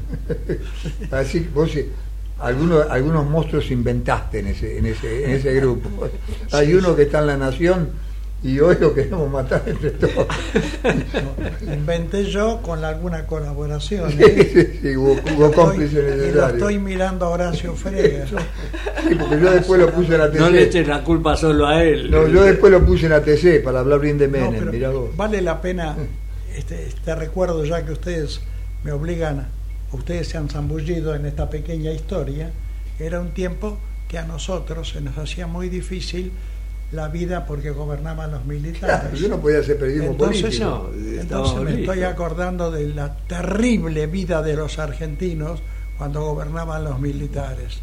Así 1.11 1.49
vos 1.55 1.71
algunos, 2.43 2.91
algunos 2.91 3.29
monstruos 3.29 3.71
inventaste 3.71 4.41
en 4.41 4.49
ese, 4.49 4.79
en 4.79 4.87
ese, 4.87 5.25
en 5.25 5.31
ese 5.31 5.55
grupo. 5.55 6.09
Hay 6.53 6.75
uno 6.75 6.95
que 6.97 7.03
está 7.03 7.21
en 7.21 7.27
la 7.29 7.37
nación 7.37 7.91
y 8.45 8.59
hoy 8.59 8.77
lo 8.81 8.93
queremos 8.93 9.31
matar 9.31 9.63
entre 9.67 9.91
todos. 9.93 10.27
inventé 11.63 12.25
yo 12.25 12.61
con 12.61 12.85
alguna 12.85 13.25
colaboración. 13.27 14.11
Sí, 14.11 14.19
¿eh? 14.21 14.79
sí, 14.83 14.97
hubo, 14.97 15.17
cómplice 15.53 16.03
necesario. 16.03 16.29
Y 16.29 16.33
lo 16.35 16.47
estoy 16.49 16.79
mirando 16.79 17.27
a 17.27 17.29
Horacio 17.31 17.75
Frega. 17.75 18.27
Sí, 18.27 19.15
porque 19.15 19.41
yo 19.41 19.53
después 19.53 19.81
lo 19.81 19.91
puse 19.93 20.15
en 20.15 20.19
la 20.19 20.31
TC. 20.31 20.41
No 20.41 20.51
le 20.51 20.63
eches 20.65 20.89
la 20.89 21.05
culpa 21.05 21.37
solo 21.37 21.67
a 21.67 21.85
él. 21.85 22.11
No, 22.11 22.27
yo 22.27 22.43
después 22.43 22.73
lo 22.73 22.85
puse 22.85 23.07
en 23.07 23.13
la 23.13 23.23
TC 23.23 23.63
para 23.63 23.81
hablar 23.81 24.01
bien 24.01 24.19
de 24.19 24.27
Menem, 24.27 24.93
vos. 24.93 25.17
Vale 25.17 25.41
la 25.41 25.61
pena 25.61 25.97
este, 26.57 26.87
este 26.87 27.15
recuerdo 27.15 27.65
ya 27.65 27.85
que 27.85 27.93
ustedes 27.93 28.41
me 28.83 28.93
obligan 28.93 29.47
ustedes 29.93 30.29
se 30.29 30.39
han 30.39 30.49
zambullido 30.49 31.15
en 31.15 31.27
esta 31.27 31.49
pequeña 31.49 31.93
historia, 31.93 32.51
era 32.99 33.21
un 33.21 33.31
tiempo 33.31 33.79
que 34.09 34.19
a 34.19 34.25
nosotros 34.25 34.91
se 34.91 35.01
nos 35.01 35.17
hacía 35.17 35.47
muy 35.47 35.69
difícil 35.69 36.33
la 36.93 37.09
vida 37.09 37.47
porque 37.47 37.71
gobernaban 37.71 38.31
los 38.31 38.45
militares. 38.45 39.19
yo 39.19 39.29
no 39.29 39.41
podía 39.41 39.63
ser 39.63 39.79
periodismo 39.79 40.11
entonces, 40.11 40.61
entonces 41.21 41.61
me 41.63 41.81
estoy 41.81 42.03
acordando 42.03 42.71
de 42.71 42.89
la 42.89 43.17
terrible 43.27 44.07
vida 44.07 44.43
de 44.43 44.55
los 44.55 44.79
argentinos 44.79 45.63
cuando 45.97 46.23
gobernaban 46.23 46.85
los 46.85 47.01
militares. 47.01 47.81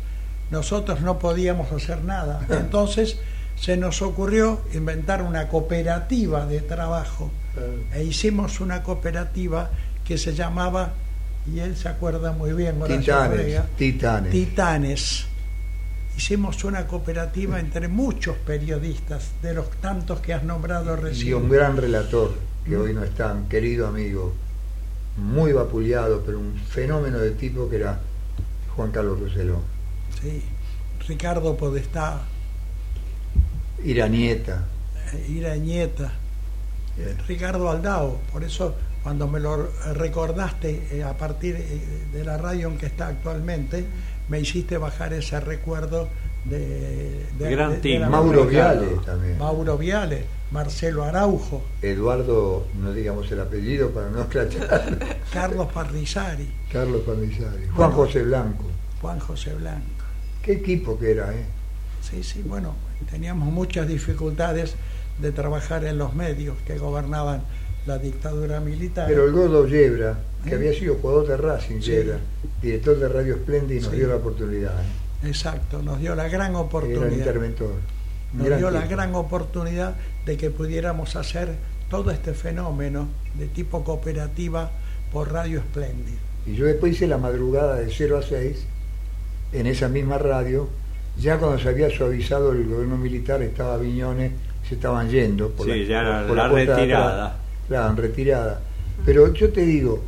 Nosotros 0.52 1.02
no 1.02 1.20
podíamos 1.20 1.72
hacer 1.72 2.04
nada. 2.04 2.46
Entonces 2.50 3.18
se 3.56 3.78
nos 3.78 4.02
ocurrió 4.02 4.62
inventar 4.74 5.22
una 5.22 5.48
cooperativa 5.48 6.46
de 6.46 6.62
trabajo 6.62 7.32
e 7.94 8.04
hicimos 8.04 8.62
una 8.62 8.84
cooperativa 8.84 9.70
que 10.06 10.18
se 10.18 10.34
llamaba 10.34 10.94
y 11.54 11.60
él 11.60 11.76
se 11.76 11.90
acuerda 11.90 12.32
muy 12.32 12.54
bien, 12.54 12.80
Titanes, 12.86 13.76
Titanes. 13.78 14.32
Titanes. 14.32 15.26
Hicimos 16.18 16.64
una 16.64 16.86
cooperativa 16.86 17.60
entre 17.60 17.88
muchos 17.88 18.36
periodistas, 18.38 19.32
de 19.42 19.54
los 19.54 19.70
tantos 19.80 20.20
que 20.20 20.34
has 20.34 20.44
nombrado 20.44 20.96
recién. 20.96 21.30
Y 21.30 21.34
un 21.34 21.50
gran 21.50 21.78
relator, 21.78 22.34
que 22.66 22.76
hoy 22.76 22.94
no 22.94 23.04
está, 23.04 23.34
un 23.34 23.48
querido 23.48 23.88
amigo, 23.88 24.34
muy 25.18 25.54
vapuleado, 25.54 26.22
pero 26.26 26.40
un 26.40 26.56
fenómeno 26.56 27.20
de 27.20 27.32
tipo 27.32 27.70
que 27.70 27.78
era 27.78 28.00
Juan 28.76 28.92
Carlos 28.92 29.20
Roseló. 29.20 29.62
Sí, 30.22 30.44
Ricardo 31.08 31.56
Podestá. 31.56 32.22
Irañeta. 33.84 34.66
Eh, 35.14 35.26
Irañeta. 35.30 36.12
Ricardo 37.28 37.70
Aldao, 37.70 38.20
por 38.32 38.44
eso 38.44 38.76
cuando 39.04 39.28
me 39.28 39.40
lo 39.40 39.70
recordaste 39.94 40.88
eh, 40.92 41.04
a 41.04 41.18
partir 41.18 41.56
eh, 41.56 41.80
de 42.12 42.24
la 42.24 42.38
radio 42.38 42.68
en 42.68 42.78
que 42.78 42.88
está 42.88 43.08
actualmente, 43.08 43.86
me 44.28 44.40
hiciste 44.40 44.78
bajar 44.78 45.14
ese 45.14 45.40
recuerdo 45.40 46.10
de, 46.46 47.26
de, 47.38 48.00
Mauro 48.10 48.46
Viale 48.46 48.88
también. 49.06 49.38
Mauro 49.38 49.78
Viale, 49.78 50.26
Marcelo 50.52 51.04
Araujo. 51.04 51.64
Eduardo, 51.82 52.68
no 52.80 52.94
digamos 52.94 53.32
el 53.32 53.42
apellido 53.42 53.90
para 53.92 54.10
no 54.10 54.22
escrachar. 54.22 54.98
Carlos 55.34 55.68
Parnizari. 55.74 56.50
Carlos 56.72 57.02
Parnizari. 57.06 57.68
Juan 57.76 57.92
José 57.92 58.24
Blanco. 58.24 58.66
Juan 59.02 59.20
José 59.20 59.54
Blanco. 59.54 60.06
Qué 60.42 60.54
equipo 60.54 60.98
que 60.98 61.12
era, 61.12 61.34
¿eh? 61.34 61.46
Sí, 62.02 62.24
sí, 62.24 62.42
bueno, 62.46 62.76
teníamos 63.10 63.52
muchas 63.52 63.88
dificultades 63.88 64.76
de 65.20 65.32
trabajar 65.32 65.84
en 65.84 65.98
los 65.98 66.16
medios 66.16 66.56
que 66.66 66.78
gobernaban 66.78 67.44
la 67.86 67.98
dictadura 67.98 68.60
militar. 68.60 69.08
Pero 69.08 69.26
el 69.26 69.32
Godo 69.32 69.68
Yebra, 69.68 70.20
que 70.44 70.52
¿Eh? 70.52 70.56
había 70.56 70.74
sido 70.74 70.96
jugador 70.96 71.28
de 71.28 71.38
Racing, 71.38 71.80
director 72.62 72.98
de 72.98 73.10
Radio 73.10 73.36
Splendid, 73.36 73.84
nos 73.84 73.92
dio 73.92 74.08
la 74.08 74.16
oportunidad. 74.16 74.74
¿eh? 74.82 75.28
Exacto, 75.28 75.82
nos 75.82 76.00
dio 76.00 76.16
la 76.16 76.28
gran 76.28 76.56
oportunidad. 76.56 77.08
Era 77.08 77.16
interventor. 77.16 77.74
Nos 78.34 78.58
dio 78.58 78.70
la 78.70 78.86
gran 78.86 79.16
oportunidad 79.16 79.96
de 80.26 80.38
que 80.38 80.52
pudiéramos 80.52 81.16
hacer 81.16 81.56
todo 81.90 82.12
este 82.12 82.34
fenómeno 82.34 83.08
de 83.34 83.48
tipo 83.48 83.84
cooperativa 83.84 84.70
por 85.12 85.32
Radio 85.32 85.62
Splendid. 85.62 86.14
Y 86.46 86.56
yo 86.56 86.66
después 86.66 86.94
hice 86.94 87.08
la 87.08 87.18
madrugada 87.18 87.76
de 87.76 87.92
0 87.92 88.18
a 88.18 88.22
6 88.22 88.66
en 89.54 89.68
esa 89.68 89.90
misma 89.90 90.20
radio, 90.20 90.70
ya 91.18 91.38
cuando 91.38 91.60
se 91.60 91.70
había 91.70 91.90
suavizado 91.90 92.52
el 92.52 92.68
gobierno 92.68 92.98
militar, 92.98 93.42
estaba 93.42 93.78
Viñones, 93.78 94.32
se 94.68 94.76
estaban 94.76 95.10
yendo 95.10 95.50
por 95.50 95.66
sí, 95.66 95.86
ya 95.86 96.26
por 96.28 96.38
la, 96.38 96.48
retirada 96.48 97.40
claro, 97.70 97.92
en 97.92 97.98
retirada. 97.98 98.60
Pero 99.06 99.34
yo 99.34 99.50
te 99.50 99.62
digo, 99.62 100.02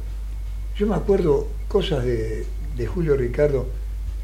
yo 0.77 0.87
me 0.87 0.95
acuerdo 0.95 1.47
cosas 1.69 2.03
de, 2.03 2.45
Julio 2.93 3.15
Ricardo, 3.15 3.67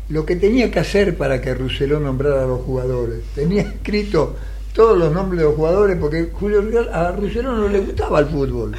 lo 0.10 0.26
que 0.26 0.36
tenía 0.36 0.72
que 0.72 0.80
hacer 0.80 1.16
para 1.16 1.40
que 1.40 1.54
Rousseló 1.54 2.00
nombrara 2.00 2.44
a 2.44 2.48
los 2.48 2.62
jugadores. 2.62 3.20
Tenía 3.36 3.62
escrito 3.62 4.36
todos 4.74 4.98
los 4.98 5.14
nombres 5.14 5.40
de 5.40 5.46
los 5.46 5.56
jugadores 5.56 5.96
porque 6.00 6.32
Julio 6.34 6.62
Ricardo, 6.62 6.92
a 6.92 7.12
Rousseló 7.12 7.52
no 7.54 7.68
le 7.68 7.80
gustaba 7.80 8.20
el 8.20 8.26
fútbol. 8.26 8.76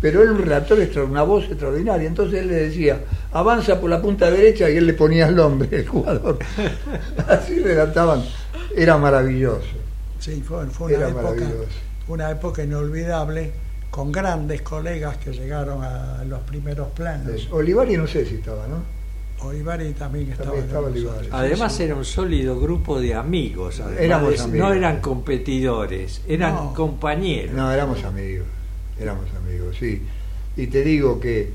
Pero 0.00 0.22
él 0.22 0.30
un 0.30 0.38
relator 0.38 0.78
una 1.06 1.22
voz 1.22 1.44
extraordinaria. 1.44 2.08
Entonces 2.08 2.40
él 2.40 2.48
le 2.48 2.54
decía, 2.54 3.00
avanza 3.32 3.78
por 3.78 3.90
la 3.90 4.00
punta 4.00 4.30
derecha 4.30 4.70
y 4.70 4.78
él 4.78 4.86
le 4.86 4.94
ponía 4.94 5.28
el 5.28 5.36
nombre 5.36 5.68
del 5.68 5.86
jugador. 5.86 6.38
Así 7.28 7.58
relataban. 7.60 8.24
Era 8.74 8.96
maravilloso. 8.96 9.68
Sí, 10.18 10.42
fue, 10.46 10.66
fue 10.66 10.96
una 10.96 11.08
época 11.08 11.44
una 12.08 12.30
época 12.30 12.62
inolvidable 12.62 13.52
con 13.94 14.10
grandes 14.10 14.60
colegas 14.62 15.18
que 15.18 15.30
llegaron 15.30 15.84
a 15.84 16.24
los 16.24 16.40
primeros 16.40 16.88
planos. 16.88 17.46
Olivari 17.52 17.96
no 17.96 18.08
sé 18.08 18.26
si 18.26 18.34
estaba, 18.34 18.66
¿no? 18.66 18.82
Olivari 19.46 19.92
también 19.92 20.32
estaba. 20.32 20.52
Además 21.30 21.78
era 21.78 21.94
un 21.94 22.04
sólido 22.04 22.58
grupo 22.58 23.00
de 23.00 23.14
amigos. 23.14 23.80
Éramos 23.96 24.40
amigos. 24.40 24.68
No 24.68 24.74
eran 24.74 25.00
competidores, 25.00 26.22
eran 26.26 26.74
compañeros. 26.74 27.54
No, 27.54 27.70
éramos 27.70 28.02
amigos, 28.02 28.48
éramos 28.98 29.26
amigos, 29.36 29.76
sí. 29.78 30.02
Y 30.56 30.66
te 30.66 30.82
digo 30.82 31.20
que 31.20 31.50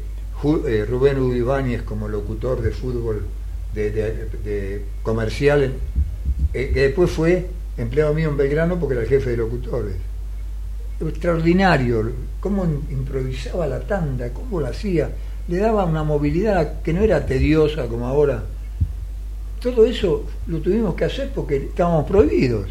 eh, 0.65 0.85
Rubén 0.89 1.19
Udibáñez 1.19 1.81
como 1.81 2.07
locutor 2.07 2.61
de 2.61 2.71
fútbol 2.71 3.25
de, 3.73 4.85
comercial, 5.03 5.73
eh, 6.53 6.71
que 6.73 6.81
después 6.83 7.11
fue 7.11 7.47
empleado 7.77 8.13
mío 8.13 8.29
en 8.29 8.37
Belgrano 8.37 8.79
porque 8.79 8.93
era 8.93 9.03
el 9.03 9.09
jefe 9.09 9.31
de 9.31 9.35
locutores. 9.35 9.95
Extraordinario, 10.99 12.11
cómo 12.39 12.65
improvisaba 12.89 13.67
la 13.67 13.79
tanda, 13.79 14.33
cómo 14.33 14.59
lo 14.59 14.67
hacía 14.67 15.09
le 15.49 15.57
daba 15.57 15.83
una 15.83 16.03
movilidad 16.03 16.81
que 16.83 16.93
no 16.93 17.01
era 17.01 17.25
tediosa 17.25 17.87
como 17.87 18.07
ahora. 18.07 18.43
Todo 19.59 19.83
eso 19.85 20.25
lo 20.45 20.59
tuvimos 20.59 20.93
que 20.93 21.05
hacer 21.05 21.31
porque 21.33 21.57
estábamos 21.57 22.05
prohibidos. 22.05 22.69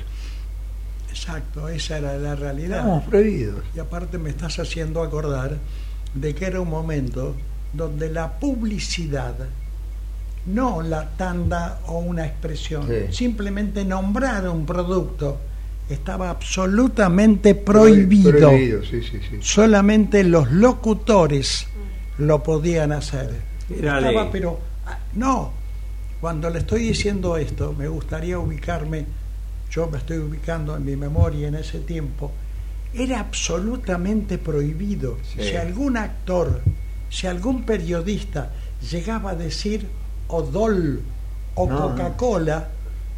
Exacto, 1.10 1.68
esa 1.68 1.98
era 1.98 2.16
la 2.16 2.36
realidad. 2.36 2.78
Estábamos 2.78 3.04
prohibidos. 3.04 3.64
Y 3.74 3.80
aparte 3.80 4.16
me 4.16 4.30
estás 4.30 4.60
haciendo 4.60 5.02
acordar 5.02 5.58
de 6.14 6.34
que 6.34 6.46
era 6.46 6.60
un 6.60 6.70
momento 6.70 7.34
donde 7.72 8.10
la 8.10 8.38
publicidad, 8.38 9.34
no 10.46 10.80
la 10.80 11.10
tanda 11.16 11.80
o 11.88 11.98
una 11.98 12.26
expresión, 12.26 12.86
simplemente 13.10 13.84
nombrar 13.84 14.48
un 14.48 14.64
producto, 14.64 15.38
estaba 15.88 16.30
absolutamente 16.30 17.54
prohibido. 17.54 18.50
prohibido 18.50 18.84
sí, 18.84 19.02
sí, 19.02 19.20
sí. 19.28 19.38
Solamente 19.40 20.22
los 20.24 20.50
locutores 20.50 21.66
lo 22.18 22.42
podían 22.42 22.92
hacer. 22.92 23.30
pero 24.32 24.60
ah, 24.86 24.98
no, 25.14 25.52
cuando 26.20 26.50
le 26.50 26.58
estoy 26.60 26.82
diciendo 26.82 27.36
esto, 27.36 27.72
me 27.72 27.88
gustaría 27.88 28.38
ubicarme, 28.38 29.06
yo 29.70 29.88
me 29.88 29.98
estoy 29.98 30.18
ubicando 30.18 30.76
en 30.76 30.84
mi 30.84 30.96
memoria 30.96 31.48
en 31.48 31.54
ese 31.54 31.78
tiempo, 31.80 32.32
era 32.92 33.20
absolutamente 33.20 34.38
prohibido. 34.38 35.18
Si 35.36 35.54
algún 35.56 35.96
actor, 35.96 36.62
si 37.10 37.26
algún 37.26 37.64
periodista 37.64 38.50
llegaba 38.90 39.30
a 39.30 39.34
decir 39.34 39.86
Odol 40.28 41.02
o 41.54 41.68
Coca-Cola, 41.68 42.68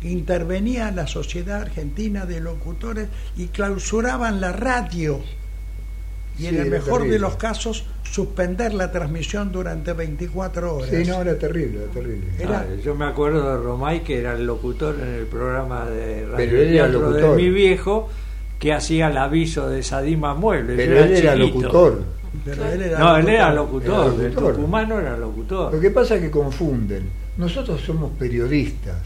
intervenía 0.03 0.91
la 0.91 1.07
Sociedad 1.07 1.63
Argentina 1.63 2.27
de 2.27 2.41
Locutores 2.41 3.09
y 3.37 3.47
clausuraban 3.49 4.41
la 4.41 4.53
radio. 4.53 5.21
Y 6.39 6.47
en 6.47 6.57
el 6.57 6.71
mejor 6.71 7.07
de 7.07 7.19
los 7.19 7.37
casos 7.37 7.85
suspender 8.03 8.73
la 8.73 8.91
transmisión 8.91 9.53
durante 9.53 9.93
24 9.93 10.77
horas. 10.77 10.91
Sí, 10.91 11.05
no, 11.05 11.21
era 11.21 11.39
terrible, 11.39 11.83
era 11.83 11.93
terrible. 11.93 12.27
Ah, 12.49 12.65
yo 12.83 12.95
me 12.95 13.05
acuerdo 13.05 13.51
de 13.51 13.63
Romay, 13.63 14.03
que 14.03 14.19
era 14.19 14.33
el 14.33 14.47
locutor 14.47 14.97
en 15.01 15.15
el 15.15 15.27
programa 15.27 15.85
de 15.85 16.27
radio 16.27 17.13
de 17.13 17.37
mi 17.37 17.51
viejo, 17.51 18.09
que 18.59 18.73
hacía 18.73 19.09
el 19.09 19.19
aviso 19.19 19.69
de 19.69 19.83
Sadima 19.83 20.35
Muebles. 20.35 20.77
Pero 20.77 21.05
él 21.05 21.13
era 21.13 21.37
locutor. 21.37 22.03
no, 22.99 23.17
él 23.17 23.29
era 23.29 23.53
locutor, 23.53 24.15
el 24.19 24.35
tucumano 24.35 24.99
era 24.99 25.19
locutor. 25.19 25.75
Lo 25.75 25.81
que 25.81 25.91
pasa 25.91 26.17
es 26.17 26.23
que 26.23 26.31
confunden. 26.31 27.21
Nosotros 27.37 27.81
somos 27.83 28.13
periodistas 28.19 28.97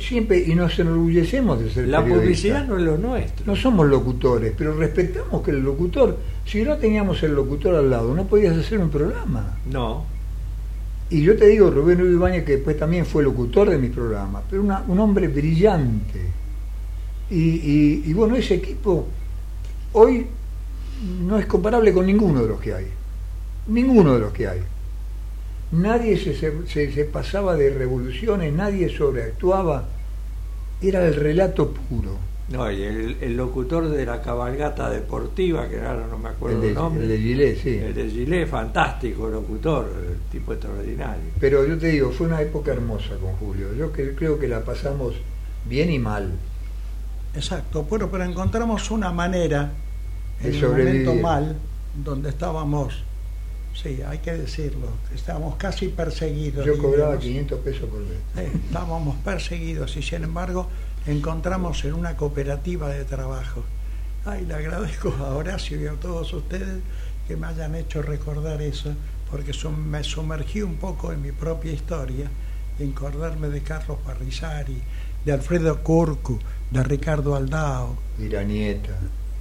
siempre 0.00 0.38
y 0.46 0.54
nos 0.54 0.78
enorgullecemos 0.78 1.60
de 1.60 1.70
ser 1.70 1.88
la 1.88 2.04
publicidad 2.04 2.66
no 2.66 2.76
es 2.76 2.82
lo 2.82 2.98
nuestro. 2.98 3.46
No 3.46 3.56
somos 3.56 3.86
locutores 3.88 4.52
pero 4.56 4.76
respetamos 4.76 5.42
que 5.42 5.50
el 5.50 5.60
locutor 5.60 6.18
si 6.44 6.62
no 6.62 6.76
teníamos 6.76 7.22
el 7.22 7.34
locutor 7.34 7.74
al 7.74 7.90
lado 7.90 8.14
no 8.14 8.26
podías 8.26 8.56
hacer 8.56 8.78
un 8.78 8.90
programa. 8.90 9.58
No. 9.70 10.04
Y 11.10 11.22
yo 11.22 11.36
te 11.36 11.46
digo 11.46 11.70
Rubén 11.70 12.00
Ibáñez 12.00 12.44
que 12.44 12.52
después 12.56 12.78
también 12.78 13.06
fue 13.06 13.22
locutor 13.22 13.70
de 13.70 13.78
mi 13.78 13.88
programa 13.88 14.42
pero 14.48 14.62
un 14.62 14.98
hombre 14.98 15.28
brillante. 15.28 16.20
Y, 17.30 18.02
y 18.04 18.12
bueno 18.12 18.36
ese 18.36 18.54
equipo 18.54 19.06
hoy 19.92 20.26
no 21.26 21.38
es 21.38 21.46
comparable 21.46 21.92
con 21.92 22.06
ninguno 22.06 22.42
de 22.42 22.48
los 22.48 22.60
que 22.60 22.74
hay. 22.74 22.86
Ninguno 23.68 24.14
de 24.14 24.20
los 24.20 24.32
que 24.32 24.48
hay 24.48 24.60
nadie 25.72 26.16
se, 26.16 26.34
se, 26.66 27.04
pasaba 27.06 27.56
de 27.56 27.70
revoluciones, 27.70 28.52
nadie 28.52 28.94
sobreactuaba, 28.94 29.88
era 30.80 31.06
el 31.06 31.14
relato 31.14 31.70
puro. 31.72 32.18
No, 32.48 32.70
y 32.70 32.82
el, 32.82 33.36
locutor 33.36 33.88
de 33.88 34.04
la 34.04 34.20
cabalgata 34.20 34.90
deportiva, 34.90 35.68
que 35.68 35.80
ahora 35.80 36.06
no 36.06 36.18
me 36.18 36.28
acuerdo 36.28 36.62
el, 36.62 36.74
nombre. 36.74 37.04
El 37.04 37.08
de 37.08 37.18
Gilet, 37.18 37.62
sí. 37.62 37.78
El 37.78 37.94
de 37.94 38.10
Gilet, 38.10 38.48
fantástico 38.48 39.28
locutor, 39.28 39.90
el 40.06 40.18
tipo 40.30 40.52
extraordinario. 40.52 41.30
Pero 41.40 41.66
yo 41.66 41.78
te 41.78 41.86
digo, 41.88 42.10
fue 42.10 42.26
una 42.26 42.42
época 42.42 42.72
hermosa 42.72 43.16
con 43.16 43.32
Julio. 43.36 43.72
Yo 43.74 43.90
creo 43.90 44.38
que 44.38 44.48
la 44.48 44.62
pasamos 44.62 45.14
bien 45.66 45.90
y 45.90 45.98
mal. 45.98 46.30
Exacto, 47.34 47.84
bueno, 47.84 48.10
pero 48.10 48.24
encontramos 48.24 48.90
una 48.90 49.10
manera, 49.10 49.72
en 50.42 50.54
el 50.54 50.68
momento 50.68 51.14
mal, 51.14 51.56
donde 52.04 52.28
estábamos 52.28 53.02
Sí, 53.74 54.00
hay 54.06 54.18
que 54.18 54.32
decirlo. 54.32 54.88
Estábamos 55.14 55.56
casi 55.56 55.88
perseguidos. 55.88 56.66
Yo 56.66 56.78
cobraba 56.78 57.18
500 57.18 57.60
pesos 57.60 57.88
por 57.88 58.00
mes. 58.00 58.18
Eh, 58.36 58.50
estábamos 58.66 59.16
perseguidos 59.24 59.96
y 59.96 60.02
sin 60.02 60.24
embargo 60.24 60.68
encontramos 61.06 61.84
en 61.84 61.94
una 61.94 62.16
cooperativa 62.16 62.88
de 62.90 63.04
trabajo. 63.04 63.64
Ay, 64.24 64.44
le 64.46 64.54
agradezco 64.54 65.14
a 65.18 65.34
Horacio 65.34 65.80
y 65.80 65.86
a 65.86 65.92
todos 65.92 66.32
ustedes 66.32 66.80
que 67.26 67.36
me 67.36 67.46
hayan 67.46 67.74
hecho 67.74 68.02
recordar 68.02 68.60
eso, 68.62 68.94
porque 69.30 69.52
me 69.90 70.04
sumergí 70.04 70.62
un 70.62 70.76
poco 70.76 71.12
en 71.12 71.22
mi 71.22 71.32
propia 71.32 71.72
historia 71.72 72.26
y 72.78 72.90
acordarme 72.90 73.48
de 73.48 73.62
Carlos 73.62 73.98
Parrizari, 74.04 74.80
de 75.24 75.32
Alfredo 75.32 75.82
Curcu, 75.82 76.38
de 76.70 76.82
Ricardo 76.82 77.34
Aldao. 77.34 77.96
Y 78.18 78.28
la 78.28 78.42
nieta. 78.42 78.96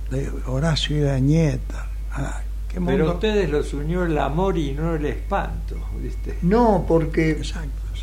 De 0.09 0.29
Horacio 0.47 0.97
y 0.97 1.01
la 1.01 1.19
nieta. 1.19 1.89
Ay, 2.11 2.51
pero 2.86 3.13
ustedes 3.13 3.49
los 3.49 3.74
unió 3.74 4.05
el 4.05 4.17
amor 4.17 4.57
y 4.57 4.72
no 4.72 4.95
el 4.95 5.05
espanto, 5.05 5.76
¿viste? 6.01 6.36
No, 6.41 6.86
porque 6.88 7.41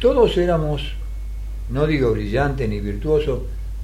todos 0.01 0.37
éramos, 0.37 0.93
no 1.71 1.87
digo 1.87 2.13
brillantes 2.13 2.69
ni 2.69 2.81
virtuosos, 2.81 3.41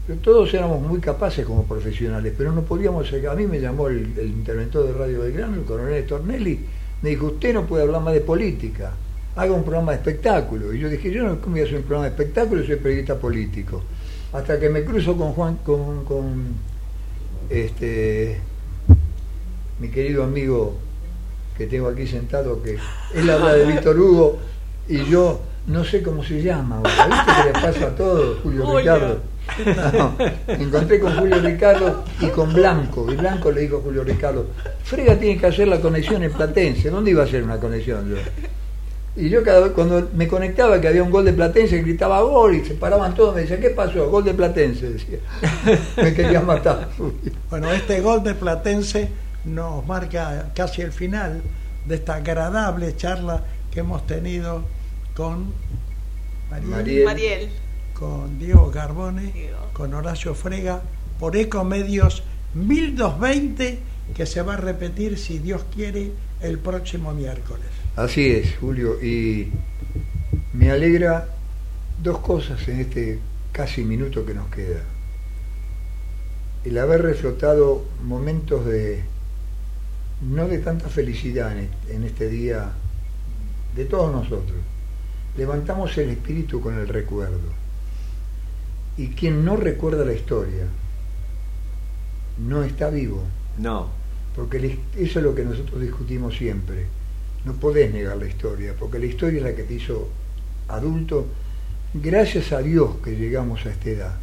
pero 0.07 0.18
todos 0.18 0.53
éramos 0.53 0.82
muy 0.82 1.01
capaces 1.01 1.47
como 1.47 1.64
profesionales, 1.64 2.35
pero 2.37 2.53
no 2.53 2.62
podíamos, 2.62 3.11
a 3.12 3.35
mí 3.35 3.47
me 3.47 3.61
llamó 3.61 3.89
el, 3.89 4.12
interventor 4.18 4.87
de 4.87 4.93
Radio 4.93 5.20
Belgrano, 5.20 5.57
el 5.57 5.64
coronel 5.64 6.07
Tornelli, 6.07 6.61
me 7.01 7.11
dijo, 7.11 7.26
usted 7.26 7.55
no 7.55 7.64
puede 7.64 7.85
hablar 7.85 8.03
más 8.03 8.12
de 8.12 8.20
política, 8.20 8.93
haga 9.37 9.53
un 9.53 9.64
programa 9.64 9.93
de 9.93 9.99
espectáculo. 9.99 10.72
Y 10.72 10.78
yo 10.78 10.89
dije, 10.89 11.11
yo 11.11 11.22
no 11.24 11.37
voy 11.37 11.61
a 11.61 11.64
hacer 11.64 11.76
un 11.76 11.82
programa 11.82 12.05
de 12.05 12.11
espectáculo, 12.11 12.64
soy 12.64 12.76
periodista 12.76 13.18
político. 13.18 13.82
Hasta 14.32 14.59
que 14.59 14.68
me 14.68 14.85
cruzo 14.85 15.16
con 15.16 15.32
Juan, 15.32 15.59
con, 15.64 16.05
con 16.05 16.55
este 17.49 18.41
mi 19.79 19.89
querido 19.89 20.25
amigo 20.25 20.75
que 21.57 21.66
tengo 21.66 21.89
aquí 21.89 22.07
sentado, 22.07 22.62
que 22.62 22.79
él 23.14 23.31
habla 23.31 23.55
de 23.55 23.66
Víctor 23.66 23.99
Hugo 23.99 24.39
y 24.89 25.05
yo 25.07 25.41
no 25.66 25.85
sé 25.85 26.03
cómo 26.03 26.22
se 26.22 26.43
llama 26.43 26.81
¿Viste 26.83 27.33
que 27.43 27.45
le 27.47 27.53
pasa 27.53 27.87
a 27.87 27.95
todo, 27.95 28.39
Julio 28.43 28.77
Ricardo? 28.77 29.20
me 30.47 30.55
encontré 30.64 31.01
con 31.01 31.14
Julio 31.16 31.39
Ricardo 31.39 32.05
y 32.20 32.27
con 32.29 32.53
Blanco. 32.53 33.07
Y 33.12 33.16
Blanco 33.16 33.51
le 33.53 33.62
dijo 33.62 33.79
a 33.79 33.81
Julio 33.81 34.03
Ricardo, 34.03 34.47
Frega 34.83 35.16
tiene 35.16 35.39
que 35.39 35.47
hacer 35.47 35.68
la 35.68 35.81
conexión 35.81 36.22
en 36.22 36.33
Platense. 36.33 36.91
¿Dónde 36.91 37.11
iba 37.11 37.22
a 37.22 37.27
hacer 37.27 37.43
una 37.43 37.59
conexión 37.59 38.09
yo? 38.09 38.16
Y 39.16 39.29
yo 39.29 39.45
cada 39.45 39.61
vez, 39.61 39.72
cuando 39.72 40.09
me 40.14 40.27
conectaba 40.27 40.81
que 40.81 40.89
había 40.89 41.03
un 41.03 41.11
gol 41.11 41.25
de 41.25 41.33
Platense, 41.33 41.83
gritaba 41.83 42.20
gol 42.22 42.57
y 42.57 42.64
se 42.64 42.75
paraban 42.75 43.14
todos, 43.14 43.35
me 43.35 43.43
decían, 43.43 43.61
¿qué 43.61 43.70
pasó? 43.70 44.11
Gol 44.11 44.25
de 44.25 44.35
Platense, 44.35 44.91
decía. 44.91 45.18
me 45.97 46.14
quería 46.14 46.41
matar. 46.41 46.89
bueno, 47.51 47.70
este 47.70 48.01
gol 48.01 48.25
de 48.25 48.35
Platense 48.35 49.09
nos 49.45 49.86
marca 49.86 50.53
casi 50.55 50.82
el 50.82 50.92
final 50.92 51.42
de 51.86 51.97
esta 51.97 52.16
agradable 52.16 52.97
charla 52.97 53.45
que 53.70 53.80
hemos 53.80 54.07
tenido 54.07 54.64
con 55.14 55.53
Mariel, 56.51 57.51
con 57.92 58.38
Diego 58.38 58.70
Carbone, 58.70 59.51
con 59.72 59.95
Horacio 59.95 60.34
Frega, 60.34 60.82
por 61.18 61.36
Ecomedios 61.36 62.22
1220, 62.55 63.78
que 64.14 64.26
se 64.26 64.42
va 64.42 64.55
a 64.55 64.57
repetir, 64.57 65.18
si 65.18 65.38
Dios 65.38 65.64
quiere, 65.74 66.12
el 66.40 66.59
próximo 66.59 67.12
miércoles. 67.12 67.66
Así 67.97 68.28
es, 68.28 68.57
Julio, 68.59 69.03
y 69.03 69.51
me 70.53 70.70
alegra 70.70 71.28
dos 72.03 72.18
cosas 72.18 72.66
en 72.68 72.80
este 72.80 73.18
casi 73.53 73.82
minuto 73.82 74.24
que 74.24 74.34
nos 74.34 74.49
queda. 74.49 74.82
El 76.64 76.78
haber 76.78 77.03
reflotado 77.03 77.84
momentos 78.03 78.64
de 78.66 79.05
no 80.23 80.49
de 80.49 80.59
tanta 80.59 80.89
felicidad 80.89 81.57
en 81.89 82.05
este 82.05 82.29
día 82.29 82.73
de 83.75 83.85
todos 83.85 84.12
nosotros. 84.12 84.59
Levantamos 85.37 85.97
el 85.99 86.11
espíritu 86.11 86.61
con 86.61 86.79
el 86.79 86.89
recuerdo. 86.89 87.53
Y 88.97 89.09
quien 89.09 89.45
no 89.45 89.57
recuerda 89.57 90.05
la 90.05 90.12
historia, 90.12 90.67
no 92.39 92.62
está 92.62 92.91
vivo. 92.91 93.23
No. 93.59 93.89
Porque 94.37 94.79
eso 94.97 95.19
es 95.19 95.25
lo 95.25 95.35
que 95.35 95.45
nosotros 95.45 95.81
discutimos 95.81 96.37
siempre. 96.37 96.87
No 97.45 97.55
podés 97.55 97.93
negar 97.93 98.17
la 98.17 98.27
historia, 98.27 98.75
porque 98.79 98.99
la 98.99 99.07
historia 99.07 99.39
es 99.39 99.45
la 99.45 99.55
que 99.55 99.65
te 99.65 99.75
hizo 99.75 100.09
adulto. 100.69 101.27
Gracias 101.93 102.53
a 102.53 102.61
Dios 102.61 102.97
que 103.03 103.17
llegamos 103.17 103.67
a 103.67 103.71
esta 103.71 103.91
edad. 103.91 104.15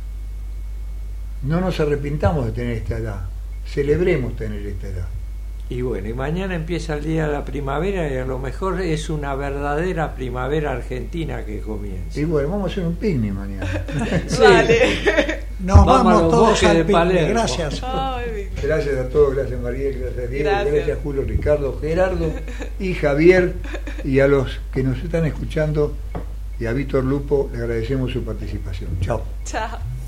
No 1.43 1.59
nos 1.59 1.79
arrepintamos 1.79 2.45
de 2.45 2.51
tener 2.51 2.77
esta 2.77 2.97
edad. 2.97 3.29
Celebremos 3.65 4.35
tener 4.35 4.65
esta 4.65 4.87
edad. 4.87 5.07
Y 5.71 5.83
bueno, 5.83 6.09
y 6.09 6.13
mañana 6.13 6.53
empieza 6.53 6.95
el 6.95 7.03
día 7.05 7.27
de 7.27 7.31
la 7.31 7.45
primavera 7.45 8.11
y 8.11 8.17
a 8.17 8.25
lo 8.25 8.37
mejor 8.37 8.81
es 8.81 9.09
una 9.09 9.35
verdadera 9.35 10.13
primavera 10.15 10.73
argentina 10.73 11.45
que 11.45 11.61
comienza. 11.61 12.19
Y 12.19 12.25
bueno, 12.25 12.49
vamos 12.49 12.69
a 12.69 12.71
hacer 12.73 12.85
un 12.85 12.95
picnic 12.95 13.31
mañana. 13.31 13.65
sí. 14.27 14.43
Nos 15.61 15.85
vamos, 15.85 16.29
todos 16.29 16.61
al 16.63 16.85
picnic. 16.85 17.29
Gracias. 17.29 17.81
Gracias 18.61 18.97
a 18.97 19.07
todos, 19.07 19.33
gracias 19.33 19.61
María, 19.61 19.97
gracias 19.97 20.29
Diego, 20.29 20.49
gracias. 20.49 20.99
Julio, 21.01 21.23
Ricardo, 21.25 21.79
Gerardo 21.79 22.33
y 22.77 22.93
Javier 22.93 23.53
y 24.03 24.19
a 24.19 24.27
los 24.27 24.59
que 24.73 24.83
nos 24.83 25.01
están 25.01 25.25
escuchando 25.25 25.95
y 26.59 26.65
a 26.65 26.73
Víctor 26.73 27.05
Lupo 27.05 27.49
le 27.53 27.59
agradecemos 27.59 28.11
su 28.11 28.25
participación. 28.25 28.99
Chao. 28.99 29.23
Chao. 29.45 30.00